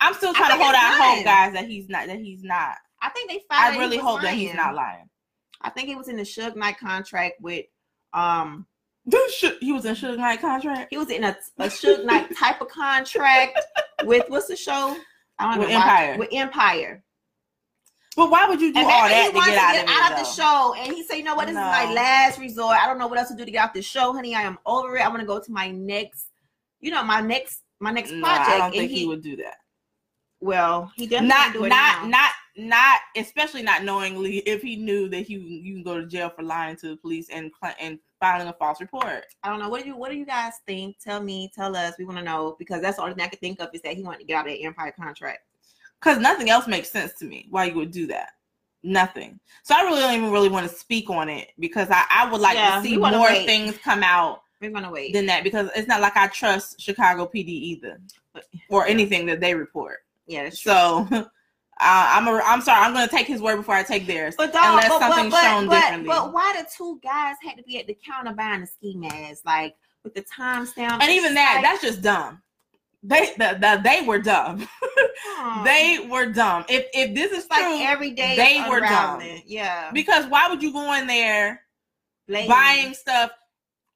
I'm 0.00 0.14
still 0.14 0.34
trying 0.34 0.56
to 0.56 0.62
hold 0.62 0.74
out 0.74 0.98
lying. 0.98 1.16
hope, 1.16 1.24
guys, 1.24 1.52
that 1.54 1.66
he's 1.66 1.88
not. 1.88 2.06
That 2.06 2.18
he's 2.18 2.42
not. 2.42 2.76
I 3.02 3.10
think 3.10 3.30
they 3.30 3.40
found. 3.50 3.76
I 3.76 3.78
really 3.78 3.96
hope 3.96 4.22
that 4.22 4.34
he's 4.34 4.54
not 4.54 4.74
lying. 4.74 5.08
I 5.62 5.70
think 5.70 5.88
he 5.88 5.96
was 5.96 6.08
in 6.08 6.16
the 6.16 6.22
Suge 6.22 6.54
Knight 6.54 6.78
contract 6.78 7.40
with 7.40 7.64
um 8.12 8.66
He 9.60 9.72
was 9.72 9.84
in 9.84 9.92
a 9.92 9.94
Suge 9.94 10.16
Knight 10.18 10.40
contract 10.40 10.88
he 10.90 10.98
was 10.98 11.10
in 11.10 11.24
a, 11.24 11.36
a 11.58 11.66
Suge 11.66 12.04
Knight 12.04 12.34
type 12.36 12.60
of 12.60 12.68
contract 12.68 13.58
with 14.04 14.24
what's 14.28 14.46
the 14.48 14.56
show? 14.56 14.96
I 15.38 15.50
don't 15.54 15.60
With 15.60 15.68
watch- 15.70 15.76
Empire. 15.82 16.18
With 16.18 16.28
Empire. 16.32 17.02
but 18.16 18.30
why 18.30 18.48
would 18.48 18.60
you 18.60 18.72
do 18.72 18.78
And 18.80 18.86
all 18.88 19.08
that 19.08 19.26
to 19.28 19.32
get 19.34 19.44
to 19.44 19.60
out 19.60 19.84
of 19.84 19.90
out 19.90 20.12
of 20.20 20.26
the 20.26 20.32
show. 20.32 20.74
And 20.78 20.92
he 20.94 21.02
said, 21.04 21.16
you 21.16 21.24
know 21.24 21.34
what, 21.34 21.46
this 21.46 21.54
No. 21.54 21.60
is 21.60 21.66
my 21.66 21.92
last 21.92 22.38
resort. 22.38 22.76
I 22.82 22.86
don't 22.86 22.98
know 22.98 23.06
what 23.06 23.18
else 23.18 23.28
to 23.28 23.36
do 23.36 23.44
to 23.44 23.50
get 23.50 23.62
off 23.64 23.74
the 23.74 23.82
show, 23.82 24.12
honey. 24.14 24.34
I 24.34 24.42
am 24.42 24.58
over 24.64 24.96
it. 24.96 25.02
I 25.04 25.08
want 25.08 25.20
to 25.20 25.26
go 25.26 25.38
to 25.38 25.52
my 25.52 25.70
next, 25.70 26.30
you 26.80 26.90
know, 26.90 27.02
my 27.04 27.20
next 27.20 27.62
my 27.80 27.90
next 27.90 28.10
No, 28.12 28.22
project. 28.24 28.48
I 28.48 28.56
don't 28.58 28.66
and 28.68 28.74
think 28.74 28.90
he, 28.90 29.00
he, 29.00 29.06
would 29.06 29.22
do 29.22 29.36
that. 29.36 29.56
well, 30.40 30.90
he 30.96 31.06
definitely 31.06 31.28
Not, 31.28 31.52
do 31.52 31.64
it 31.66 31.68
not, 31.68 32.02
now. 32.04 32.08
not, 32.08 32.30
not. 32.56 33.00
Especially 33.16 33.62
not 33.62 33.84
knowingly. 33.84 34.38
If 34.38 34.62
he 34.62 34.76
knew 34.76 35.08
that 35.10 35.26
he 35.26 35.34
you 35.34 35.74
can 35.74 35.82
go 35.82 36.00
to 36.00 36.06
jail 36.06 36.30
for 36.34 36.42
lying 36.42 36.76
to 36.76 36.88
the 36.88 36.96
police 36.96 37.28
and 37.30 37.50
and 37.80 37.98
filing 38.20 38.48
a 38.48 38.52
false 38.54 38.80
report. 38.80 39.24
I 39.42 39.50
don't 39.50 39.58
know. 39.60 39.68
What 39.68 39.82
do 39.82 39.88
you 39.88 39.96
what 39.96 40.10
do 40.10 40.16
you 40.16 40.26
guys 40.26 40.54
think? 40.66 40.96
Tell 40.98 41.22
me, 41.22 41.50
tell 41.54 41.76
us. 41.76 41.94
We 41.98 42.04
want 42.04 42.18
to 42.18 42.24
know 42.24 42.56
because 42.58 42.80
that's 42.82 42.96
the 42.96 43.02
only 43.02 43.14
thing 43.14 43.24
I 43.24 43.28
could 43.28 43.40
think 43.40 43.60
of 43.60 43.68
is 43.74 43.82
that 43.82 43.94
he 43.94 44.02
wanted 44.02 44.20
to 44.20 44.24
get 44.24 44.36
out 44.38 44.46
of 44.46 44.52
that 44.52 44.62
Empire 44.62 44.92
contract. 44.98 45.40
Because 46.00 46.18
nothing 46.18 46.50
else 46.50 46.66
makes 46.66 46.90
sense 46.90 47.14
to 47.18 47.24
me. 47.24 47.46
Why 47.50 47.64
you 47.66 47.74
would 47.76 47.90
do 47.90 48.06
that? 48.08 48.30
Nothing. 48.82 49.40
So 49.62 49.74
I 49.74 49.82
really 49.82 50.00
don't 50.00 50.14
even 50.14 50.30
really 50.30 50.48
want 50.50 50.68
to 50.70 50.74
speak 50.76 51.10
on 51.10 51.28
it 51.28 51.48
because 51.58 51.88
I, 51.90 52.04
I 52.10 52.30
would 52.30 52.40
like 52.40 52.54
Yeah, 52.54 52.76
to 52.76 52.82
see 52.82 52.96
more 52.96 53.10
wait. 53.22 53.46
things 53.46 53.76
come 53.78 54.02
out 54.02 54.42
We're 54.60 54.70
gonna 54.70 54.90
wait. 54.90 55.12
than 55.12 55.26
that 55.26 55.42
because 55.42 55.68
it's 55.74 55.88
not 55.88 56.00
like 56.00 56.16
I 56.16 56.28
trust 56.28 56.80
Chicago 56.80 57.26
PD 57.26 57.48
either 57.48 57.98
or 58.68 58.86
anything 58.86 59.26
that 59.26 59.40
they 59.40 59.54
report. 59.54 60.00
yeah. 60.26 60.50
So 60.50 61.08
uh, 61.78 62.12
I'm 62.14 62.26
a, 62.26 62.40
I'm 62.44 62.62
sorry. 62.62 62.82
I'm 62.82 62.94
going 62.94 63.06
to 63.06 63.14
take 63.14 63.26
his 63.26 63.42
word 63.42 63.56
before 63.56 63.74
I 63.74 63.82
take 63.82 64.06
theirs. 64.06 64.34
But 64.36 64.52
dog, 64.52 64.64
unless 64.64 64.88
but, 64.88 65.00
something's 65.00 65.30
but, 65.30 65.42
shown 65.42 65.66
but, 65.66 65.80
differently. 65.80 66.08
But 66.08 66.32
why 66.32 66.54
the 66.58 66.66
two 66.74 66.98
guys 67.02 67.36
had 67.42 67.56
to 67.56 67.62
be 67.64 67.78
at 67.78 67.86
the 67.86 67.96
counter 68.04 68.32
buying 68.32 68.62
the 68.62 68.66
ski 68.66 68.96
masks, 68.96 69.42
like 69.44 69.76
with 70.02 70.14
the 70.14 70.22
timestamp? 70.22 71.02
and 71.02 71.10
even 71.10 71.34
that, 71.34 71.60
that's 71.62 71.82
just 71.82 72.00
dumb. 72.00 72.40
They 73.02 73.26
the, 73.36 73.58
the, 73.60 73.80
they 73.84 74.02
were 74.06 74.18
dumb. 74.18 74.66
they 75.64 76.08
were 76.10 76.26
dumb. 76.26 76.64
If 76.68 76.86
if 76.92 77.14
this 77.14 77.30
is 77.30 77.48
like 77.50 77.60
true, 77.60 77.78
every 77.80 78.10
day 78.10 78.36
they 78.36 78.68
were 78.68 78.80
dumb. 78.80 79.20
unraveling. 79.20 79.42
Yeah, 79.46 79.90
because 79.92 80.26
why 80.26 80.48
would 80.48 80.62
you 80.62 80.72
go 80.72 80.92
in 80.94 81.06
there 81.06 81.60
Blatantly. 82.26 82.54
buying 82.54 82.94
stuff 82.94 83.30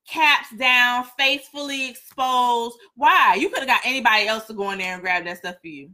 caps 0.07 0.55
down, 0.57 1.05
face 1.19 1.49
fully 1.49 1.89
exposed? 1.89 2.77
Why? 2.95 3.37
You 3.41 3.49
could 3.49 3.61
have 3.61 3.69
got 3.69 3.81
anybody 3.85 4.29
else 4.29 4.45
to 4.47 4.53
go 4.53 4.71
in 4.71 4.79
there 4.79 4.95
and 4.95 5.03
grab 5.03 5.25
that 5.25 5.39
stuff 5.39 5.57
for 5.61 5.69
you. 5.69 5.91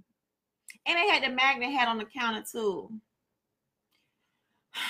And 0.86 0.96
they 0.96 1.08
had 1.08 1.22
the 1.24 1.34
magnet 1.34 1.70
hat 1.72 1.88
on 1.88 1.98
the 1.98 2.04
counter 2.04 2.44
too. 2.50 2.90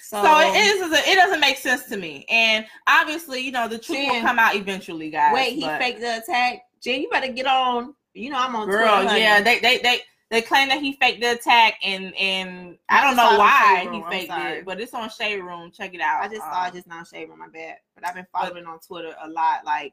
So, 0.00 0.22
So, 0.22 0.38
it 0.40 0.56
is. 0.56 0.92
It 1.08 1.16
doesn't 1.16 1.40
make 1.40 1.56
sense 1.58 1.84
to 1.86 1.96
me. 1.96 2.24
And 2.28 2.64
obviously, 2.88 3.40
you 3.40 3.50
know, 3.52 3.66
the 3.68 3.78
truth 3.78 3.98
will 4.10 4.20
come 4.20 4.38
out 4.38 4.54
eventually, 4.54 5.10
guys. 5.10 5.34
Wait, 5.34 5.54
he 5.54 5.60
but- 5.62 5.80
faked 5.80 6.00
the 6.00 6.18
attack. 6.18 6.60
Jen, 6.80 7.00
you 7.00 7.08
better 7.10 7.32
get 7.32 7.46
on. 7.46 7.94
You 8.14 8.30
know 8.30 8.38
I'm 8.38 8.54
on 8.56 8.68
Girl, 8.68 9.02
Twitter. 9.02 9.18
yeah, 9.18 9.42
they 9.42 9.58
they 9.58 9.78
they 9.78 10.00
they 10.30 10.40
claim 10.42 10.68
that 10.68 10.80
he 10.80 10.92
faked 10.94 11.20
the 11.20 11.32
attack, 11.32 11.74
and 11.82 12.14
and 12.16 12.78
I 12.88 13.00
I 13.00 13.02
don't 13.02 13.16
know 13.16 13.38
why 13.38 13.80
Shade 13.82 13.92
he 13.92 14.02
faked 14.08 14.32
it, 14.32 14.64
but 14.64 14.80
it's 14.80 14.94
on 14.94 15.10
Shade 15.10 15.40
Room. 15.40 15.70
Check 15.70 15.92
it 15.94 16.00
out. 16.00 16.22
I 16.22 16.28
just 16.28 16.42
Um, 16.42 16.52
saw 16.52 16.66
it 16.68 16.74
just 16.74 16.86
now, 16.86 17.02
Shade 17.04 17.28
Room. 17.28 17.38
my 17.40 17.48
bad. 17.48 17.76
But 17.94 18.06
I've 18.06 18.14
been 18.14 18.26
following 18.32 18.64
on 18.66 18.78
Twitter 18.80 19.14
a 19.22 19.28
lot. 19.28 19.64
Like, 19.66 19.92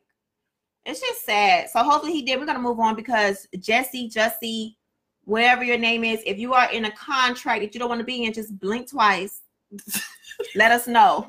it's 0.85 1.01
just 1.01 1.25
sad. 1.25 1.69
So 1.69 1.83
hopefully 1.83 2.13
he 2.13 2.21
did. 2.21 2.39
We're 2.39 2.45
gonna 2.45 2.59
move 2.59 2.79
on 2.79 2.95
because 2.95 3.45
Jesse, 3.59 4.07
Jesse, 4.07 4.77
whatever 5.25 5.63
your 5.63 5.77
name 5.77 6.03
is, 6.03 6.21
if 6.25 6.37
you 6.37 6.53
are 6.53 6.71
in 6.71 6.85
a 6.85 6.91
contract 6.91 7.61
that 7.61 7.73
you 7.73 7.79
don't 7.79 7.89
want 7.89 7.99
to 7.99 8.05
be 8.05 8.25
in, 8.25 8.33
just 8.33 8.57
blink 8.59 8.89
twice. 8.89 9.41
Let 10.55 10.71
us 10.71 10.87
know. 10.87 11.27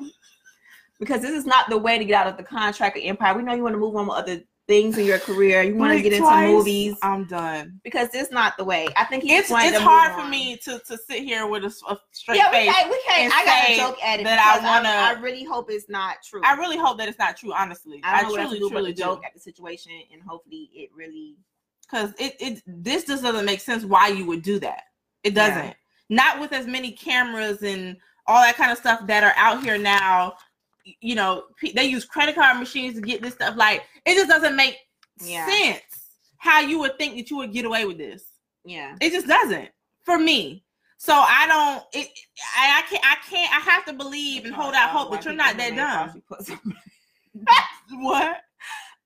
Because 0.99 1.21
this 1.21 1.31
is 1.31 1.45
not 1.45 1.69
the 1.69 1.77
way 1.77 1.97
to 1.97 2.05
get 2.05 2.15
out 2.15 2.27
of 2.27 2.37
the 2.37 2.43
contract 2.43 2.97
of 2.97 3.03
Empire. 3.03 3.35
We 3.35 3.43
know 3.43 3.53
you 3.53 3.63
want 3.63 3.73
to 3.73 3.79
move 3.79 3.95
on 3.95 4.07
with 4.07 4.15
other 4.17 4.41
things 4.67 4.97
in 4.97 5.05
your 5.05 5.19
career. 5.19 5.61
You 5.61 5.75
want 5.75 5.93
to 5.93 6.01
get 6.01 6.13
into 6.13 6.29
movies 6.47 6.95
I'm 7.03 7.25
done. 7.25 7.79
because 7.83 8.09
it's 8.13 8.31
not 8.31 8.57
the 8.57 8.63
way. 8.63 8.87
I 8.95 9.03
think 9.05 9.23
It's 9.25 9.51
it's 9.51 9.77
to 9.77 9.79
hard 9.83 10.19
for 10.19 10.27
me 10.27 10.57
to 10.63 10.79
to 10.87 10.97
sit 10.97 11.23
here 11.23 11.45
with 11.47 11.65
a 11.65 11.69
straight 12.11 12.37
Yeah, 12.37 12.49
face. 12.49 12.71
can't. 12.73 12.89
We 12.89 13.01
can't. 13.05 13.23
and 13.25 13.33
I 13.33 13.45
gotta 13.45 13.65
say 13.67 13.77
joke 13.77 14.03
at 14.03 14.19
it 14.21 14.23
that 14.23 14.39
I 14.39 14.65
wanna- 14.65 14.89
I, 14.89 15.21
really 15.21 15.43
hope 15.43 15.69
it's 15.69 15.87
not 15.89 16.17
true. 16.27 16.41
I 16.43 16.53
really 16.53 16.77
hope 16.77 16.97
that 16.97 17.07
it's 17.09 17.19
not 17.19 17.37
true. 17.37 17.53
Honestly, 17.53 17.99
I 18.03 18.19
I, 18.19 18.21
don't 18.21 18.29
know 18.29 18.31
what 18.31 18.39
else 18.41 18.57
truly 18.57 18.69
truly 18.71 18.91
to 18.93 18.97
do. 18.97 19.03
joke 19.03 19.23
at 19.25 19.33
the 19.35 19.39
situation, 19.39 19.91
and 20.11 20.21
hopefully 20.23 20.69
it 20.73 20.89
really. 20.95 21.35
Because 21.89 22.11
it, 22.19 22.35
it 22.39 22.61
this 22.65 23.05
just 23.05 23.23
doesn't 23.23 23.45
make 23.45 23.59
sense 23.59 23.83
why 23.85 24.07
you 24.07 24.25
would 24.25 24.41
do 24.41 24.59
that. 24.59 24.83
It 25.23 25.33
doesn't. 25.33 25.75
Not 26.09 26.39
with 26.39 26.53
as 26.53 26.67
many 26.67 26.91
cameras 26.91 27.63
and 27.63 27.97
all 28.27 28.41
that 28.43 28.55
kind 28.57 28.71
of 28.71 28.77
stuff 28.77 29.05
that 29.07 29.23
are 29.23 29.33
out 29.35 29.63
here 29.63 29.77
now. 29.77 30.33
You 31.01 31.15
know, 31.15 31.43
they 31.73 31.85
use 31.85 32.05
credit 32.05 32.35
card 32.35 32.59
machines 32.59 32.95
to 32.95 33.01
get 33.01 33.21
this 33.21 33.33
stuff. 33.33 33.55
Like 33.55 33.83
it 34.05 34.15
just 34.15 34.29
doesn't 34.29 34.55
make 34.55 34.77
Yeah. 35.21 35.47
sense 35.47 35.81
how 36.37 36.59
you 36.61 36.79
would 36.79 36.97
think 36.97 37.15
that 37.15 37.29
you 37.29 37.37
would 37.37 37.53
get 37.53 37.65
away 37.65 37.85
with 37.85 37.97
this. 37.97 38.23
Yeah. 38.65 38.95
It 39.01 39.11
just 39.11 39.27
doesn't 39.27 39.69
for 40.03 40.19
me. 40.19 40.63
So 40.97 41.13
I 41.13 41.45
don't. 41.47 41.83
It. 41.93 42.09
I, 42.55 42.79
I 42.79 42.81
can't. 42.89 43.03
I 43.05 43.15
can't. 43.29 43.51
I 43.55 43.59
have 43.71 43.85
to 43.85 43.93
believe 43.93 44.45
and 44.45 44.53
hold 44.53 44.73
out 44.73 44.89
hope 44.91 45.11
that 45.11 45.25
you're 45.25 45.33
not 45.33 45.57
that 45.57 45.75
dumb. 45.75 46.21
What? 47.91 48.37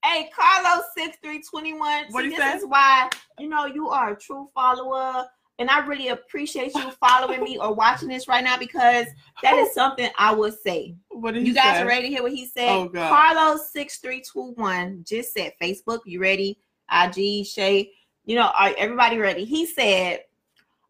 Hey, 0.03 0.29
Carlos 0.35 0.83
six 0.97 1.17
three 1.23 1.41
twenty 1.41 1.73
one. 1.73 2.05
What'd 2.11 2.31
he 2.31 2.37
This 2.37 2.45
say? 2.45 2.57
is 2.57 2.65
why 2.65 3.09
you 3.37 3.49
know 3.49 3.65
you 3.65 3.89
are 3.89 4.13
a 4.13 4.17
true 4.17 4.49
follower, 4.55 5.25
and 5.59 5.69
I 5.69 5.85
really 5.85 6.09
appreciate 6.09 6.73
you 6.73 6.89
following 6.91 7.43
me 7.43 7.57
or 7.57 7.73
watching 7.73 8.07
this 8.07 8.27
right 8.27 8.43
now 8.43 8.57
because 8.57 9.07
that 9.43 9.57
is 9.57 9.73
something 9.73 10.09
I 10.17 10.33
would 10.33 10.53
say. 10.59 10.95
What 11.09 11.33
did 11.33 11.45
You 11.45 11.53
guys 11.53 11.81
are 11.81 11.85
ready 11.87 12.07
to 12.07 12.13
hear 12.13 12.23
what 12.23 12.31
he 12.31 12.45
said? 12.45 12.69
Oh, 12.69 12.87
God. 12.87 13.09
Carlos 13.09 13.71
six 13.71 13.97
three 13.97 14.21
two 14.21 14.53
one 14.55 15.03
just 15.05 15.33
said 15.33 15.53
Facebook. 15.61 15.99
You 16.05 16.21
ready? 16.21 16.59
IG 16.91 17.45
Shay. 17.45 17.91
You 18.25 18.35
know, 18.35 18.51
are 18.57 18.73
everybody 18.77 19.17
ready? 19.17 19.43
He 19.43 19.65
said, 19.65 20.21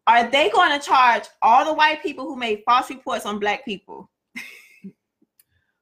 "Are 0.06 0.30
they 0.30 0.50
going 0.50 0.78
to 0.78 0.84
charge 0.84 1.24
all 1.42 1.64
the 1.64 1.74
white 1.74 2.02
people 2.02 2.26
who 2.26 2.36
made 2.36 2.62
false 2.64 2.90
reports 2.90 3.26
on 3.26 3.38
black 3.40 3.64
people?" 3.64 4.08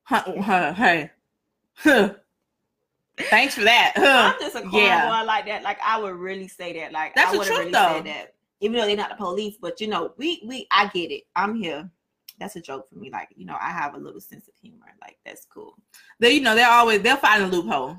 Hey. 0.09 1.11
Thanks 3.31 3.55
for 3.55 3.65
that. 3.65 3.93
I'm 3.97 4.41
just 4.41 4.57
a 4.57 4.69
yeah. 4.73 5.09
cornball 5.09 5.27
like 5.27 5.47
that. 5.47 5.63
Like 5.63 5.79
I 5.85 6.01
would 6.01 6.17
really 6.17 6.49
say 6.49 6.73
that. 6.81 6.93
Like 6.93 7.15
That's 7.15 7.33
I 7.33 7.37
would 7.37 7.47
truth, 7.47 7.59
really 7.59 7.73
though. 7.73 7.95
said 7.95 8.07
that. 8.07 8.35
Even 8.61 8.77
though 8.77 8.87
they're 8.87 8.97
not 8.97 9.11
the 9.11 9.17
police, 9.17 9.57
but 9.61 9.81
you 9.81 9.87
know, 9.87 10.13
we 10.17 10.43
we 10.47 10.67
I 10.71 10.89
get 10.89 11.11
it. 11.11 11.25
I'm 11.37 11.55
here. 11.55 11.89
That's 12.41 12.57
a 12.57 12.61
joke 12.61 12.89
for 12.89 12.99
me. 12.99 13.11
Like 13.11 13.29
you 13.37 13.47
know, 13.47 13.57
I 13.61 13.71
have 13.71 13.95
a 13.95 13.99
little 13.99 14.21
sense 14.21 14.49
of 14.49 14.55
humor. 14.61 14.87
Like 15.01 15.19
that's 15.25 15.47
cool. 15.47 15.75
They, 16.21 16.33
you 16.33 16.41
know, 16.41 16.55
they're 16.55 16.71
always 16.71 17.03
they'll 17.03 17.17
find 17.17 17.43
a 17.43 17.47
loophole. 17.47 17.97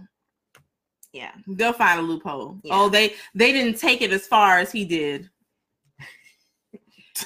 Yeah. 1.14 1.32
They'll 1.48 1.74
find 1.74 2.00
a 2.00 2.04
loophole. 2.04 2.60
Yeah. 2.64 2.74
Oh, 2.76 2.90
they 2.90 3.16
they 3.34 3.52
didn't 3.52 3.80
take 3.80 4.02
it 4.02 4.12
as 4.12 4.28
far 4.28 4.60
as 4.60 4.72
he 4.72 4.86
did. 4.86 5.30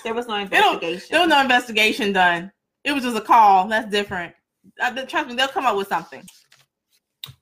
There 0.04 0.14
was 0.14 0.28
no 0.28 0.36
investigation. 0.36 1.08
There 1.12 1.20
was 1.22 1.30
no 1.30 1.42
investigation 1.42 2.14
done. 2.14 2.52
It 2.84 2.94
was 2.94 3.04
just 3.04 3.18
a 3.18 3.22
call. 3.22 3.68
That's 3.68 3.90
different. 3.92 4.34
Uh, 4.82 5.06
trust 5.06 5.28
me, 5.28 5.36
they'll 5.36 5.48
come 5.48 5.66
up 5.66 5.76
with 5.76 5.88
something. 5.88 6.26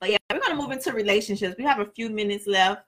But 0.00 0.10
yeah, 0.10 0.18
we're 0.30 0.40
gonna 0.40 0.54
move 0.56 0.70
into 0.70 0.92
relationships. 0.92 1.56
We 1.58 1.64
have 1.64 1.80
a 1.80 1.86
few 1.86 2.08
minutes 2.10 2.46
left. 2.46 2.82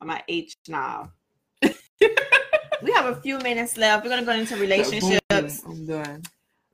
I'm 0.00 0.10
at 0.10 0.24
H 0.28 0.56
now. 0.68 1.12
we 1.62 2.92
have 2.92 3.06
a 3.06 3.16
few 3.20 3.38
minutes 3.38 3.76
left. 3.76 4.04
We're 4.04 4.10
gonna 4.10 4.24
go 4.26 4.32
into 4.32 4.56
relationships, 4.56 5.62
I'm 5.64 5.86
done. 5.86 6.22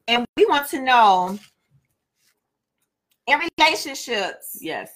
and 0.08 0.24
we 0.36 0.46
want 0.46 0.68
to 0.70 0.82
know 0.82 1.38
in 3.26 3.40
relationships, 3.58 4.58
Yes. 4.60 4.90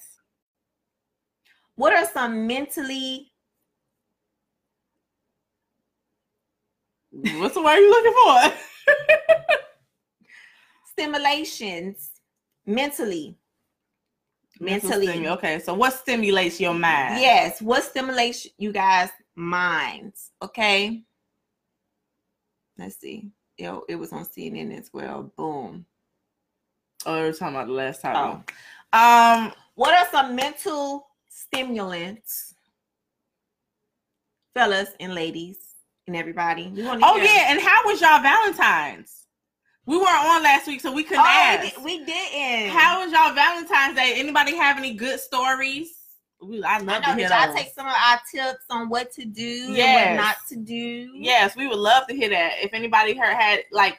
what 1.75 1.93
are 1.93 2.05
some 2.05 2.45
mentally 2.47 3.31
What's 7.39 7.55
the 7.55 7.63
word 7.63 7.77
you're 7.77 7.89
looking 7.89 8.13
for? 8.13 8.53
stimulations 10.91 12.11
mentally? 12.65 13.35
Mental 14.59 14.89
Mentally. 14.89 15.07
stimu- 15.19 15.31
Okay, 15.37 15.59
so 15.59 15.73
what 15.73 15.93
stimulates 15.93 16.59
your 16.59 16.73
mind? 16.73 17.21
Yes. 17.21 17.61
What 17.61 17.83
stimulates 17.83 18.47
you 18.57 18.71
guys' 18.71 19.09
minds? 19.35 20.31
Okay. 20.41 21.03
Let's 22.77 22.99
see. 22.99 23.29
It, 23.57 23.73
it 23.89 23.95
was 23.95 24.13
on 24.13 24.23
CNN 24.25 24.77
as 24.77 24.89
well. 24.93 25.31
Boom. 25.35 25.85
Oh, 27.05 27.15
we 27.15 27.21
were 27.27 27.33
talking 27.33 27.55
about 27.55 27.67
the 27.67 27.73
last 27.73 28.01
time. 28.01 28.43
Oh. 28.93 28.97
Um, 28.99 29.53
What 29.75 29.93
are 29.93 30.07
some 30.11 30.35
mental 30.35 31.07
stimulants, 31.29 32.53
fellas 34.53 34.89
and 34.99 35.13
ladies 35.13 35.57
and 36.07 36.15
everybody? 36.15 36.71
Oh 36.75 37.15
hear. 37.15 37.23
yeah, 37.23 37.45
and 37.51 37.61
how 37.61 37.83
was 37.85 38.01
y'all 38.01 38.21
Valentine's? 38.21 39.26
We 39.87 39.97
weren't 39.97 40.25
on 40.25 40.43
last 40.43 40.67
week, 40.67 40.81
so 40.81 40.91
we 40.91 41.03
couldn't 41.03 41.23
Oh, 41.23 41.27
ask. 41.27 41.81
we, 41.81 41.99
did, 41.99 42.07
didn't. 42.07 42.71
How 42.77 43.01
was 43.03 43.11
y'all 43.13 43.33
Valentine's 43.33 43.95
Day? 43.95 44.15
Anybody 44.17 44.55
have 44.57 44.77
any 44.77 44.93
good 44.93 45.17
stories? 45.19 45.93
We, 46.41 46.61
I 46.61 46.75
I 46.75 46.77
love 46.79 47.01
know. 47.03 47.13
to 47.13 47.15
hear 47.15 47.29
y'all 47.29 47.47
those. 47.47 47.55
take 47.55 47.73
some 47.73 47.87
of 47.87 47.93
our 47.93 48.19
tips 48.29 48.65
on 48.69 48.89
what 48.89 49.11
to 49.13 49.23
do 49.25 49.73
and 49.75 50.17
what 50.17 50.23
not 50.25 50.35
to 50.49 50.57
do? 50.57 51.11
Yes, 51.15 51.55
we 51.55 51.67
would 51.67 51.79
love 51.79 52.05
to 52.07 52.13
hear 52.15 52.29
that. 52.29 52.55
If 52.61 52.73
anybody 52.73 53.15
heard 53.15 53.33
had 53.33 53.61
like 53.71 53.97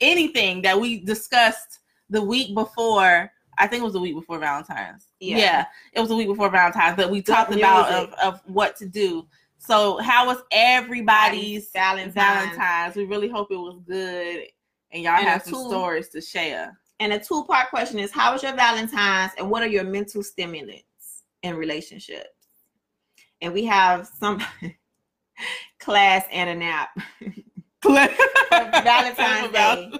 anything 0.00 0.60
that 0.62 0.78
we 0.78 0.98
discussed 0.98 1.78
the 2.10 2.20
week 2.20 2.52
before, 2.54 3.30
I 3.58 3.66
think 3.68 3.80
it 3.82 3.84
was 3.84 3.92
the 3.94 4.00
week 4.00 4.16
before 4.16 4.40
Valentine's. 4.40 5.06
Yeah. 5.20 5.38
Yeah, 5.38 5.64
it 5.92 6.00
was 6.00 6.08
the 6.08 6.16
week 6.16 6.26
before 6.26 6.50
Valentine's 6.50 6.96
that 6.96 7.08
we 7.08 7.22
talked 7.22 7.54
about 7.54 7.90
of, 7.92 8.12
of 8.14 8.40
what 8.46 8.74
to 8.78 8.86
do. 8.86 9.26
So 9.58 9.98
how 9.98 10.26
was 10.26 10.38
everybody's 10.50 11.70
Valentine's. 11.70 12.14
Valentine's? 12.14 12.96
We 12.96 13.04
really 13.04 13.28
hope 13.28 13.52
it 13.52 13.56
was 13.56 13.78
good, 13.86 14.46
and 14.92 15.02
y'all 15.02 15.14
And 15.18 15.26
have 15.26 15.42
some 15.42 15.54
two- 15.54 15.68
stories 15.68 16.08
to 16.10 16.20
share. 16.20 16.78
And 17.00 17.12
a 17.12 17.18
two 17.18 17.44
part 17.44 17.70
question 17.70 17.98
is 17.98 18.12
How 18.12 18.32
was 18.32 18.42
your 18.42 18.54
Valentine's 18.54 19.32
and 19.38 19.50
what 19.50 19.62
are 19.62 19.68
your 19.68 19.84
mental 19.84 20.22
stimulants 20.22 21.24
in 21.42 21.56
relationships? 21.56 22.28
And 23.40 23.52
we 23.52 23.64
have 23.64 24.06
some 24.06 24.40
class 25.80 26.24
and 26.30 26.50
a 26.50 26.54
nap. 26.54 26.90
Valentine's 27.82 29.52
Day. 29.52 29.92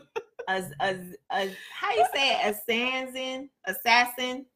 As, 0.48 0.72
as, 0.80 0.98
as, 1.30 1.50
how 1.72 1.90
you 1.94 2.06
say 2.14 2.32
it? 2.34 2.56
Assassin? 2.56 3.50
Assassin? 3.66 4.46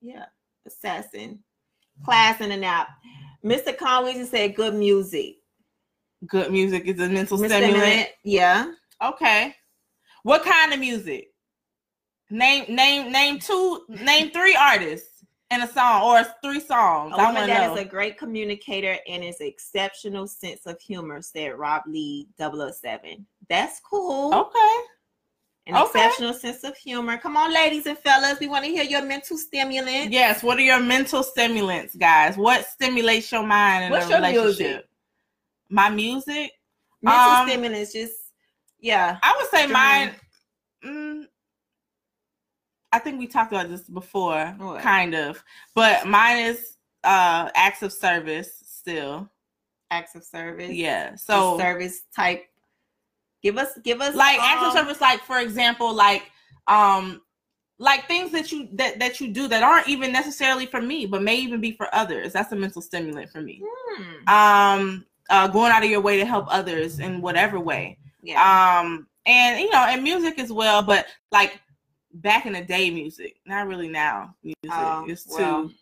Yeah, 0.00 0.26
assassin. 0.66 1.40
Class 2.04 2.40
and 2.40 2.52
a 2.52 2.56
nap. 2.56 2.88
Mr. 3.44 3.76
Conway 3.76 4.22
said 4.24 4.54
good 4.54 4.74
music. 4.74 5.36
Good 6.26 6.50
music 6.52 6.84
is 6.86 7.00
a 7.00 7.08
mental. 7.08 7.38
Stimulant, 7.38 8.08
Yeah. 8.24 8.72
Okay. 9.02 9.54
What 10.22 10.44
kind 10.44 10.72
of 10.72 10.80
music? 10.80 11.28
Name 12.30 12.64
name 12.74 13.12
name 13.12 13.38
two 13.38 13.82
name 13.88 14.30
three 14.30 14.56
artists 14.56 15.24
in 15.52 15.62
a 15.62 15.68
song 15.68 16.02
or 16.02 16.24
three 16.42 16.58
songs. 16.58 17.12
A 17.12 17.16
I 17.16 17.26
woman 17.26 17.34
want 17.34 17.46
that 17.48 17.68
know. 17.68 17.74
is 17.74 17.80
a 17.80 17.84
great 17.84 18.18
communicator 18.18 18.96
and 19.08 19.22
is 19.22 19.40
exceptional 19.40 20.26
sense 20.26 20.66
of 20.66 20.80
humor, 20.80 21.22
said 21.22 21.54
Rob 21.54 21.82
Lee 21.86 22.26
007. 22.38 23.24
That's 23.48 23.80
cool. 23.80 24.34
okay. 24.34 24.82
An 25.68 25.76
okay. 25.76 25.84
exceptional 25.84 26.32
sense 26.34 26.64
of 26.64 26.76
humor. 26.76 27.16
Come 27.18 27.36
on, 27.36 27.52
ladies 27.52 27.86
and 27.86 27.98
fellas. 27.98 28.40
We 28.40 28.48
want 28.48 28.64
to 28.64 28.70
hear 28.70 28.84
your 28.84 29.02
mental 29.04 29.36
stimulants. 29.36 30.12
Yes. 30.12 30.42
What 30.42 30.58
are 30.58 30.62
your 30.62 30.80
mental 30.80 31.22
stimulants, 31.22 31.94
guys? 31.96 32.36
What 32.36 32.66
stimulates 32.66 33.30
your 33.30 33.44
mind 33.44 33.84
in 33.84 33.90
What's 33.90 34.06
a 34.06 34.10
your 34.10 34.18
relationship? 34.18 34.58
music? 34.58 34.84
My 35.68 35.90
music. 35.90 36.52
Mental 37.02 37.20
Um, 37.30 37.48
stimulants, 37.48 37.92
just 37.92 38.12
yeah. 38.80 39.18
I 39.22 39.34
would 39.38 39.50
say 39.50 39.66
mine. 39.66 40.14
Mm, 40.84 41.24
I 42.92 42.98
think 42.98 43.18
we 43.18 43.26
talked 43.26 43.52
about 43.52 43.68
this 43.68 43.82
before, 43.82 44.54
What? 44.58 44.80
kind 44.80 45.14
of, 45.14 45.42
but 45.74 46.06
mine 46.06 46.38
is 46.46 46.76
uh 47.04 47.50
acts 47.54 47.82
of 47.82 47.92
service 47.92 48.62
still. 48.64 49.28
Acts 49.90 50.14
of 50.14 50.24
service. 50.24 50.72
Yeah. 50.72 51.14
So 51.14 51.52
So 51.52 51.58
service 51.58 52.02
type. 52.14 52.44
Give 53.42 53.58
us, 53.58 53.78
give 53.84 54.00
us 54.00 54.14
like 54.14 54.40
acts 54.40 54.62
of 54.62 54.68
um, 54.70 54.76
service 54.76 55.00
like 55.00 55.20
for 55.20 55.38
example 55.38 55.94
like 55.94 56.24
um 56.66 57.20
like 57.78 58.08
things 58.08 58.32
that 58.32 58.50
you 58.50 58.68
that 58.72 58.98
that 58.98 59.20
you 59.20 59.28
do 59.32 59.46
that 59.48 59.62
aren't 59.62 59.88
even 59.88 60.10
necessarily 60.10 60.66
for 60.66 60.80
me 60.80 61.06
but 61.06 61.22
may 61.22 61.36
even 61.36 61.60
be 61.60 61.72
for 61.72 61.94
others 61.94 62.32
that's 62.32 62.50
a 62.52 62.56
mental 62.56 62.80
stimulant 62.80 63.30
for 63.30 63.40
me 63.40 63.62
hmm, 63.62 64.28
um 64.28 65.04
uh 65.30 65.46
going 65.46 65.70
out 65.70 65.84
of 65.84 65.90
your 65.90 66.00
way 66.00 66.16
to 66.18 66.24
help 66.24 66.46
others 66.48 66.98
in 66.98 67.20
whatever 67.20 67.60
way 67.60 67.98
Yeah. 68.26 68.80
um 68.80 69.06
and 69.26 69.60
you 69.60 69.70
know 69.70 69.84
and 69.88 70.02
music 70.02 70.38
as 70.38 70.52
well 70.52 70.82
but 70.82 71.06
like 71.32 71.60
back 72.14 72.46
in 72.46 72.54
the 72.54 72.62
day 72.62 72.90
music 72.90 73.36
not 73.46 73.66
really 73.68 73.88
now 73.88 74.34
music 74.42 74.58
Oh, 74.70 75.04
it's 75.08 75.26
well. 75.28 75.68
to 75.68 75.74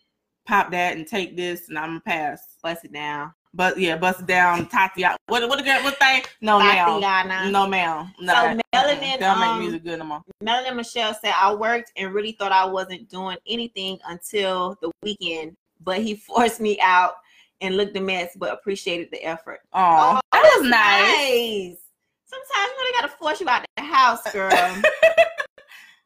pop 0.46 0.70
that 0.72 0.96
and 0.96 1.06
take 1.06 1.36
this 1.36 1.68
and 1.68 1.78
i'm 1.78 1.88
gonna 1.90 2.00
pass 2.00 2.40
Bust 2.62 2.84
it 2.84 2.92
down. 2.92 3.32
but 3.52 3.78
yeah, 3.78 3.96
bust 3.96 4.20
it 4.20 4.26
down 4.26 4.66
Thotiana. 4.66 5.16
What 5.28 5.48
what 5.48 5.60
again? 5.60 5.84
What 5.84 5.98
thing? 5.98 6.22
No 6.40 6.58
ma'am. 6.58 7.00
No 7.52 7.66
ma'am. 7.66 8.12
No. 8.20 8.32
So. 8.32 8.60
Melanin, 8.74 9.18
don't 9.20 9.38
make 9.40 9.48
um, 9.48 9.60
music 9.60 9.84
good 9.84 9.98
no 10.00 10.04
more. 10.06 10.22
Melanie 10.42 10.74
Michelle 10.74 11.14
said, 11.14 11.32
I 11.38 11.54
worked 11.54 11.92
and 11.96 12.12
really 12.12 12.32
thought 12.32 12.52
I 12.52 12.64
wasn't 12.64 13.08
doing 13.08 13.36
anything 13.46 13.98
until 14.08 14.76
the 14.82 14.90
weekend, 15.02 15.56
but 15.82 16.00
he 16.00 16.14
forced 16.28 16.60
me 16.60 16.78
out 16.82 17.12
and 17.60 17.76
looked 17.76 17.96
a 17.96 18.00
mess, 18.00 18.30
but 18.36 18.52
appreciated 18.52 19.08
the 19.12 19.22
effort. 19.24 19.60
Oh, 19.72 20.18
that 20.32 20.56
was 20.58 20.68
nice. 20.68 21.70
nice. 21.70 21.78
Sometimes 22.34 22.72
you 22.78 22.92
they 22.92 23.00
gotta 23.00 23.12
force 23.18 23.40
you 23.40 23.48
out 23.48 23.64
the 23.76 23.82
house, 23.82 24.32
girl. 24.32 24.82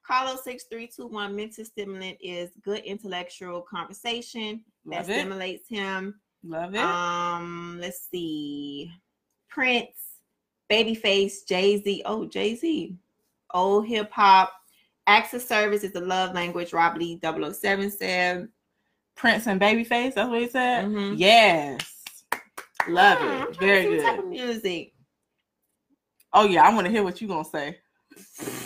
Carlos 0.07 0.43
six 0.43 0.65
three 0.65 0.87
two 0.87 1.07
one 1.07 1.37
mental 1.37 1.65
stimulant 1.65 2.17
is 2.21 2.51
good 2.63 2.81
intellectual 2.81 3.61
conversation 3.61 4.63
that 4.87 5.01
Love 5.01 5.11
it. 5.11 5.13
stimulates 5.15 5.69
him. 5.69 6.19
Love 6.45 6.75
it. 6.75 6.81
Um, 6.81 7.79
let's 7.81 8.09
see. 8.11 8.91
Prince, 9.51 10.21
Babyface, 10.71 11.47
Jay 11.47 11.83
Z. 11.83 12.03
Oh, 12.07 12.27
Jay 12.27 12.55
Z. 12.55 12.97
Old 13.53 13.87
hip 13.87 14.11
hop. 14.11 14.53
Acts 15.07 15.35
of 15.35 15.43
service 15.43 15.85
is 15.85 15.93
the 15.93 16.01
love 16.01 16.35
language. 16.35 16.73
Rob 16.73 16.97
Lee 16.97 17.19
007 17.23 17.91
said. 17.91 18.49
Prince 19.17 19.47
and 19.47 19.61
Babyface. 19.61 20.15
That's 20.15 20.31
what 20.31 20.41
he 20.41 20.49
said. 20.49 20.85
Mhm. 20.87 21.15
Yes. 21.19 21.81
Love 22.89 23.19
I'm 23.21 23.49
it. 23.49 23.57
Very 23.59 23.83
see 23.99 24.03
type 24.05 24.17
good. 24.17 24.25
of 24.25 24.31
music. 24.31 24.93
Oh 26.33 26.45
yeah, 26.45 26.63
I 26.63 26.75
want 26.75 26.87
to 26.87 26.91
hear 26.91 27.03
what 27.03 27.21
you're 27.21 27.29
gonna 27.29 27.45
say. 27.45 27.79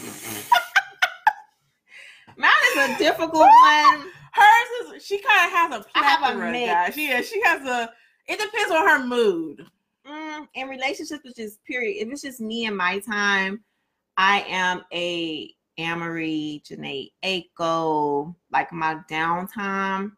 Mine 2.37 2.51
is 2.77 2.91
a 2.91 2.99
difficult 2.99 3.33
one. 3.43 4.07
Hers 4.33 4.95
is 4.95 5.05
she 5.05 5.19
kind 5.19 5.47
of 5.47 5.53
has 5.53 5.73
a 5.81 5.85
I 5.95 6.03
have 6.03 6.21
a 6.21 6.27
plethora, 6.37 6.53
mix. 6.53 6.73
guys. 6.73 6.97
Yeah, 6.97 7.21
she 7.21 7.43
has 7.43 7.67
a. 7.67 7.91
It 8.27 8.41
depends 8.41 8.73
on 8.73 8.89
her 8.89 9.05
mood. 9.07 9.67
Mm, 10.07 10.49
in 10.55 10.69
relationships, 10.69 11.23
which 11.25 11.39
is 11.39 11.59
period. 11.67 12.05
If 12.05 12.13
it's 12.13 12.23
just 12.23 12.41
me 12.41 12.67
and 12.67 12.77
my 12.77 12.99
time, 13.01 13.63
I 14.17 14.41
am 14.49 14.83
a 14.93 15.55
Amory, 15.79 16.63
Jhené 16.65 17.11
Aiko, 17.25 18.35
like 18.51 18.73
my 18.73 18.97
downtime. 19.11 20.13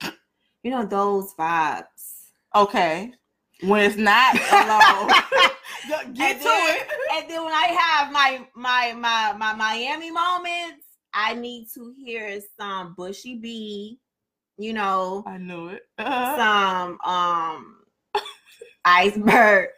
You 0.62 0.70
know 0.70 0.86
those 0.86 1.34
vibes. 1.34 2.30
Okay, 2.54 3.12
when 3.62 3.82
it's 3.84 3.96
not 3.96 4.34
alone, 4.34 5.08
get 6.14 6.32
And 6.32 6.38
to 6.38 6.44
then- 6.44 6.76
it. 6.76 6.88
And 7.12 7.30
then 7.30 7.44
when 7.44 7.52
I 7.54 7.66
have 7.78 8.12
my 8.12 8.46
my 8.54 8.92
my 8.98 9.34
my 9.38 9.54
Miami 9.54 10.10
moments, 10.10 10.86
I 11.12 11.34
need 11.34 11.68
to 11.74 11.92
hear 12.04 12.40
some 12.58 12.94
Bushy 12.96 13.36
B, 13.36 13.98
you 14.58 14.72
know, 14.72 15.22
I 15.26 15.38
knew 15.38 15.68
it. 15.68 15.82
Uh-huh. 15.98 16.36
some 16.36 16.98
um 17.04 17.76
iceberg 18.84 19.68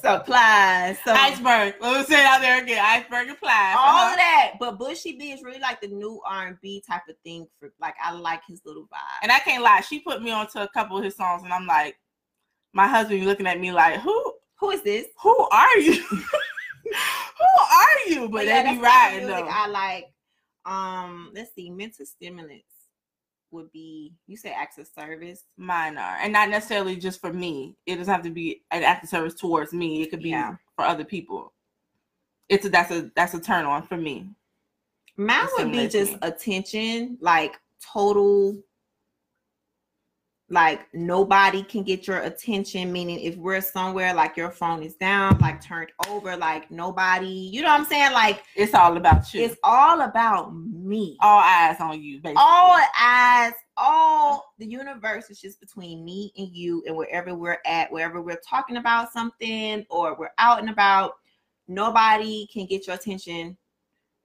supplies, 0.00 0.98
so 1.04 1.12
Iceberg. 1.12 1.74
Let 1.80 1.98
me 2.00 2.04
say 2.06 2.20
it 2.20 2.26
out 2.26 2.40
there 2.40 2.62
again. 2.62 2.82
Iceberg 2.84 3.28
applies. 3.30 3.76
all 3.76 3.84
Uh-huh. 3.84 4.10
of 4.12 4.16
that. 4.16 4.52
But 4.58 4.78
Bushy 4.78 5.16
B 5.18 5.32
is 5.32 5.42
really 5.42 5.60
like 5.60 5.80
the 5.80 5.88
new 5.88 6.20
R 6.26 6.46
and 6.48 6.56
B 6.62 6.82
type 6.88 7.02
of 7.08 7.16
thing. 7.24 7.46
For 7.60 7.72
like, 7.80 7.94
I 8.02 8.12
like 8.12 8.42
his 8.48 8.60
little 8.64 8.84
vibe. 8.84 9.18
And 9.22 9.30
I 9.32 9.38
can't 9.40 9.62
lie, 9.62 9.80
she 9.82 10.00
put 10.00 10.22
me 10.22 10.30
onto 10.30 10.58
a 10.60 10.68
couple 10.68 10.96
of 10.98 11.04
his 11.04 11.16
songs, 11.16 11.42
and 11.44 11.52
I'm 11.52 11.66
like, 11.66 11.96
my 12.72 12.86
husband 12.86 13.24
looking 13.24 13.46
at 13.46 13.60
me 13.60 13.72
like, 13.72 14.00
who 14.00 14.34
Who 14.56 14.70
is 14.70 14.82
this? 14.82 15.06
who 15.22 15.36
are 15.50 15.78
you? 15.78 16.02
who 16.02 17.62
are 17.72 18.08
you? 18.08 18.28
But 18.28 18.46
yeah, 18.46 18.62
they 18.62 18.76
be 18.76 18.82
riding 18.82 19.26
though. 19.26 19.46
I 19.48 19.66
like. 19.68 20.12
Um, 20.64 21.30
let's 21.34 21.54
see, 21.54 21.70
mental 21.70 22.04
stimulants 22.04 22.64
would 23.50 23.72
be 23.72 24.12
you 24.26 24.36
say 24.36 24.50
access 24.52 24.92
service. 24.94 25.44
Mine 25.56 25.96
are, 25.96 26.18
and 26.20 26.32
not 26.32 26.50
necessarily 26.50 26.96
just 26.96 27.20
for 27.20 27.32
me. 27.32 27.76
It 27.86 27.96
doesn't 27.96 28.12
have 28.12 28.22
to 28.24 28.30
be 28.30 28.62
an 28.70 28.82
act 28.82 29.04
of 29.04 29.08
service 29.10 29.34
towards 29.34 29.72
me. 29.72 30.02
It 30.02 30.10
could 30.10 30.22
be 30.22 30.30
Yeah. 30.30 30.56
for 30.76 30.84
other 30.84 31.04
people. 31.04 31.52
It's 32.48 32.66
a 32.66 32.68
that's 32.68 32.90
a 32.90 33.10
that's 33.14 33.34
a 33.34 33.40
turn 33.40 33.64
on 33.64 33.82
for 33.82 33.96
me. 33.96 34.26
Mine 35.16 35.48
would 35.56 35.72
be 35.72 35.88
just 35.88 36.16
attention, 36.22 37.18
like 37.20 37.58
total. 37.92 38.56
Like 40.50 40.86
nobody 40.94 41.62
can 41.62 41.82
get 41.82 42.06
your 42.06 42.20
attention. 42.20 42.90
Meaning, 42.90 43.20
if 43.20 43.36
we're 43.36 43.60
somewhere, 43.60 44.14
like 44.14 44.34
your 44.34 44.50
phone 44.50 44.82
is 44.82 44.94
down, 44.94 45.38
like 45.40 45.60
turned 45.62 45.90
over, 46.08 46.36
like 46.36 46.70
nobody, 46.70 47.26
you 47.26 47.60
know 47.60 47.68
what 47.68 47.80
I'm 47.80 47.86
saying? 47.86 48.12
Like 48.12 48.42
It's 48.56 48.72
all 48.72 48.96
about 48.96 49.34
you. 49.34 49.42
it's 49.42 49.56
all 49.62 50.00
about 50.00 50.54
me. 50.54 51.18
all 51.20 51.40
eyes 51.40 51.76
on 51.80 52.00
you, 52.00 52.20
basically. 52.20 52.36
all 52.42 52.78
eyes, 52.98 53.52
all 53.76 54.54
the 54.58 54.66
universe 54.66 55.28
is 55.28 55.38
just 55.38 55.60
between 55.60 56.02
me 56.02 56.32
and 56.38 56.48
you, 56.48 56.82
and 56.86 56.96
wherever 56.96 57.34
we're 57.34 57.58
at, 57.66 57.92
wherever 57.92 58.22
we're 58.22 58.40
talking 58.48 58.78
about 58.78 59.12
something 59.12 59.84
or 59.90 60.16
we're 60.18 60.30
out 60.38 60.60
and 60.60 60.70
about, 60.70 61.12
nobody 61.68 62.46
can 62.50 62.64
get 62.64 62.86
your 62.86 62.96
attention. 62.96 63.54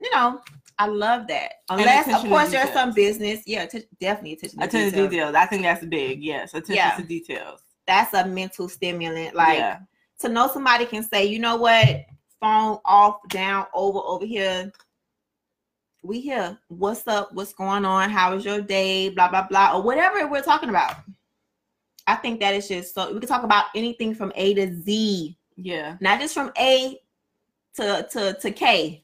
You 0.03 0.11
know, 0.11 0.41
I 0.77 0.87
love 0.87 1.27
that. 1.27 1.53
Unless, 1.69 2.13
of 2.13 2.29
course, 2.29 2.51
there's 2.51 2.71
some 2.73 2.93
business. 2.93 3.41
Yeah, 3.45 3.63
att- 3.63 3.85
definitely 3.99 4.33
attention 4.33 4.59
to 4.59 4.65
attention 4.65 4.91
to 4.91 4.95
details. 4.95 5.11
details. 5.11 5.35
I 5.35 5.45
think 5.45 5.61
that's 5.63 5.85
big. 5.85 6.21
Yes, 6.23 6.53
attention 6.53 6.75
Yeah. 6.75 6.95
to 6.97 7.03
details. 7.03 7.61
That's 7.87 8.13
a 8.13 8.27
mental 8.27 8.67
stimulant. 8.67 9.33
Like 9.33 9.59
yeah. 9.59 9.79
to 10.19 10.29
know 10.29 10.47
somebody 10.47 10.85
can 10.85 11.03
say, 11.03 11.25
you 11.25 11.39
know 11.39 11.55
what, 11.55 12.05
phone 12.41 12.79
off, 12.83 13.17
down, 13.29 13.65
over, 13.73 13.99
over 13.99 14.25
here. 14.25 14.71
We 16.03 16.19
here. 16.19 16.57
What's 16.67 17.07
up? 17.07 17.33
What's 17.33 17.53
going 17.53 17.85
on? 17.85 18.09
How 18.09 18.35
was 18.35 18.43
your 18.43 18.59
day? 18.59 19.07
Blah 19.09 19.29
blah 19.29 19.47
blah, 19.47 19.77
or 19.77 19.81
whatever 19.81 20.27
we're 20.27 20.41
talking 20.41 20.69
about. 20.69 20.95
I 22.07 22.15
think 22.15 22.41
that 22.41 22.53
is 22.53 22.67
just 22.67 22.93
so 22.93 23.13
we 23.13 23.19
can 23.21 23.29
talk 23.29 23.43
about 23.43 23.65
anything 23.73 24.13
from 24.13 24.33
A 24.35 24.53
to 24.55 24.75
Z, 24.81 25.37
yeah. 25.55 25.95
not 26.01 26.19
just 26.19 26.33
from 26.33 26.51
A 26.57 26.99
to 27.75 28.05
to 28.11 28.33
to 28.41 28.51
K. 28.51 29.02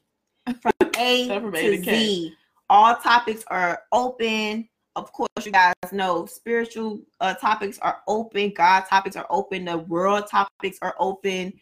From 0.60 0.72
A, 0.98 1.28
from 1.40 1.52
to, 1.52 1.58
A 1.58 1.76
to 1.76 1.82
K. 1.82 2.04
Z. 2.04 2.34
All 2.68 2.96
topics 2.96 3.44
are 3.48 3.82
open. 3.92 4.68
Of 4.96 5.12
course, 5.12 5.28
you 5.44 5.52
guys 5.52 5.74
know 5.92 6.26
spiritual 6.26 7.00
uh, 7.20 7.34
topics 7.34 7.78
are 7.78 8.00
open. 8.06 8.52
God 8.54 8.84
topics 8.88 9.16
are 9.16 9.26
open. 9.30 9.64
The 9.64 9.78
world 9.78 10.26
topics 10.28 10.78
are 10.82 10.94
open. 10.98 11.52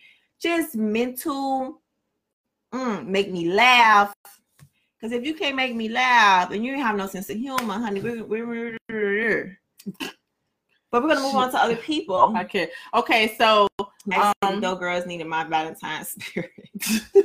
Just 0.41 0.77
mental, 0.77 1.83
mm, 2.73 3.07
make 3.07 3.31
me 3.31 3.51
laugh. 3.51 4.15
Because 4.99 5.13
if 5.13 5.25
you 5.25 5.35
can't 5.35 5.57
make 5.57 5.75
me 5.75 5.89
laugh 5.89 6.51
and 6.51 6.65
you 6.65 6.77
have 6.77 6.97
no 6.97 7.07
sense 7.07 7.31
of 7.31 7.37
humor, 7.37 7.75
honey, 7.75 8.01
we're, 8.01 8.25
we're, 8.25 8.77
we're, 8.89 9.59
but 10.91 11.03
we're 11.03 11.09
gonna 11.09 11.21
move 11.21 11.35
on 11.35 11.51
to 11.51 11.59
other 11.59 11.77
people. 11.77 12.35
Okay. 12.39 12.69
Okay. 12.95 13.35
So 13.37 13.69
Um, 14.43 14.61
though, 14.61 14.75
girls 14.75 15.07
needed 15.07 15.27
my 15.27 15.45
Valentine's 15.45 16.09
spirit. 16.09 16.53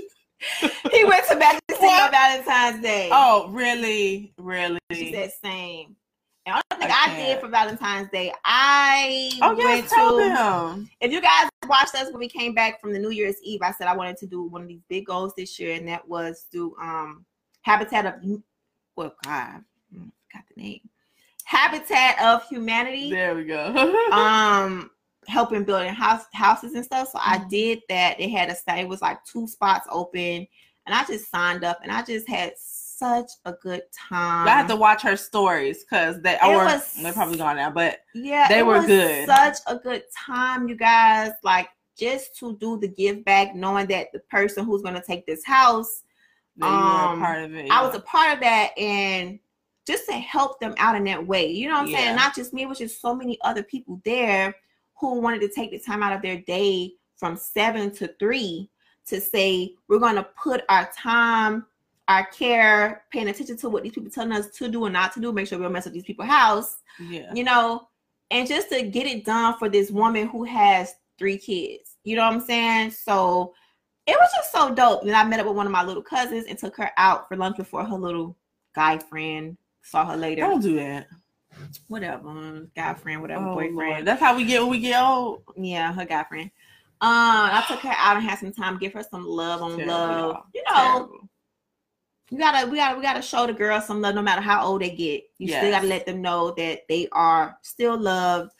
he 0.91 1.05
went 1.05 1.27
to 1.27 1.35
bed 1.35 1.59
to 1.67 1.75
sing 1.75 1.89
on 1.89 2.11
Valentine's 2.11 2.81
Day. 2.81 3.09
Oh, 3.11 3.47
really? 3.49 4.33
Really? 4.37 4.79
She 4.91 5.13
said 5.13 5.31
same. 5.43 5.95
And 6.45 6.55
only 6.55 6.85
thing 6.85 6.93
I 6.93 7.07
I, 7.09 7.15
did 7.15 7.39
for 7.39 7.47
Valentine's 7.47 8.09
Day, 8.09 8.33
I 8.43 9.31
oh, 9.41 9.55
went 9.55 9.59
yes, 9.59 9.89
tell 9.89 10.17
to. 10.17 10.23
them. 10.23 10.89
If 10.99 11.11
you 11.11 11.21
guys 11.21 11.49
watched 11.67 11.95
us 11.95 12.11
when 12.11 12.19
we 12.19 12.27
came 12.27 12.53
back 12.53 12.81
from 12.81 12.91
the 12.91 12.99
New 12.99 13.11
Year's 13.11 13.37
Eve, 13.43 13.61
I 13.63 13.71
said 13.71 13.87
I 13.87 13.95
wanted 13.95 14.17
to 14.17 14.27
do 14.27 14.43
one 14.43 14.61
of 14.61 14.67
these 14.67 14.83
big 14.89 15.05
goals 15.05 15.33
this 15.37 15.57
year, 15.57 15.75
and 15.75 15.87
that 15.87 16.05
was 16.07 16.45
do 16.51 16.75
um 16.81 17.25
Habitat 17.61 18.05
of 18.05 18.15
well, 18.97 19.15
God, 19.23 19.63
mm, 19.95 20.11
got 20.33 20.43
the 20.53 20.61
name. 20.61 20.81
Habitat 21.45 22.21
of 22.21 22.45
Humanity. 22.49 23.09
There 23.09 23.35
we 23.35 23.45
go. 23.45 23.67
um 24.11 24.91
helping 25.28 25.63
building 25.63 25.93
house 25.93 26.26
houses 26.34 26.74
and 26.74 26.84
stuff. 26.86 27.09
So 27.11 27.19
I 27.21 27.38
Mhm. 27.39 27.49
did 27.49 27.82
that. 27.89 28.17
They 28.17 28.30
had 28.30 28.49
a 28.49 28.55
sta- 28.55 28.78
it 28.80 28.88
was 28.88 29.01
like 29.01 29.24
two 29.26 29.47
spots 29.47 29.88
open, 29.91 30.47
and 30.86 30.95
I 30.95 31.03
just 31.05 31.30
signed 31.30 31.63
up, 31.63 31.80
and 31.84 31.91
I 31.91 32.01
just 32.03 32.28
had 32.28 32.53
such 32.57 33.32
a 33.45 33.53
good 33.53 33.84
time. 34.09 34.47
I 34.47 34.51
have 34.51 34.67
to 34.67 34.76
watch 34.76 35.01
her 35.01 35.17
stories 35.17 35.84
because 35.84 36.21
they 36.21 36.34
It 36.36 36.43
or 36.43 36.65
was- 36.65 36.93
they're 37.01 37.13
probably 37.13 37.38
gone 37.38 37.57
now, 37.57 37.69
but 37.71 37.99
yeah, 38.13 38.47
they 38.47 38.63
were 38.63 38.86
good. 38.86 39.28
Such 39.28 39.57
a 39.67 39.76
good 39.78 40.03
time, 40.15 40.67
you 40.67 40.76
guys. 40.76 41.32
Like 41.43 41.69
just 41.97 42.36
to 42.39 42.55
do 42.57 42.78
the 42.80 42.88
give 42.88 43.24
back, 43.26 43.53
knowing 43.55 43.88
that 43.88 44.11
the 44.13 44.19
person 44.19 44.65
who's 44.65 44.82
going 44.82 44.95
to 44.95 45.01
take 45.01 45.26
this 45.28 45.45
house 45.45 46.03
were 46.57 46.67
Um, 46.67 47.17
a 47.21 47.24
part 47.26 47.43
of 47.43 47.53
it. 47.53 47.69
I 47.69 47.82
was 47.86 47.95
a 47.95 47.99
part 47.99 48.34
of 48.34 48.39
that 48.41 48.78
and 48.78 49.39
just 49.86 50.05
to 50.05 50.13
help 50.13 50.59
them 50.59 50.74
out 50.78 50.95
in 50.95 51.03
that 51.03 51.26
way. 51.28 51.47
You 51.47 51.67
know 51.67 51.76
what 51.76 51.82
I'm 51.82 51.88
Yeah. 51.88 51.97
saying? 51.99 52.15
Not 52.15 52.36
just 52.36 52.53
me, 52.53 52.63
it 52.63 52.69
was 52.69 52.78
just 52.78 53.01
so 53.01 53.13
many 53.13 53.38
other 53.41 53.63
people 53.63 54.01
there 54.05 54.55
who 55.09 55.19
wanted 55.19 55.41
to 55.41 55.49
take 55.49 55.71
the 55.71 55.79
time 55.79 56.01
out 56.01 56.13
of 56.13 56.21
their 56.21 56.37
day 56.37 56.93
from 57.17 57.35
seven 57.35 57.91
to 57.91 58.07
three 58.19 58.69
to 59.05 59.19
say, 59.19 59.73
we're 59.87 59.99
going 59.99 60.15
to 60.15 60.27
put 60.41 60.63
our 60.69 60.89
time, 60.97 61.65
our 62.07 62.25
care, 62.27 63.03
paying 63.11 63.27
attention 63.27 63.57
to 63.57 63.69
what 63.69 63.83
these 63.83 63.91
people 63.91 64.09
telling 64.09 64.31
us 64.31 64.49
to 64.51 64.69
do 64.69 64.85
and 64.85 64.93
not 64.93 65.13
to 65.13 65.19
do, 65.19 65.31
make 65.33 65.47
sure 65.47 65.57
we 65.57 65.63
don't 65.63 65.73
mess 65.73 65.87
up 65.87 65.93
these 65.93 66.03
people's 66.03 66.29
house, 66.29 66.77
yeah. 66.99 67.33
you 67.33 67.43
know, 67.43 67.87
and 68.31 68.47
just 68.47 68.69
to 68.69 68.81
get 68.83 69.05
it 69.05 69.25
done 69.25 69.57
for 69.57 69.67
this 69.67 69.91
woman 69.91 70.27
who 70.27 70.43
has 70.45 70.95
three 71.17 71.37
kids. 71.37 71.97
You 72.03 72.15
know 72.15 72.23
what 72.23 72.33
I'm 72.33 72.41
saying? 72.41 72.91
So 72.91 73.53
it 74.07 74.17
was 74.19 74.29
just 74.35 74.51
so 74.51 74.73
dope. 74.73 75.03
Then 75.03 75.15
I 75.15 75.23
met 75.25 75.39
up 75.39 75.47
with 75.47 75.55
one 75.55 75.65
of 75.65 75.71
my 75.71 75.83
little 75.83 76.03
cousins 76.03 76.45
and 76.47 76.57
took 76.57 76.77
her 76.77 76.91
out 76.97 77.27
for 77.27 77.35
lunch 77.35 77.57
before 77.57 77.83
her 77.83 77.97
little 77.97 78.37
guy 78.73 78.97
friend 78.97 79.57
saw 79.81 80.05
her 80.05 80.17
later. 80.17 80.41
Don't 80.41 80.61
do 80.61 80.75
that. 80.75 81.07
Whatever, 81.87 82.67
guy 82.75 82.93
friend, 82.95 83.21
whatever, 83.21 83.47
Oh, 83.47 83.55
boyfriend. 83.55 83.75
Lord. 83.75 84.05
That's 84.05 84.19
how 84.21 84.35
we 84.35 84.45
get 84.45 84.61
when 84.61 84.71
we 84.71 84.79
get 84.79 85.01
old. 85.01 85.43
Yeah, 85.57 85.93
her 85.93 86.05
guy 86.05 86.23
friend. 86.23 86.49
Um, 87.01 87.09
I 87.11 87.63
took 87.67 87.81
her 87.81 87.93
out 87.97 88.15
and 88.17 88.25
had 88.25 88.39
some 88.39 88.53
time, 88.53 88.77
give 88.79 88.93
her 88.93 89.03
some 89.03 89.25
love 89.25 89.61
on 89.61 89.71
Terrible, 89.77 89.93
love. 89.93 90.35
y'all. 90.53 90.63
Know, 90.65 90.73
Terrible. 90.75 91.29
you 92.31 92.37
gotta, 92.37 92.69
we 92.69 92.77
gotta, 92.77 92.95
we 92.95 93.01
gotta 93.03 93.21
show 93.21 93.45
the 93.45 93.53
girls 93.53 93.85
some 93.87 94.01
love, 94.01 94.15
no 94.15 94.21
matter 94.21 94.41
how 94.41 94.65
old 94.65 94.81
they 94.81 94.89
get. 94.91 95.23
You 95.37 95.49
still 95.49 95.71
gotta 95.71 95.87
let 95.87 96.05
them 96.05 96.21
know 96.21 96.51
that 96.57 96.81
they 96.87 97.07
are 97.11 97.57
still 97.61 97.97
loved. 97.99 98.51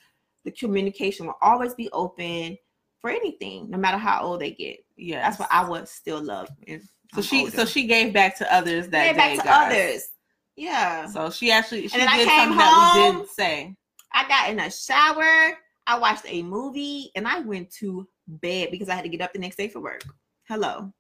The 0.43 0.51
communication 0.51 1.25
will 1.27 1.37
always 1.41 1.73
be 1.73 1.89
open 1.93 2.57
for 2.99 3.09
anything, 3.09 3.69
no 3.69 3.77
matter 3.77 3.97
how 3.97 4.21
old 4.23 4.41
they 4.41 4.51
get. 4.51 4.77
Yeah, 4.97 5.21
That's 5.21 5.39
what 5.39 5.47
I 5.51 5.67
would 5.67 5.87
still 5.87 6.21
love. 6.21 6.49
So 6.67 6.79
I'm 7.15 7.21
she, 7.23 7.39
older. 7.41 7.51
so 7.51 7.65
she 7.65 7.87
gave 7.87 8.11
back 8.13 8.37
to 8.39 8.53
others 8.53 8.89
that 8.89 9.05
Gave 9.07 9.15
back 9.15 9.29
day, 9.31 9.37
to 9.37 9.43
guys. 9.43 9.71
others. 9.71 10.09
Yeah. 10.56 11.08
So 11.08 11.30
she 11.30 11.51
actually 11.51 11.88
she 11.88 11.99
I 12.01 12.18
did 12.18 12.28
came 12.28 12.39
something 12.39 12.58
that 12.58 12.93
we 12.95 13.01
home. 13.01 13.22
did 13.22 13.30
say. 13.30 13.76
I 14.14 14.28
got 14.28 14.49
in 14.49 14.60
a 14.60 14.70
shower. 14.72 15.58
I 15.88 15.99
watched 15.99 16.26
a 16.28 16.43
movie 16.43 17.12
and 17.16 17.28
I 17.28 17.39
went 17.39 17.72
to 17.80 18.08
bed 18.28 18.70
because 18.72 18.89
I 18.89 18.95
had 18.95 19.04
to 19.04 19.10
get 19.10 19.22
up 19.22 19.34
the 19.34 19.39
next 19.39 19.58
day 19.58 19.68
for 19.68 19.80
work. 19.82 20.04
Hello. 20.47 20.93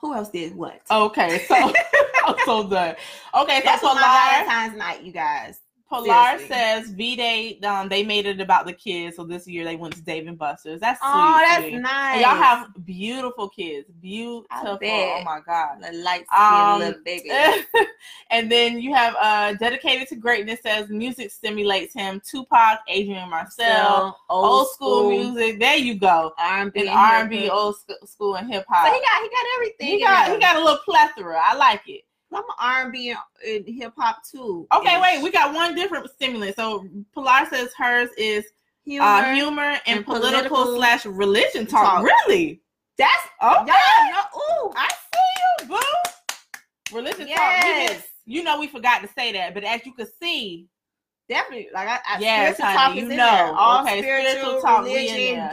Who 0.00 0.14
else 0.14 0.30
did 0.30 0.54
what? 0.54 0.80
Okay, 0.90 1.44
so 1.46 1.54
I'm 1.54 1.74
so 2.44 2.68
done. 2.68 2.96
Okay, 3.34 3.58
so 3.58 3.64
That's 3.64 3.82
what 3.82 3.94
my 3.96 4.02
Pilar, 4.02 4.44
Valentine's 4.46 4.78
night, 4.78 5.02
you 5.02 5.12
guys. 5.12 5.60
Pilar 5.88 6.38
seriously. 6.38 6.48
says 6.48 6.90
V 6.90 7.16
Day, 7.16 7.58
um, 7.60 7.88
they 7.88 8.02
made 8.02 8.26
it 8.26 8.40
about 8.40 8.66
the 8.66 8.72
kids. 8.72 9.16
So 9.16 9.24
this 9.24 9.46
year 9.48 9.64
they 9.64 9.76
went 9.76 9.94
to 9.94 10.02
Dave 10.02 10.26
and 10.26 10.36
Buster's. 10.38 10.80
That's 10.80 11.00
sweet. 11.00 11.08
Oh, 11.10 11.38
that's 11.48 11.62
sweet. 11.62 11.78
nice. 11.78 12.12
And 12.14 12.20
y'all 12.22 12.34
have 12.42 12.68
beautiful 12.84 13.48
kids. 13.48 13.88
Beautiful. 14.00 14.46
Oh 14.82 15.22
my 15.24 15.40
god. 15.46 15.78
the 15.82 15.92
light 15.98 16.26
Um, 16.36 16.80
skinned 16.80 16.96
little 16.96 17.02
baby. 17.04 17.30
and 18.30 18.50
then 18.52 18.78
you 18.80 18.94
have 18.94 19.14
uh 19.20 19.54
dedicated 19.54 20.08
to 20.08 20.16
greatness 20.16 20.60
says 20.62 20.88
music 20.90 21.30
stimulates 21.30 21.94
him. 21.94 22.20
Tupac, 22.24 22.80
Adrian 22.88 23.30
Marcel, 23.30 24.10
So, 24.10 24.16
old, 24.28 24.68
school, 24.70 25.08
music. 25.10 25.58
There 25.58 25.76
you 25.76 25.94
go. 25.94 26.32
R&B, 26.38 26.80
And 26.80 26.88
and 26.90 26.98
R 26.98 27.14
and 27.20 27.30
B, 27.30 27.36
hip-hop. 27.42 27.58
old 27.58 27.76
school, 28.08 28.34
and 28.36 28.52
hip 28.52 28.64
So 28.68 28.74
hop. 28.74 28.92
he 28.92 29.00
got 29.00 29.22
he 29.22 29.28
got 29.28 29.44
everything. 29.56 29.86
He 29.88 30.00
got 30.02 30.30
he 30.32 30.38
got 30.38 30.56
a 30.56 30.60
little 30.62 30.78
plethora. 30.84 31.40
I 31.42 31.54
like 31.54 31.82
it. 31.88 32.02
I'm 32.32 32.42
R&B 32.60 33.14
and, 33.46 33.64
hip 33.66 33.92
hop 33.96 34.18
too. 34.30 34.66
Okay, 34.74 35.00
wait, 35.00 35.22
we 35.22 35.30
got 35.30 35.54
one 35.54 35.74
different 35.74 36.10
stimulant. 36.10 36.56
So 36.56 36.86
Pilar 37.14 37.46
says 37.50 37.72
hers 37.76 38.10
is 38.18 38.44
humor. 38.84 39.04
uh, 39.06 39.32
humor 39.34 39.62
and, 39.62 39.80
and 39.98 40.04
political, 40.04 40.48
political 40.48 40.76
slash 40.76 41.06
religion 41.06 41.66
talk. 41.66 41.84
talk. 41.86 42.04
Really? 42.04 42.60
That's 42.98 43.26
Okay. 43.42 43.72
y'all. 43.72 44.40
Ooh, 44.66 44.72
I 44.76 44.88
see 44.88 45.62
you, 45.62 45.68
boo. 45.68 46.96
Religion 46.96 47.26
talk. 47.28 47.36
Yes. 47.36 48.04
You 48.26 48.42
know 48.42 48.58
we 48.60 48.66
forgot 48.66 49.00
to 49.02 49.08
say 49.16 49.32
that, 49.32 49.54
but 49.54 49.64
as 49.64 49.86
you 49.86 49.92
can 49.94 50.06
see, 50.20 50.66
definitely. 51.28 51.68
Like 51.72 51.88
I, 51.88 51.98
I 52.06 52.18
Yes, 52.20 52.56
spiritual 52.56 52.78
honey, 52.78 53.00
you 53.00 53.08
know. 53.08 53.16
there. 53.16 53.54
All 53.54 53.82
Okay, 53.82 53.98
spiritual, 54.02 54.30
spiritual 54.32 54.62
talk, 54.62 54.84
we 54.84 54.90
in 55.08 55.14
religion. 55.16 55.48
God, 55.50 55.52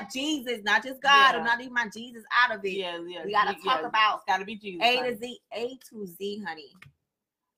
Yeah. 0.00 0.06
Jesus, 0.12 0.60
not 0.64 0.82
just 0.84 1.00
God. 1.02 1.32
Yeah. 1.32 1.38
I'm 1.38 1.44
not 1.44 1.58
leaving 1.58 1.74
my 1.74 1.88
Jesus 1.88 2.24
out 2.36 2.56
of 2.56 2.64
it. 2.64 2.70
yeah, 2.72 2.98
yeah. 3.06 3.24
We 3.24 3.32
gotta 3.32 3.54
talk 3.62 3.82
about 3.84 4.16
It's 4.16 4.24
gotta 4.26 4.44
be 4.44 4.56
Jesus. 4.56 4.86
A 4.86 4.96
honey. 4.96 5.10
to 5.10 5.16
Z, 5.18 5.38
A 5.54 5.78
to 5.90 6.06
Z, 6.06 6.44
honey. 6.46 6.70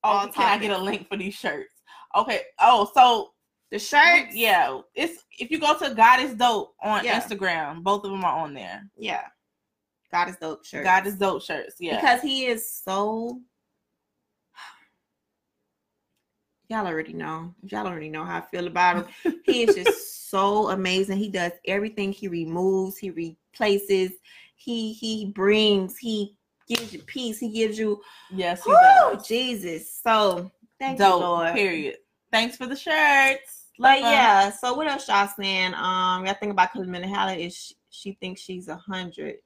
Oh, 0.03 0.09
all 0.09 0.27
can 0.29 0.47
I 0.47 0.57
get 0.57 0.71
a 0.71 0.81
link 0.81 1.07
for 1.09 1.17
these 1.17 1.33
shirts? 1.35 1.73
Okay. 2.15 2.41
Oh, 2.59 2.89
so 2.93 3.31
The 3.71 3.77
shirts, 3.79 4.33
yeah, 4.35 4.79
it's 4.95 5.23
if 5.37 5.51
you 5.51 5.59
go 5.59 5.77
to 5.77 5.93
God 5.93 6.21
is 6.21 6.33
dope 6.33 6.73
on 6.81 7.03
Yeah. 7.03 7.19
Instagram, 7.21 7.83
both 7.83 8.03
of 8.03 8.11
them 8.11 8.23
are 8.25 8.39
on 8.39 8.53
there. 8.53 8.83
yeah. 8.97 9.25
God 10.11 10.27
is 10.29 10.37
dope 10.37 10.65
shirt. 10.65 10.83
God 10.83 11.05
is 11.05 11.17
dope 11.17 11.43
shirts. 11.43 11.75
Yeah. 11.79 11.97
because 12.01 12.21
he 12.23 12.47
is 12.47 12.67
so. 12.71 13.39
Y'all 16.69 16.85
already 16.85 17.13
know. 17.13 17.53
Y'all 17.63 17.87
already 17.87 18.09
know 18.09 18.23
how 18.23 18.37
I 18.37 18.41
feel 18.41 18.67
about 18.67 19.07
him. 19.23 19.39
he 19.43 19.63
is 19.63 19.75
just 19.75 20.29
so 20.29 20.69
amazing. 20.69 21.17
He 21.17 21.29
does 21.29 21.51
everything. 21.65 22.11
He 22.11 22.27
removes. 22.27 22.97
He 22.97 23.09
replaces. 23.09 24.11
He 24.55 24.93
he 24.93 25.25
brings. 25.33 25.97
He 25.97 26.37
gives 26.67 26.93
you 26.93 26.99
peace. 27.03 27.39
He 27.39 27.49
gives 27.49 27.79
you. 27.79 27.99
yes, 28.31 28.63
he 28.63 28.69
Woo, 28.69 28.77
does. 29.15 29.27
Jesus. 29.27 29.91
So 30.03 30.51
thank 30.79 30.99
dope. 30.99 31.19
you, 31.21 31.25
Lord. 31.25 31.53
Period. 31.53 31.97
Thanks 32.31 32.55
for 32.55 32.67
the 32.67 32.75
shirts. 32.75 33.65
But 33.79 34.01
Love 34.01 34.07
'em. 34.07 34.13
yeah, 34.13 34.51
so 34.51 34.73
what 34.75 34.87
else 34.87 35.07
y'all 35.07 35.27
saying? 35.39 35.73
Um, 35.73 36.25
I 36.27 36.35
think 36.39 36.51
about 36.51 36.73
Camilla 36.73 37.07
Hallett 37.07 37.39
is 37.39 37.55
she, 37.55 37.75
she 37.89 38.11
thinks 38.19 38.41
she's 38.41 38.67
a 38.67 38.75
hundred. 38.75 39.37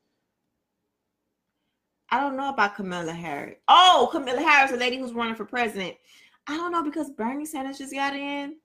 I 2.09 2.19
don't 2.19 2.36
know 2.36 2.49
about 2.49 2.76
Camilla 2.76 3.13
Harris. 3.13 3.57
Oh, 3.67 4.09
Camilla 4.11 4.41
Harris, 4.41 4.71
the 4.71 4.78
lady 4.78 4.97
who's 4.97 5.13
running 5.13 5.36
for 5.36 5.45
president. 5.45 5.95
I 6.48 6.58
don't 6.58 6.72
know 6.72 6.84
because 6.84 7.10
Bernie 7.12 7.46
Sanders 7.46 7.78
just 7.78 7.94
got 7.94 8.14
in, 8.16 8.56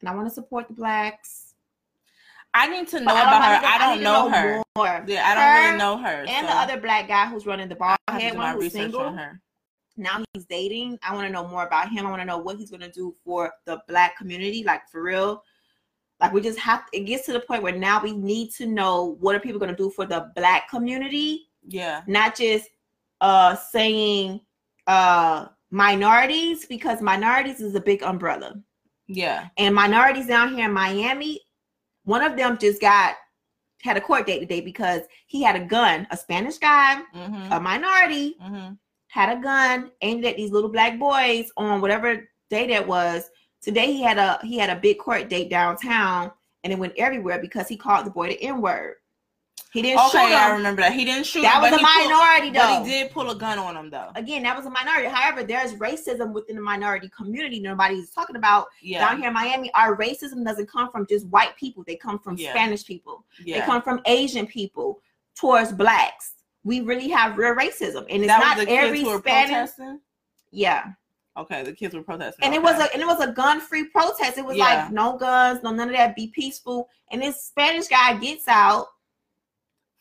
and 0.00 0.08
I 0.08 0.14
want 0.14 0.28
to 0.28 0.34
support 0.34 0.68
the 0.68 0.74
blacks. 0.74 1.54
I 2.54 2.68
need 2.68 2.88
to 2.88 3.00
know 3.00 3.06
But 3.06 3.22
about 3.22 3.42
I 3.42 3.56
her. 3.56 3.66
I 3.66 3.78
don't 3.94 4.02
know 4.02 4.28
her. 4.30 4.62
More. 4.76 5.04
Yeah, 5.06 5.26
I 5.26 5.34
don't 5.34 5.44
Her 5.44 5.66
really 5.68 5.78
know 5.78 5.98
her. 5.98 6.24
And 6.26 6.46
so 6.48 6.54
the 6.54 6.58
other 6.58 6.80
black 6.80 7.06
guy 7.08 7.26
who's 7.26 7.44
running 7.44 7.68
the 7.68 7.74
bald 7.74 7.98
I 8.08 8.12
have 8.12 8.20
to 8.20 8.24
head 8.24 8.32
do 8.32 8.38
one 8.38 8.46
my 8.46 8.52
who's 8.54 8.62
research 8.64 8.80
single. 8.82 9.00
on 9.02 9.16
her. 9.18 9.40
now 9.98 10.24
he's 10.32 10.46
dating. 10.46 10.98
I 11.02 11.14
want 11.14 11.26
to 11.26 11.32
know 11.32 11.46
more 11.46 11.66
about 11.66 11.90
him. 11.90 12.06
I 12.06 12.10
want 12.10 12.22
to 12.22 12.26
know 12.26 12.38
what 12.38 12.56
he's 12.56 12.70
going 12.70 12.80
to 12.80 12.90
do 12.90 13.14
for 13.24 13.52
the 13.66 13.82
black 13.88 14.16
community, 14.16 14.64
like 14.64 14.88
for 14.90 15.02
real. 15.02 15.42
Like 16.18 16.32
we 16.32 16.40
just 16.40 16.58
have 16.60 16.84
it 16.94 17.00
gets 17.00 17.26
to 17.26 17.34
the 17.34 17.40
point 17.40 17.62
where 17.62 17.76
now 17.76 18.02
we 18.02 18.12
need 18.12 18.52
to 18.54 18.66
know 18.66 19.16
what 19.20 19.34
are 19.34 19.40
people 19.40 19.58
going 19.60 19.70
to 19.70 19.76
do 19.76 19.90
for 19.90 20.06
the 20.06 20.30
black 20.34 20.70
community, 20.70 21.50
Yeah. 21.66 22.00
not 22.06 22.34
just 22.36 22.70
uh 23.20 23.54
saying 23.56 24.40
uh 24.86 25.46
minorities 25.76 26.64
because 26.64 27.02
minorities 27.02 27.60
is 27.60 27.74
a 27.74 27.80
big 27.80 28.02
umbrella. 28.02 28.54
Yeah. 29.08 29.48
And 29.58 29.74
minorities 29.74 30.26
down 30.26 30.54
here 30.54 30.64
in 30.64 30.72
Miami, 30.72 31.42
one 32.04 32.22
of 32.22 32.34
them 32.34 32.56
just 32.56 32.80
got 32.80 33.14
had 33.82 33.98
a 33.98 34.00
court 34.00 34.26
date 34.26 34.40
today 34.40 34.62
because 34.62 35.02
he 35.26 35.42
had 35.42 35.54
a 35.54 35.64
gun, 35.64 36.06
a 36.10 36.16
Spanish 36.16 36.56
guy, 36.56 37.02
Mm-hmm. 37.14 37.52
a 37.52 37.60
minority 37.60 38.36
mm-hmm. 38.42 38.72
had 39.08 39.36
a 39.36 39.40
gun 39.40 39.90
aimed 40.00 40.24
at 40.24 40.36
these 40.38 40.50
little 40.50 40.70
black 40.70 40.98
boys 40.98 41.52
on 41.58 41.82
whatever 41.82 42.26
day 42.48 42.66
that 42.68 42.88
was. 42.88 43.28
Today 43.60 43.92
he 43.92 44.02
had 44.02 44.16
a 44.16 44.38
he 44.44 44.56
had 44.56 44.70
a 44.70 44.80
big 44.80 44.98
court 44.98 45.28
date 45.28 45.50
downtown 45.50 46.32
and 46.64 46.72
it 46.72 46.78
went 46.78 46.94
everywhere 46.96 47.38
because 47.38 47.68
he 47.68 47.76
called 47.76 48.06
the 48.06 48.10
boy 48.10 48.28
the 48.28 48.42
N 48.42 48.62
word. 48.62 48.94
He 49.76 49.82
didn't 49.82 50.00
shoot 50.10 50.18
Okay, 50.18 50.34
I 50.34 50.52
remember 50.52 50.80
that. 50.80 50.94
He 50.94 51.04
didn't 51.04 51.26
shoot. 51.26 51.42
That 51.42 51.56
him, 51.56 51.62
was 51.62 51.72
a 51.72 51.76
he 51.76 51.84
pulled- 51.84 52.10
minority 52.10 52.50
But 52.50 52.78
though. 52.78 52.84
he 52.84 52.90
did 52.90 53.10
pull 53.10 53.28
a 53.30 53.34
gun 53.34 53.58
on 53.58 53.76
him 53.76 53.90
though. 53.90 54.10
Again, 54.14 54.42
that 54.44 54.56
was 54.56 54.64
a 54.64 54.70
minority. 54.70 55.08
However, 55.08 55.42
there's 55.44 55.74
racism 55.74 56.32
within 56.32 56.56
the 56.56 56.62
minority 56.62 57.10
community. 57.14 57.60
Nobody's 57.60 58.10
talking 58.10 58.36
about 58.36 58.68
Yeah. 58.80 59.06
down 59.06 59.18
here 59.18 59.28
in 59.28 59.34
Miami. 59.34 59.70
Our 59.74 59.94
racism 59.96 60.44
doesn't 60.44 60.70
come 60.70 60.90
from 60.90 61.06
just 61.06 61.26
white 61.26 61.54
people. 61.56 61.84
They 61.86 61.96
come 61.96 62.18
from 62.18 62.36
Yeah. 62.38 62.52
Spanish 62.52 62.84
people. 62.86 63.24
yeah. 63.44 63.60
They 63.60 63.66
come 63.66 63.82
from 63.82 64.00
Asian 64.06 64.46
people 64.46 65.00
towards 65.34 65.72
blacks. 65.72 66.32
We 66.64 66.80
really 66.80 67.08
have 67.10 67.36
real 67.36 67.54
racism, 67.54 68.06
and 68.08 68.22
it's 68.24 68.26
that 68.28 68.56
not 68.56 68.66
every 68.66 69.04
Spanish. 69.04 69.22
protesting. 69.22 70.00
Yeah, 70.50 70.84
Okay, 71.36 71.62
the 71.62 71.72
kids 71.72 71.94
were 71.94 72.02
protesting. 72.02 72.44
and 72.44 72.54
it 72.54 72.62
was 72.62 72.80
a 72.80 72.90
and 72.94 73.02
it 73.02 73.06
was 73.06 73.20
a 73.20 73.30
gun 73.30 73.60
free 73.60 73.84
protest. 73.88 74.38
It 74.38 74.44
was 74.44 74.56
like 74.56 74.90
no 74.90 75.16
guns, 75.18 75.62
no 75.62 75.70
none 75.70 75.88
of 75.90 75.94
that. 75.94 76.16
Be 76.16 76.28
peaceful. 76.28 76.88
And 77.10 77.20
this 77.22 77.44
Spanish 77.44 77.88
guy 77.88 78.14
gets 78.16 78.48
out. 78.48 78.86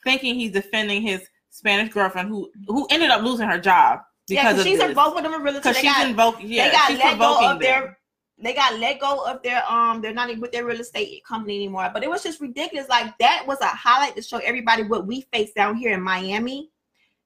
Thinking 0.06 0.36
he's 0.36 0.52
defending 0.52 1.02
his 1.02 1.28
Spanish 1.50 1.92
girlfriend 1.94 2.30
who 2.30 2.50
who 2.68 2.88
ended 2.90 3.10
up 3.10 3.22
losing 3.22 3.48
her 3.50 3.60
job 3.60 4.00
Yeah, 4.28 4.44
because 4.44 4.60
of 4.60 4.66
she's 4.66 4.80
this. 4.80 4.90
involved 4.90 5.16
with 5.16 5.24
them 5.26 5.34
in. 5.34 5.54
Because 5.54 5.78
she's 5.78 5.92
got. 5.92 6.42
Yeah, 6.44 6.68
they 6.68 6.72
got 6.72 6.88
she's 6.88 7.00
let 7.00 7.18
go 7.20 7.36
of 7.36 7.42
them. 7.42 7.60
their. 7.60 7.98
They 8.38 8.54
got 8.54 8.78
let 8.80 9.00
go 9.00 9.26
of 9.26 9.42
their 9.44 9.64
um. 9.70 10.02
They're 10.02 10.14
not 10.14 10.30
even 10.30 10.42
with 10.42 10.52
their 10.52 10.66
real 10.66 10.80
estate 10.80 11.24
company 11.26 11.56
anymore. 11.56 11.90
But 11.94 12.04
it 12.04 12.10
was 12.10 12.24
just 12.24 12.40
ridiculous. 12.42 12.88
Like 12.90 13.18
that 13.20 13.44
was 13.48 13.60
a 13.62 13.68
highlight 13.68 14.16
to 14.16 14.22
show 14.22 14.38
everybody 14.38 14.84
what 14.84 15.08
we 15.08 15.22
face 15.34 15.52
down 15.54 15.76
here 15.76 15.94
in 15.94 16.02
Miami. 16.02 16.70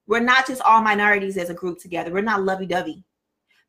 We're 0.08 0.20
not 0.22 0.48
just 0.48 0.62
all 0.62 0.82
minorities 0.82 1.38
as 1.38 1.50
a 1.50 1.54
group 1.54 1.80
together. 1.80 2.12
We're 2.12 2.22
not 2.22 2.44
lovey 2.44 2.66
dovey. 2.66 3.04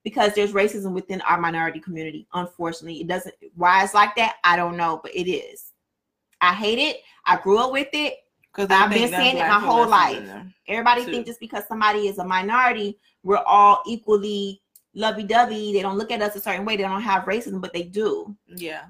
Because 0.05 0.35
there's 0.35 0.53
racism 0.53 0.93
within 0.93 1.21
our 1.23 1.39
minority 1.39 1.79
community. 1.81 2.27
Unfortunately, 2.33 3.01
it 3.03 3.07
doesn't. 3.07 3.35
Why 3.55 3.85
it's 3.85 3.93
like 3.93 4.15
that, 4.17 4.37
I 4.45 4.57
don't 4.57 4.79
know, 4.79 5.01
but 5.03 5.15
it 5.15 5.31
is. 5.31 5.73
I 6.41 6.55
hate 6.55 6.79
it. 6.79 7.03
I 7.27 7.37
grew 7.37 7.59
up 7.59 7.71
with 7.73 7.89
it. 7.93 8.15
Because 8.53 8.69
I've 8.71 8.91
been 8.91 9.09
saying 9.11 9.37
it 9.37 9.41
my 9.49 9.61
whole 9.61 9.87
life. 9.89 10.23
Everybody 10.67 11.05
Too. 11.05 11.11
think 11.13 11.27
just 11.27 11.41
because 11.41 11.65
somebody 11.69 12.09
is 12.09 12.19
a 12.19 12.25
minority, 12.25 12.99
we're 13.23 13.37
all 13.39 13.83
equally 13.87 14.61
lovey-dovey. 14.95 15.73
They 15.73 15.83
don't 15.83 15.97
look 15.97 16.11
at 16.11 16.21
us 16.23 16.35
a 16.37 16.41
certain 16.41 16.65
way. 16.65 16.77
They 16.77 16.83
don't 16.83 17.01
have 17.03 17.25
racism, 17.25 17.61
but 17.61 17.73
they 17.73 17.85
do. 17.85 18.37
Yeah. 18.49 18.87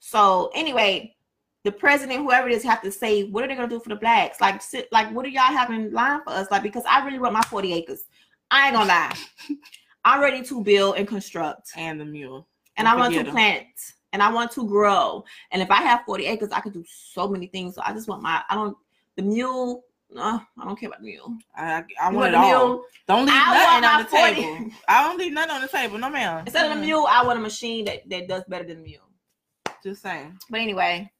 So 0.00 0.50
anyway, 0.54 1.14
the 1.62 1.70
president, 1.70 2.22
whoever 2.22 2.48
it 2.48 2.54
is, 2.54 2.64
have 2.64 2.82
to 2.82 2.90
say 2.90 3.24
what 3.24 3.44
are 3.44 3.48
they 3.48 3.54
gonna 3.54 3.68
do 3.68 3.78
for 3.80 3.90
the 3.90 3.96
blacks? 3.96 4.40
Like, 4.40 4.60
sit, 4.62 4.88
like 4.90 5.12
what 5.12 5.24
are 5.24 5.28
y'all 5.28 5.42
having 5.42 5.82
in 5.82 5.92
line 5.92 6.22
for 6.24 6.30
us? 6.30 6.50
Like, 6.50 6.62
because 6.62 6.84
I 6.88 7.04
really 7.04 7.18
want 7.18 7.34
my 7.34 7.42
40 7.42 7.72
acres. 7.74 8.04
I 8.50 8.66
ain't 8.66 8.74
gonna 8.74 8.88
lie. 8.88 9.14
I'm 10.04 10.20
ready 10.20 10.42
to 10.44 10.64
build 10.64 10.96
and 10.96 11.06
construct, 11.06 11.70
And 11.76 12.00
the 12.00 12.04
mule. 12.06 12.48
and 12.76 12.88
I 12.88 12.96
want 12.96 13.12
to 13.12 13.18
forget 13.20 13.28
'em. 13.28 13.34
plant, 13.34 13.66
and 14.12 14.22
I 14.22 14.32
want 14.32 14.50
to 14.52 14.66
grow. 14.66 15.24
And 15.52 15.62
if 15.62 15.70
I 15.70 15.82
have 15.82 16.02
40 16.06 16.26
acres, 16.26 16.48
I 16.52 16.60
could 16.60 16.72
do 16.72 16.84
so 16.88 17.28
many 17.28 17.46
things. 17.46 17.74
So 17.74 17.82
I 17.84 17.92
just 17.92 18.08
want 18.08 18.22
my. 18.22 18.42
I 18.48 18.54
don't. 18.54 18.76
The 19.16 19.22
mule 19.22 19.84
No, 20.12 20.40
I 20.58 20.64
don't 20.64 20.78
care 20.78 20.88
about 20.88 21.00
the 21.00 21.06
mule. 21.06 21.36
I, 21.56 21.84
I 22.00 22.10
want 22.10 22.28
it 22.28 22.32
the 22.32 22.38
all. 22.38 22.68
mule? 22.68 22.84
Don't 23.06 23.26
leave 23.26 23.34
I 23.36 23.80
nothing 23.80 23.88
on 23.88 24.02
the 24.02 24.08
40 24.08 24.34
table. 24.34 24.70
I 24.88 25.02
don't 25.02 25.18
leave 25.18 25.32
nothing 25.32 25.50
on 25.52 25.60
the 25.60 25.68
table. 25.68 25.98
No, 25.98 26.10
ma'am. 26.10 26.42
Instead 26.46 26.70
of 26.70 26.76
the 26.78 26.84
mule, 26.84 27.06
I 27.08 27.24
want 27.24 27.38
a 27.38 27.42
machine 27.42 27.84
that, 27.84 28.08
that 28.08 28.28
does 28.28 28.42
better 28.48 28.64
than 28.64 28.78
the 28.78 28.84
mule. 28.84 29.02
Just 29.84 30.02
saying. 30.02 30.36
But 30.50 30.60
anyway, 30.60 31.10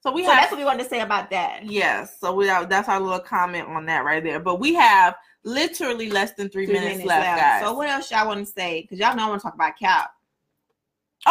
So 0.00 0.12
we 0.12 0.22
so 0.24 0.30
have 0.30 0.40
that's 0.40 0.52
what 0.52 0.58
we 0.58 0.64
wanted 0.64 0.84
to 0.84 0.88
say 0.88 1.00
about 1.00 1.30
that. 1.30 1.64
Yes, 1.64 2.18
so 2.20 2.34
we 2.34 2.46
have, 2.46 2.68
that's 2.68 2.88
our 2.88 3.00
little 3.00 3.18
comment 3.20 3.68
on 3.68 3.84
that 3.86 4.04
right 4.04 4.22
there. 4.22 4.40
But 4.40 4.60
we 4.60 4.74
have 4.74 5.14
literally 5.44 6.10
less 6.10 6.32
than 6.32 6.48
three, 6.48 6.66
Three 6.66 6.74
minutes, 6.78 7.04
left, 7.04 7.40
guys. 7.40 7.62
So 7.64 7.74
what 7.74 7.88
else 7.88 8.10
y'all 8.10 8.26
want 8.28 8.46
to 8.46 8.52
say? 8.52 8.82
Because 8.82 8.98
y'all 8.98 9.16
know 9.16 9.26
I 9.26 9.28
want 9.28 9.40
to 9.40 9.44
talk 9.44 9.54
about 9.54 9.78
Cap. 9.78 10.10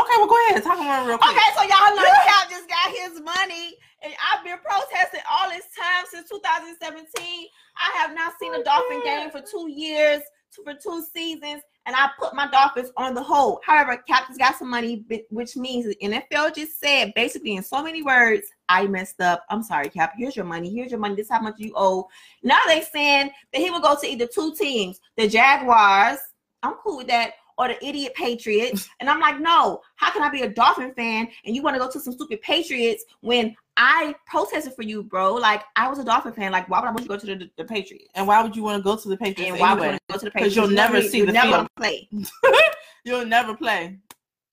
Okay, 0.02 0.16
well, 0.18 0.28
go 0.28 0.38
ahead. 0.50 0.64
Talk 0.64 0.80
about 0.80 1.06
it 1.06 1.10
real 1.10 1.18
quick. 1.18 1.32
Okay, 1.32 1.50
so 1.56 1.64
y'all 1.64 1.96
know 1.96 2.04
Cap 2.26 2.50
just 2.50 2.68
got 2.70 2.90
his 2.92 3.22
money, 3.22 3.78
and 4.04 4.14
I've 4.32 4.44
been 4.44 4.58
protesting 4.64 5.22
all 5.30 5.50
this 5.50 5.66
time 5.78 6.06
since 6.10 6.30
2017. 6.30 7.48
I 7.78 7.98
have 7.98 8.14
not 8.16 8.34
seen 8.40 8.54
a 8.54 8.58
oh, 8.58 8.64
Dolphin 8.64 9.02
game 9.04 9.32
for 9.32 9.42
two 9.42 9.70
years, 9.70 10.22
two, 10.54 10.64
for 10.64 10.74
two 10.74 11.04
seasons, 11.14 11.62
and 11.86 11.96
I 11.96 12.10
put 12.20 12.36
my 12.36 12.48
Dolphins 12.48 12.92
on 12.98 13.14
the 13.14 13.24
hold. 13.24 13.60
However, 13.66 13.98
Cap 14.08 14.28
just 14.28 14.40
got 14.40 14.58
some 14.58 14.70
money, 14.70 15.06
which 15.30 15.56
means 15.56 15.86
the 15.86 15.98
NFL 16.02 16.56
just 16.56 16.80
said 16.80 17.14
basically 17.16 17.56
in 17.56 17.64
so 17.64 17.82
many 17.84 18.04
words, 18.04 18.48
I 18.70 18.88
messed 18.88 19.22
up. 19.22 19.46
I'm 19.50 19.64
sorry, 19.64 19.90
Cap. 19.90 20.14
Here's 20.18 20.36
your 20.36 20.46
money. 20.46 20.70
Here's 20.70 20.92
your 20.92 21.00
money. 21.00 21.16
This 21.16 21.28
is 21.28 21.32
how 21.32 21.42
much 21.42 21.56
you 21.58 21.72
owe. 21.76 22.08
Now 22.44 22.60
they 22.68 22.82
saying 22.82 23.32
that 23.54 23.62
he 23.62 23.72
will 23.72 23.80
go 23.80 23.96
to 24.00 24.08
either 24.08 24.28
two 24.28 24.54
teams, 24.56 25.00
the 25.16 25.28
Jaguars. 25.28 26.20
I'm 26.64 26.74
cool 26.84 26.98
with 26.98 27.08
that. 27.08 27.34
Or 27.58 27.68
the 27.70 27.86
idiot 27.86 28.14
Patriots. 28.16 28.88
And 29.00 29.10
I'm 29.10 29.20
like, 29.20 29.40
no, 29.40 29.82
how 29.96 30.12
can 30.12 30.22
I 30.24 30.30
be 30.30 30.42
a 30.42 30.50
Dolphin 30.50 30.94
fan 30.94 31.28
and 31.46 31.56
you 31.56 31.62
want 31.62 31.76
to 31.76 31.80
go 31.80 31.90
to 31.90 32.00
some 32.00 32.14
stupid 32.14 32.42
Patriots 32.42 33.04
when 33.22 33.56
I 33.78 34.16
protested 34.26 34.74
for 34.74 34.82
you, 34.84 35.04
bro? 35.04 35.34
Like, 35.36 35.64
I 35.76 35.88
was 35.90 36.00
a 36.00 36.04
Dolphin 36.04 36.34
fan. 36.34 36.52
Like, 36.52 36.68
why 36.70 36.80
would 36.80 36.88
I 36.88 36.92
want 36.92 37.02
you 37.02 37.08
to 37.08 37.14
go 37.14 37.18
to 37.20 37.36
the, 37.46 37.50
the 37.58 37.66
Patriots? 37.66 38.10
And 38.16 38.28
why 38.28 38.42
would 38.44 38.56
you 38.56 38.64
want 38.64 38.78
to 38.78 38.84
go 38.84 38.96
to 38.96 39.10
the 39.10 39.18
Patriots 39.18 39.52
And 39.52 39.60
why 39.60 39.74
would 39.74 39.80
you 39.82 39.86
anyway? 39.86 40.00
want 40.00 40.02
to 40.08 40.14
go 40.14 40.20
to 40.20 40.26
the 40.26 40.32
Patriots? 40.32 40.56
you'll 40.56 40.68
never 40.70 41.02
see 41.02 41.18
you're 41.18 41.28
the 41.28 41.34
never 41.34 41.52
field. 41.58 41.68
play. 41.78 42.10
You'll 43.06 43.26
never 43.26 43.56
play. 43.56 43.98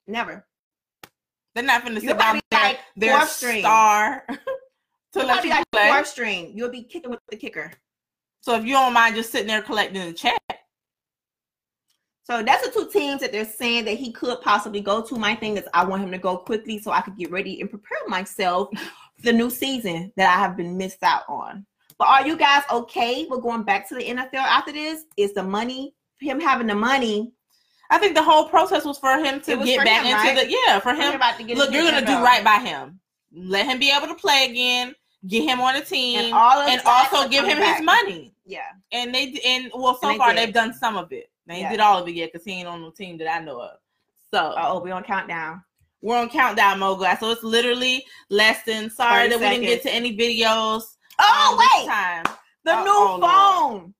Never. 0.06 0.46
They're 1.54 1.64
not 1.64 1.82
going 1.82 1.94
to 1.96 2.00
You'll 2.00 2.10
sit 2.12 2.18
down 2.18 2.40
there, 2.50 2.60
like 2.62 2.78
their 2.96 3.26
star 3.26 4.24
to 4.28 4.38
You'll 5.16 5.26
let 5.26 5.42
you 5.44 5.50
like 5.50 5.64
play. 5.72 5.88
fourth 5.88 6.06
string. 6.06 6.52
You'll 6.54 6.70
be 6.70 6.82
kicking 6.84 7.10
with 7.10 7.20
the 7.30 7.36
kicker. 7.36 7.72
So 8.42 8.54
if 8.56 8.64
you 8.64 8.74
don't 8.74 8.92
mind 8.92 9.16
just 9.16 9.32
sitting 9.32 9.46
there 9.48 9.62
collecting 9.62 10.04
the 10.06 10.12
check, 10.12 10.38
So 12.24 12.42
that's 12.42 12.66
the 12.66 12.72
two 12.72 12.88
teams 12.90 13.20
that 13.20 13.32
they're 13.32 13.44
saying 13.44 13.84
that 13.84 13.98
he 13.98 14.10
could 14.10 14.40
possibly 14.40 14.80
go 14.80 15.02
to. 15.02 15.16
My 15.16 15.34
thing 15.34 15.56
is, 15.58 15.64
I 15.74 15.84
want 15.84 16.02
him 16.02 16.10
to 16.10 16.18
go 16.18 16.38
quickly 16.38 16.78
so 16.80 16.90
I 16.90 17.02
could 17.02 17.16
get 17.18 17.30
ready 17.30 17.60
and 17.60 17.68
prepare 17.70 17.98
myself 18.08 18.70
for 19.16 19.22
the 19.22 19.32
new 19.32 19.50
season 19.50 20.10
that 20.16 20.34
I 20.34 20.40
have 20.40 20.56
been 20.56 20.76
missed 20.76 21.02
out 21.02 21.22
on. 21.28 21.66
But 21.98 22.08
are 22.08 22.26
you 22.26 22.36
guys 22.36 22.62
okay 22.72 23.26
with 23.28 23.42
going 23.42 23.62
back 23.62 23.88
to 23.90 23.94
the 23.94 24.02
NFL 24.04 24.34
after 24.36 24.72
this? 24.72 25.04
Is 25.16 25.32
the 25.34 25.42
money 25.42 25.94
him 26.18 26.40
having 26.40 26.66
the 26.66 26.74
money? 26.74 27.32
I 27.90 27.98
think 27.98 28.14
the 28.14 28.22
whole 28.22 28.48
process 28.48 28.84
was 28.84 28.98
for 28.98 29.18
him 29.18 29.40
to 29.42 29.62
get 29.64 29.84
back 29.84 30.04
him, 30.04 30.16
into 30.16 30.16
right? 30.16 30.36
the 30.36 30.50
yeah 30.66 30.80
for 30.80 30.90
Him 30.94 31.02
him. 31.10 31.14
about 31.16 31.36
to 31.36 31.44
get 31.44 31.56
Look, 31.58 31.70
you're 31.72 31.84
gonna 31.84 32.04
do 32.04 32.22
right 32.24 32.42
by 32.42 32.58
him. 32.58 32.98
Let 33.32 33.66
him 33.66 33.78
be 33.78 33.90
able 33.94 34.06
to 34.08 34.14
play 34.14 34.46
again. 34.50 34.94
Get 35.26 35.42
him 35.44 35.60
on 35.60 35.76
a 35.76 35.80
team, 35.84 36.18
and 36.34 36.34
and 36.34 36.82
also 36.84 37.28
give 37.28 37.44
him 37.44 37.58
coming 37.58 37.74
his 37.74 37.82
money. 37.82 38.34
Yeah, 38.46 38.60
And 38.92 39.14
they 39.14 39.40
and 39.44 39.70
well, 39.74 39.98
so 40.00 40.08
And 40.08 40.18
far 40.18 40.30
did. 40.34 40.38
they've 40.38 40.54
done 40.54 40.74
some 40.74 40.96
of 40.96 41.12
it. 41.12 41.30
They 41.46 41.54
ain't 41.54 41.62
Yeah. 41.62 41.70
did 41.72 41.80
all 41.80 41.98
of 42.02 42.08
it 42.08 42.14
yet 42.14 42.32
because 42.32 42.44
he 42.44 42.52
ain't 42.52 42.68
on 42.68 42.82
the 42.82 42.90
team 42.92 43.18
that 43.18 43.32
I 43.32 43.40
know 43.40 43.60
of. 43.60 43.78
So 44.32 44.54
oh, 44.56 44.80
we 44.80 44.90
on 44.90 45.04
countdown. 45.04 45.62
we're 46.02 46.18
on 46.18 46.28
countdown 46.28 46.78
mode, 46.80 47.00
guys. 47.00 47.20
So 47.20 47.30
it's 47.30 47.42
literally 47.42 48.04
less 48.30 48.62
than. 48.64 48.90
Sorry 48.90 49.28
30 49.28 49.30
that 49.30 49.40
we 49.40 49.48
didn't 49.56 49.66
get 49.66 49.82
to 49.82 49.90
any 49.94 50.16
videos. 50.16 50.82
Oh 51.20 51.50
um, 51.52 51.58
wait, 51.58 51.88
time. 51.88 52.24
the 52.64 52.72
Oh, 52.80 52.84
new 52.84 52.90
oh, 52.90 53.16
Lord. 53.18 53.82
phone. 53.82 53.94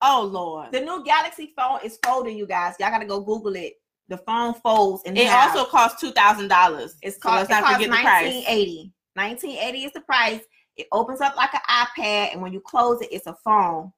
Oh 0.00 0.22
Lord. 0.30 0.72
The 0.72 0.80
new 0.80 1.04
Galaxy 1.04 1.52
phone 1.56 1.80
is 1.84 1.98
folding, 2.04 2.36
you 2.38 2.46
guys. 2.46 2.74
Y'all 2.80 2.90
gotta 2.90 3.04
go 3.06 3.20
Google 3.20 3.56
it. 3.56 3.74
The 4.08 4.16
phone 4.18 4.54
folds 4.54 5.02
and 5.04 5.18
It 5.18 5.30
also 5.30 5.64
costs 5.66 6.00
two 6.00 6.12
thousand 6.12 6.48
dollars. 6.48 6.96
it's 7.02 7.16
so 7.16 7.22
called 7.22 7.36
let's 7.36 7.50
it 7.50 7.52
not 7.60 7.72
forget 7.74 7.90
the 7.90 7.96
price. 7.96 8.34
1980. 8.46 8.92
1980 9.14 9.84
is 9.84 9.92
the 9.92 10.00
price. 10.00 10.40
It 10.76 10.86
opens 10.92 11.20
up 11.20 11.36
like 11.36 11.50
an 11.52 11.60
iPad, 11.68 12.32
and 12.32 12.40
when 12.40 12.52
you 12.52 12.60
close 12.60 13.02
it, 13.02 13.08
it's 13.10 13.26
a 13.26 13.34
phone. 13.44 13.92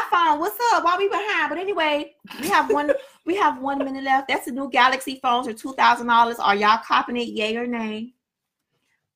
iPhone, 0.00 0.38
what's 0.38 0.58
up? 0.72 0.84
Why 0.84 0.96
we 0.96 1.08
behind? 1.08 1.48
But 1.50 1.58
anyway, 1.58 2.14
we 2.40 2.48
have 2.48 2.72
one. 2.72 2.90
we 3.26 3.36
have 3.36 3.60
one 3.60 3.78
minute 3.78 4.04
left. 4.04 4.28
That's 4.28 4.46
the 4.46 4.52
new 4.52 4.70
Galaxy 4.70 5.18
phones 5.22 5.48
are 5.48 5.52
two 5.52 5.74
thousand 5.74 6.06
dollars. 6.06 6.38
Are 6.38 6.56
y'all 6.56 6.80
copying 6.84 7.18
it? 7.18 7.28
Yay 7.28 7.56
or 7.56 7.66
nay? 7.66 8.12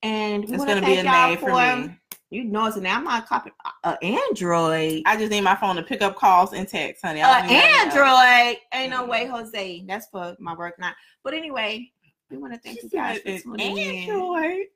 And 0.03 0.45
we 0.45 0.55
It's 0.55 0.59
want 0.59 0.69
to 0.71 0.75
gonna 0.77 0.87
be 0.87 0.95
thank 0.97 1.07
a 1.07 1.11
y'all 1.11 1.29
nay 1.31 1.37
for. 1.37 1.51
for 1.51 1.89
me. 1.89 1.99
You 2.31 2.43
know 2.45 2.67
it's 2.67 2.77
a 2.77 2.81
nay. 2.81 2.91
I'm 2.91 3.05
not 3.05 3.27
copying 3.27 3.55
uh, 3.85 3.97
Android. 4.03 5.03
I 5.07 5.17
just 5.17 5.31
need 5.31 5.43
my 5.43 5.55
phone 5.55 5.77
to 5.77 5.83
pick 5.83 6.03
up 6.03 6.17
calls 6.17 6.53
and 6.53 6.67
text, 6.69 7.05
honey. 7.05 7.23
Uh, 7.23 7.39
don't 7.39 7.47
need 7.47 7.55
nothing 7.55 7.71
else. 7.73 7.97
Android. 7.97 8.57
Ain't 8.75 8.91
no 8.91 9.07
way, 9.07 9.27
Jose. 9.27 9.85
That's 9.87 10.09
for 10.09 10.37
my 10.41 10.55
work 10.55 10.75
now. 10.79 10.93
But 11.23 11.35
anyway, 11.35 11.91
we 12.31 12.37
want 12.37 12.53
to 12.53 12.59
thank 12.59 12.81
She 12.81 12.87
you 12.87 12.91
guys 12.91 13.21
for 13.21 13.29
an 13.29 13.43
tuning 13.43 13.79
in. 13.79 14.11
Android. 14.11 14.67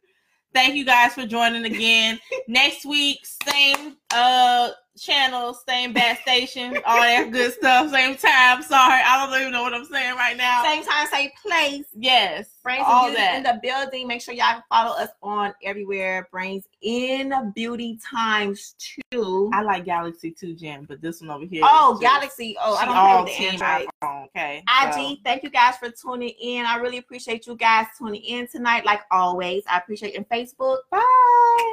Thank 0.55 0.75
you 0.75 0.85
guys 0.85 1.15
for 1.15 1.27
joining 1.27 1.65
again. 1.65 2.19
Next 2.49 2.85
week, 2.85 3.19
same 3.25 3.97
uh 4.15 4.71
channel, 4.99 5.55
same 5.69 5.93
bat 5.93 6.19
station, 6.23 6.77
all 6.85 7.01
that 7.01 7.31
good 7.31 7.53
stuff, 7.55 7.91
same 7.91 8.17
time. 8.17 8.63
Sorry, 8.63 9.01
I 9.05 9.25
don't 9.27 9.41
even 9.41 9.53
know 9.53 9.63
what 9.63 9.73
I'm 9.73 9.85
saying 9.85 10.15
right 10.17 10.37
now. 10.37 10.63
Same 10.65 10.85
time, 10.85 11.07
same 11.07 11.31
place. 11.47 11.87
Yes, 11.95 12.49
Brains 12.63 12.85
all 12.87 13.07
and 13.07 13.15
Beauty 13.15 13.23
that. 13.23 13.37
in 13.37 13.43
the 13.45 13.61
building. 13.63 14.07
Make 14.07 14.21
sure 14.21 14.35
y'all 14.35 14.63
follow 14.69 14.97
us 14.97 15.09
on 15.23 15.55
everywhere. 15.63 16.29
Brains 16.31 16.65
in 16.83 17.33
Beauty 17.55 17.99
times 18.09 18.75
two. 18.79 19.51
I 19.55 19.63
like 19.63 19.85
Galaxy 19.85 20.31
2 20.33 20.55
Gen, 20.55 20.85
but 20.85 21.01
this 21.01 21.21
one 21.21 21.31
over 21.31 21.45
here. 21.47 21.63
Oh, 21.65 21.99
Galaxy. 22.01 22.57
Oh, 22.63 22.75
I 22.75 22.85
don't 22.85 22.97
all 22.97 23.25
play 23.25 23.33
with 23.33 23.33
team 23.53 23.59
the 23.59 23.65
Android. 23.65 23.89
iPhone. 24.03 24.25
Okay. 24.27 24.65
IG, 24.69 24.93
so- 24.93 25.17
thank 25.25 25.43
you 25.43 25.51
guys 25.51 25.77
for 25.77 25.91
tuning 25.91 26.35
in. 26.41 26.67
I 26.67 26.77
really 26.77 26.99
appreciate 26.99 27.47
you 27.47 27.57
guys 27.57 27.87
tuning 27.99 28.23
in 28.23 28.47
tonight, 28.49 28.85
like 28.85 29.01
always. 29.11 29.63
I 29.71 29.79
appreciate 29.79 30.15
you. 30.15 30.19
And 30.19 30.29
Facebook, 30.29 30.79
Bye. 30.91 31.73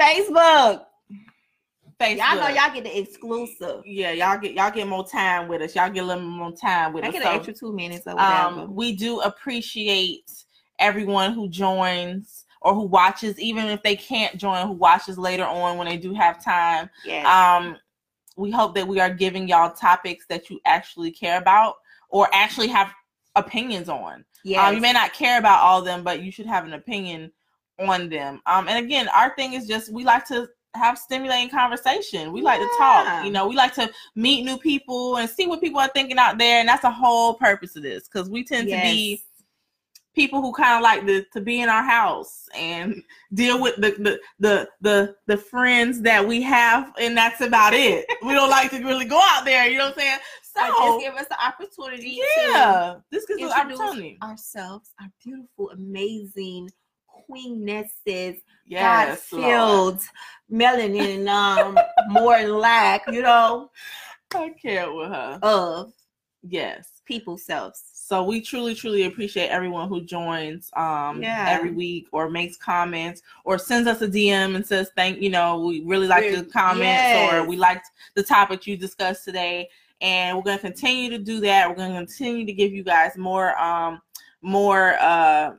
Facebook. 0.00 0.84
Facebook. 2.00 2.16
Y'all 2.18 2.36
know 2.40 2.48
y'all 2.48 2.72
get 2.74 2.84
the 2.84 2.98
exclusive. 2.98 3.82
Yeah, 3.86 4.10
y'all 4.12 4.38
get 4.38 4.52
y'all 4.54 4.70
get 4.70 4.86
more 4.88 5.06
time 5.06 5.48
with 5.48 5.62
us. 5.62 5.74
Y'all 5.74 5.90
get 5.90 6.04
a 6.04 6.06
little 6.06 6.22
more 6.22 6.52
time 6.52 6.92
with 6.92 7.04
I 7.04 7.08
us. 7.08 7.14
I 7.14 7.18
get 7.18 7.22
So- 7.22 7.30
an 7.30 7.36
extra 7.36 7.54
two 7.54 7.72
minutes 7.72 8.06
or 8.06 8.14
whatever. 8.14 8.60
um, 8.62 8.74
we 8.74 8.94
do 8.96 9.20
appreciate 9.20 10.30
everyone 10.78 11.32
who 11.32 11.48
joins 11.48 12.44
or 12.60 12.74
who 12.74 12.84
watches, 12.86 13.38
even 13.38 13.66
if 13.66 13.82
they 13.82 13.94
can't 13.94 14.36
join, 14.36 14.66
who 14.66 14.72
watches 14.72 15.18
later 15.18 15.44
on 15.44 15.76
when 15.78 15.86
they 15.86 15.96
do 15.96 16.12
have 16.14 16.42
time. 16.42 16.90
yes. 17.04 17.26
Um, 17.26 17.76
we 18.36 18.50
hope 18.50 18.74
that 18.74 18.88
we 18.88 18.98
are 18.98 19.10
giving 19.10 19.46
y'all 19.46 19.70
topics 19.72 20.26
that 20.28 20.50
you 20.50 20.58
actually 20.64 21.12
care 21.12 21.38
about 21.38 21.76
or 22.08 22.28
actually 22.32 22.66
have 22.68 22.92
opinions 23.36 23.88
on. 23.88 24.24
yes. 24.44 24.66
Um, 24.66 24.74
you 24.74 24.80
may 24.80 24.92
not 24.92 25.12
care 25.12 25.38
about 25.38 25.60
all 25.60 25.78
of 25.80 25.84
them, 25.84 26.02
but 26.02 26.22
you 26.22 26.32
should 26.32 26.46
have 26.46 26.64
an 26.64 26.74
opinion 26.74 27.30
on 27.78 28.08
them. 28.08 28.40
Um, 28.46 28.66
and 28.68 28.84
again, 28.84 29.08
our 29.08 29.34
thing 29.36 29.52
is 29.52 29.66
just 29.68 29.92
we 29.92 30.04
like 30.04 30.26
to 30.28 30.48
have 30.74 30.98
stimulating 30.98 31.50
conversation. 31.50 32.32
We 32.32 32.42
like 32.42 32.60
to 32.60 32.68
talk. 32.78 33.24
You 33.24 33.30
know, 33.30 33.46
we 33.46 33.54
like 33.54 33.74
to 33.74 33.90
meet 34.14 34.44
new 34.44 34.58
people 34.58 35.16
and 35.16 35.28
see 35.28 35.46
what 35.46 35.60
people 35.60 35.80
are 35.80 35.88
thinking 35.88 36.18
out 36.18 36.38
there, 36.38 36.60
and 36.60 36.68
that's 36.68 36.82
the 36.82 36.90
whole 36.90 37.34
purpose 37.34 37.76
of 37.76 37.82
this 37.82 38.08
because 38.08 38.28
we 38.28 38.44
tend 38.44 38.68
to 38.68 38.80
be 38.80 39.24
people 40.14 40.40
who 40.40 40.52
kind 40.52 40.76
of 40.76 40.82
like 40.82 41.04
to, 41.06 41.24
to 41.32 41.40
be 41.40 41.60
in 41.60 41.68
our 41.68 41.82
house 41.82 42.48
and 42.54 43.02
deal 43.34 43.60
with 43.60 43.76
the, 43.76 43.90
the 43.98 44.20
the 44.38 44.68
the 44.80 45.16
the 45.26 45.36
friends 45.36 46.00
that 46.00 46.26
we 46.26 46.40
have 46.40 46.92
and 47.00 47.16
that's 47.16 47.40
about 47.40 47.74
it 47.74 48.06
we 48.22 48.32
don't 48.32 48.50
like 48.50 48.70
to 48.70 48.78
really 48.84 49.04
go 49.04 49.18
out 49.20 49.44
there 49.44 49.68
you 49.68 49.76
know 49.76 49.86
what 49.86 49.94
i'm 49.94 50.00
saying 50.00 50.18
so 50.42 50.62
just 50.68 51.00
give 51.00 51.14
us 51.14 51.26
the 51.28 51.44
opportunity 51.44 52.20
yeah 52.38 52.94
this 53.10 53.26
gives 53.26 53.42
us 53.42 53.52
opportunity 53.52 54.16
ourselves, 54.22 54.94
our 55.00 55.08
beautiful, 55.22 55.70
amazing 55.70 56.70
queenesses, 57.26 58.40
yes 58.66 59.32
Lord. 59.32 59.44
God-filled, 59.44 60.00
melanin, 60.52 61.28
um, 61.28 61.78
more 62.08 62.38
lack, 62.42 63.02
you 63.12 63.22
know, 63.22 63.70
i 64.34 64.50
can't 64.60 64.94
with 64.96 65.08
her 65.10 65.38
of 65.42 65.92
yes 66.42 66.88
people 67.04 67.38
selves. 67.38 67.80
so 67.92 68.24
we 68.24 68.40
truly 68.40 68.74
truly 68.74 69.04
appreciate 69.04 69.46
everyone 69.48 69.88
who 69.88 70.00
joins 70.00 70.70
um 70.76 71.22
Yeah. 71.22 71.46
every 71.48 71.70
week 71.70 72.08
or 72.10 72.28
makes 72.28 72.56
comments 72.56 73.22
or 73.44 73.58
sends 73.58 73.86
us 73.86 74.02
a 74.02 74.08
dm 74.08 74.56
and 74.56 74.66
says 74.66 74.90
thank 74.96 75.20
you 75.20 75.30
know 75.30 75.60
we 75.60 75.82
really 75.84 76.08
like 76.08 76.30
the 76.32 76.44
comments 76.44 77.14
or 77.14 77.46
we 77.46 77.56
liked 77.56 77.86
the 78.14 78.22
topic 78.24 78.66
you 78.66 78.76
discussed 78.76 79.24
today 79.24 79.68
and 80.00 80.36
we're 80.36 80.42
going 80.42 80.58
to 80.58 80.62
continue 80.62 81.08
to 81.10 81.18
do 81.18 81.38
that 81.40 81.68
we're 81.68 81.76
going 81.76 81.92
to 81.92 81.98
continue 81.98 82.44
to 82.44 82.52
give 82.52 82.72
you 82.72 82.82
guys 82.82 83.16
more 83.16 83.56
um 83.58 84.00
more 84.42 84.96
uh 85.00 85.52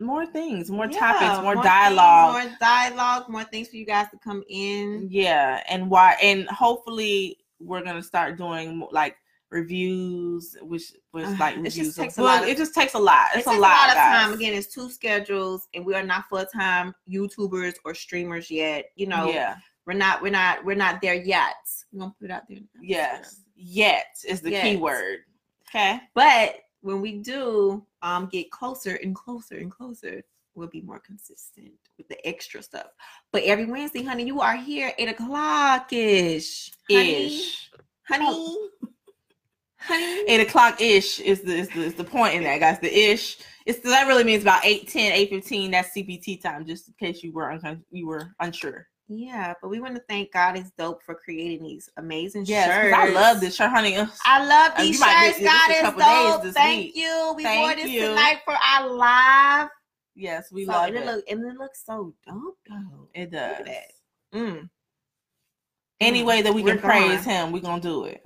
more 0.00 0.26
things 0.26 0.70
more 0.70 0.86
Yeah, 0.90 0.98
topics 0.98 1.42
more, 1.42 1.54
things, 1.54 1.64
dialogue 1.66 2.32
more 2.32 2.56
dialogue, 2.60 3.28
more 3.28 3.44
things 3.44 3.68
for 3.68 3.76
you 3.76 3.86
guys 3.86 4.08
to 4.10 4.18
come 4.18 4.42
in. 4.48 5.06
yeah 5.10 5.62
and 5.68 5.88
why 5.88 6.16
and 6.22 6.48
hopefully 6.48 7.38
we're 7.60 7.82
to 7.96 8.02
start 8.02 8.36
doing 8.36 8.86
like 8.90 9.16
reviews, 9.50 10.56
which 10.62 10.92
was 11.12 11.38
like 11.38 11.56
it 11.58 11.62
just 11.64 11.76
reviews. 11.76 11.98
of 11.98 12.04
takes 12.04 12.18
a 12.18 12.22
lot 12.22 12.42
of- 12.42 12.48
it 12.48 12.56
just 12.56 12.74
takes 12.74 12.94
a 12.94 12.98
lot. 12.98 13.26
It's 13.34 13.46
it 13.46 13.50
a 13.50 13.52
lot, 13.52 13.58
a 13.58 13.60
lot 13.60 13.88
of 13.90 13.94
guys. 13.94 14.24
time. 14.24 14.32
Again, 14.32 14.54
it's 14.54 14.72
two 14.74 14.90
schedules, 14.90 15.68
and 15.74 15.84
we 15.84 15.94
are 15.94 16.02
not 16.02 16.24
full 16.28 16.44
time 16.46 16.94
YouTubers 17.08 17.74
or 17.84 17.94
streamers 17.94 18.50
yet. 18.50 18.86
You 18.96 19.06
know, 19.08 19.30
yeah. 19.30 19.56
we're 19.86 19.92
not, 19.92 20.22
we're 20.22 20.30
not, 20.32 20.64
we're 20.64 20.74
not 20.74 21.00
there 21.02 21.14
yet. 21.14 21.54
We're 21.92 22.00
gonna 22.00 22.14
put 22.18 22.30
it 22.30 22.32
out 22.32 22.42
there. 22.48 22.58
Yes. 22.80 23.42
Yet 23.54 24.06
is 24.26 24.40
the 24.40 24.52
key 24.52 24.76
word. 24.76 25.18
Okay. 25.68 26.00
But 26.14 26.56
when 26.82 27.00
we 27.00 27.18
do 27.18 27.84
um 28.02 28.28
get 28.30 28.50
closer 28.50 28.98
and 29.02 29.14
closer 29.14 29.56
and 29.56 29.70
closer, 29.70 30.22
we'll 30.54 30.68
be 30.68 30.82
more 30.82 31.00
consistent 31.00 31.72
with 31.96 32.08
the 32.08 32.26
extra 32.26 32.62
stuff. 32.62 32.88
But 33.32 33.44
every 33.44 33.64
Wednesday, 33.64 34.02
honey, 34.02 34.24
you 34.24 34.40
are 34.40 34.56
here 34.56 34.92
eight 34.98 35.08
o'clock 35.08 35.92
ish. 35.92 36.72
Ish. 36.90 37.70
honey, 38.06 38.56
honey. 39.78 40.24
Eight 40.28 40.40
o'clock 40.40 40.80
ish 40.80 41.20
is 41.20 41.42
the, 41.42 41.54
is 41.54 41.68
the 41.70 41.82
is 41.82 41.94
the 41.94 42.04
point 42.04 42.34
in 42.34 42.42
that, 42.44 42.60
guys. 42.60 42.78
The 42.80 42.94
ish. 42.94 43.38
It's 43.64 43.78
that 43.80 44.08
really 44.08 44.24
means 44.24 44.42
about 44.42 44.64
8 44.64 44.88
10, 44.88 45.12
8 45.12 45.30
15. 45.30 45.70
That's 45.70 45.96
CPT 45.96 46.42
time, 46.42 46.66
just 46.66 46.88
in 46.88 46.94
case 46.98 47.22
you 47.22 47.32
were 47.32 47.44
uncon- 47.44 47.84
you 47.92 48.08
were 48.08 48.34
unsure. 48.40 48.88
Yeah, 49.14 49.52
but 49.60 49.68
we 49.68 49.78
want 49.78 49.94
to 49.94 50.02
thank 50.08 50.32
God 50.32 50.56
is 50.56 50.70
dope 50.78 51.02
for 51.02 51.14
creating 51.14 51.62
these 51.66 51.90
amazing 51.98 52.46
Yes, 52.46 52.72
shirts. 52.72 52.94
I 52.96 53.08
love 53.10 53.40
this 53.40 53.54
shirt, 53.56 53.70
honey. 53.70 53.94
I 54.24 54.46
love 54.46 54.72
Uh, 54.76 54.82
these 54.82 54.98
shirts. 54.98 55.38
God 55.40 55.70
is 55.70 55.82
dope. 56.42 56.54
Thank 56.54 56.84
week. 56.86 56.96
you. 56.96 57.34
We 57.36 57.42
Thank 57.44 57.60
wore 57.60 57.74
this 57.76 57.90
you. 57.90 58.00
tonight 58.08 58.38
for 58.46 58.54
our 58.54 58.88
live. 58.88 59.68
Yes, 60.14 60.50
we 60.50 60.64
So, 60.64 60.72
love 60.72 60.88
and 60.88 60.96
it. 60.96 61.00
it. 61.02 61.06
Look, 61.06 61.24
and 61.30 61.44
it 61.44 61.58
looks 61.58 61.84
so 61.84 62.14
dope, 62.26 62.58
though. 62.66 63.08
it 63.14 63.30
does. 63.30 63.66
that. 63.66 63.92
Mm. 64.34 64.70
Any 66.00 66.22
Mm, 66.22 66.26
way 66.26 66.42
that 66.42 66.54
we 66.54 66.62
we're 66.62 66.72
can 66.76 66.80
praise 66.82 67.24
him, 67.24 67.52
we're 67.52 67.60
gonna 67.60 67.82
do 67.82 68.04
it. 68.04 68.24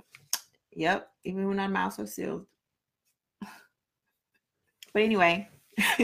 Yep. 0.71 1.09
Even 1.25 1.47
when 1.49 1.59
our 1.59 1.67
mouths 1.67 1.99
are 1.99 2.07
sealed. 2.07 2.45
But 4.93 5.01
anyway, 5.03 5.49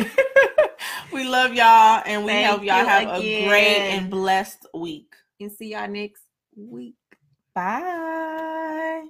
we 1.14 1.24
love 1.28 1.54
y'all 1.54 2.02
and 2.06 2.26
we 2.26 2.32
Thank 2.32 2.48
hope 2.48 2.64
y'all 2.64 2.80
you 2.80 2.86
have 2.86 3.22
a 3.22 3.46
great 3.48 3.78
and 3.92 4.10
blessed 4.10 4.66
week. 4.74 5.14
and 5.40 5.52
see 5.52 5.72
y'all 5.72 5.88
next 5.88 6.24
week. 6.56 6.96
Bye. 7.56 9.04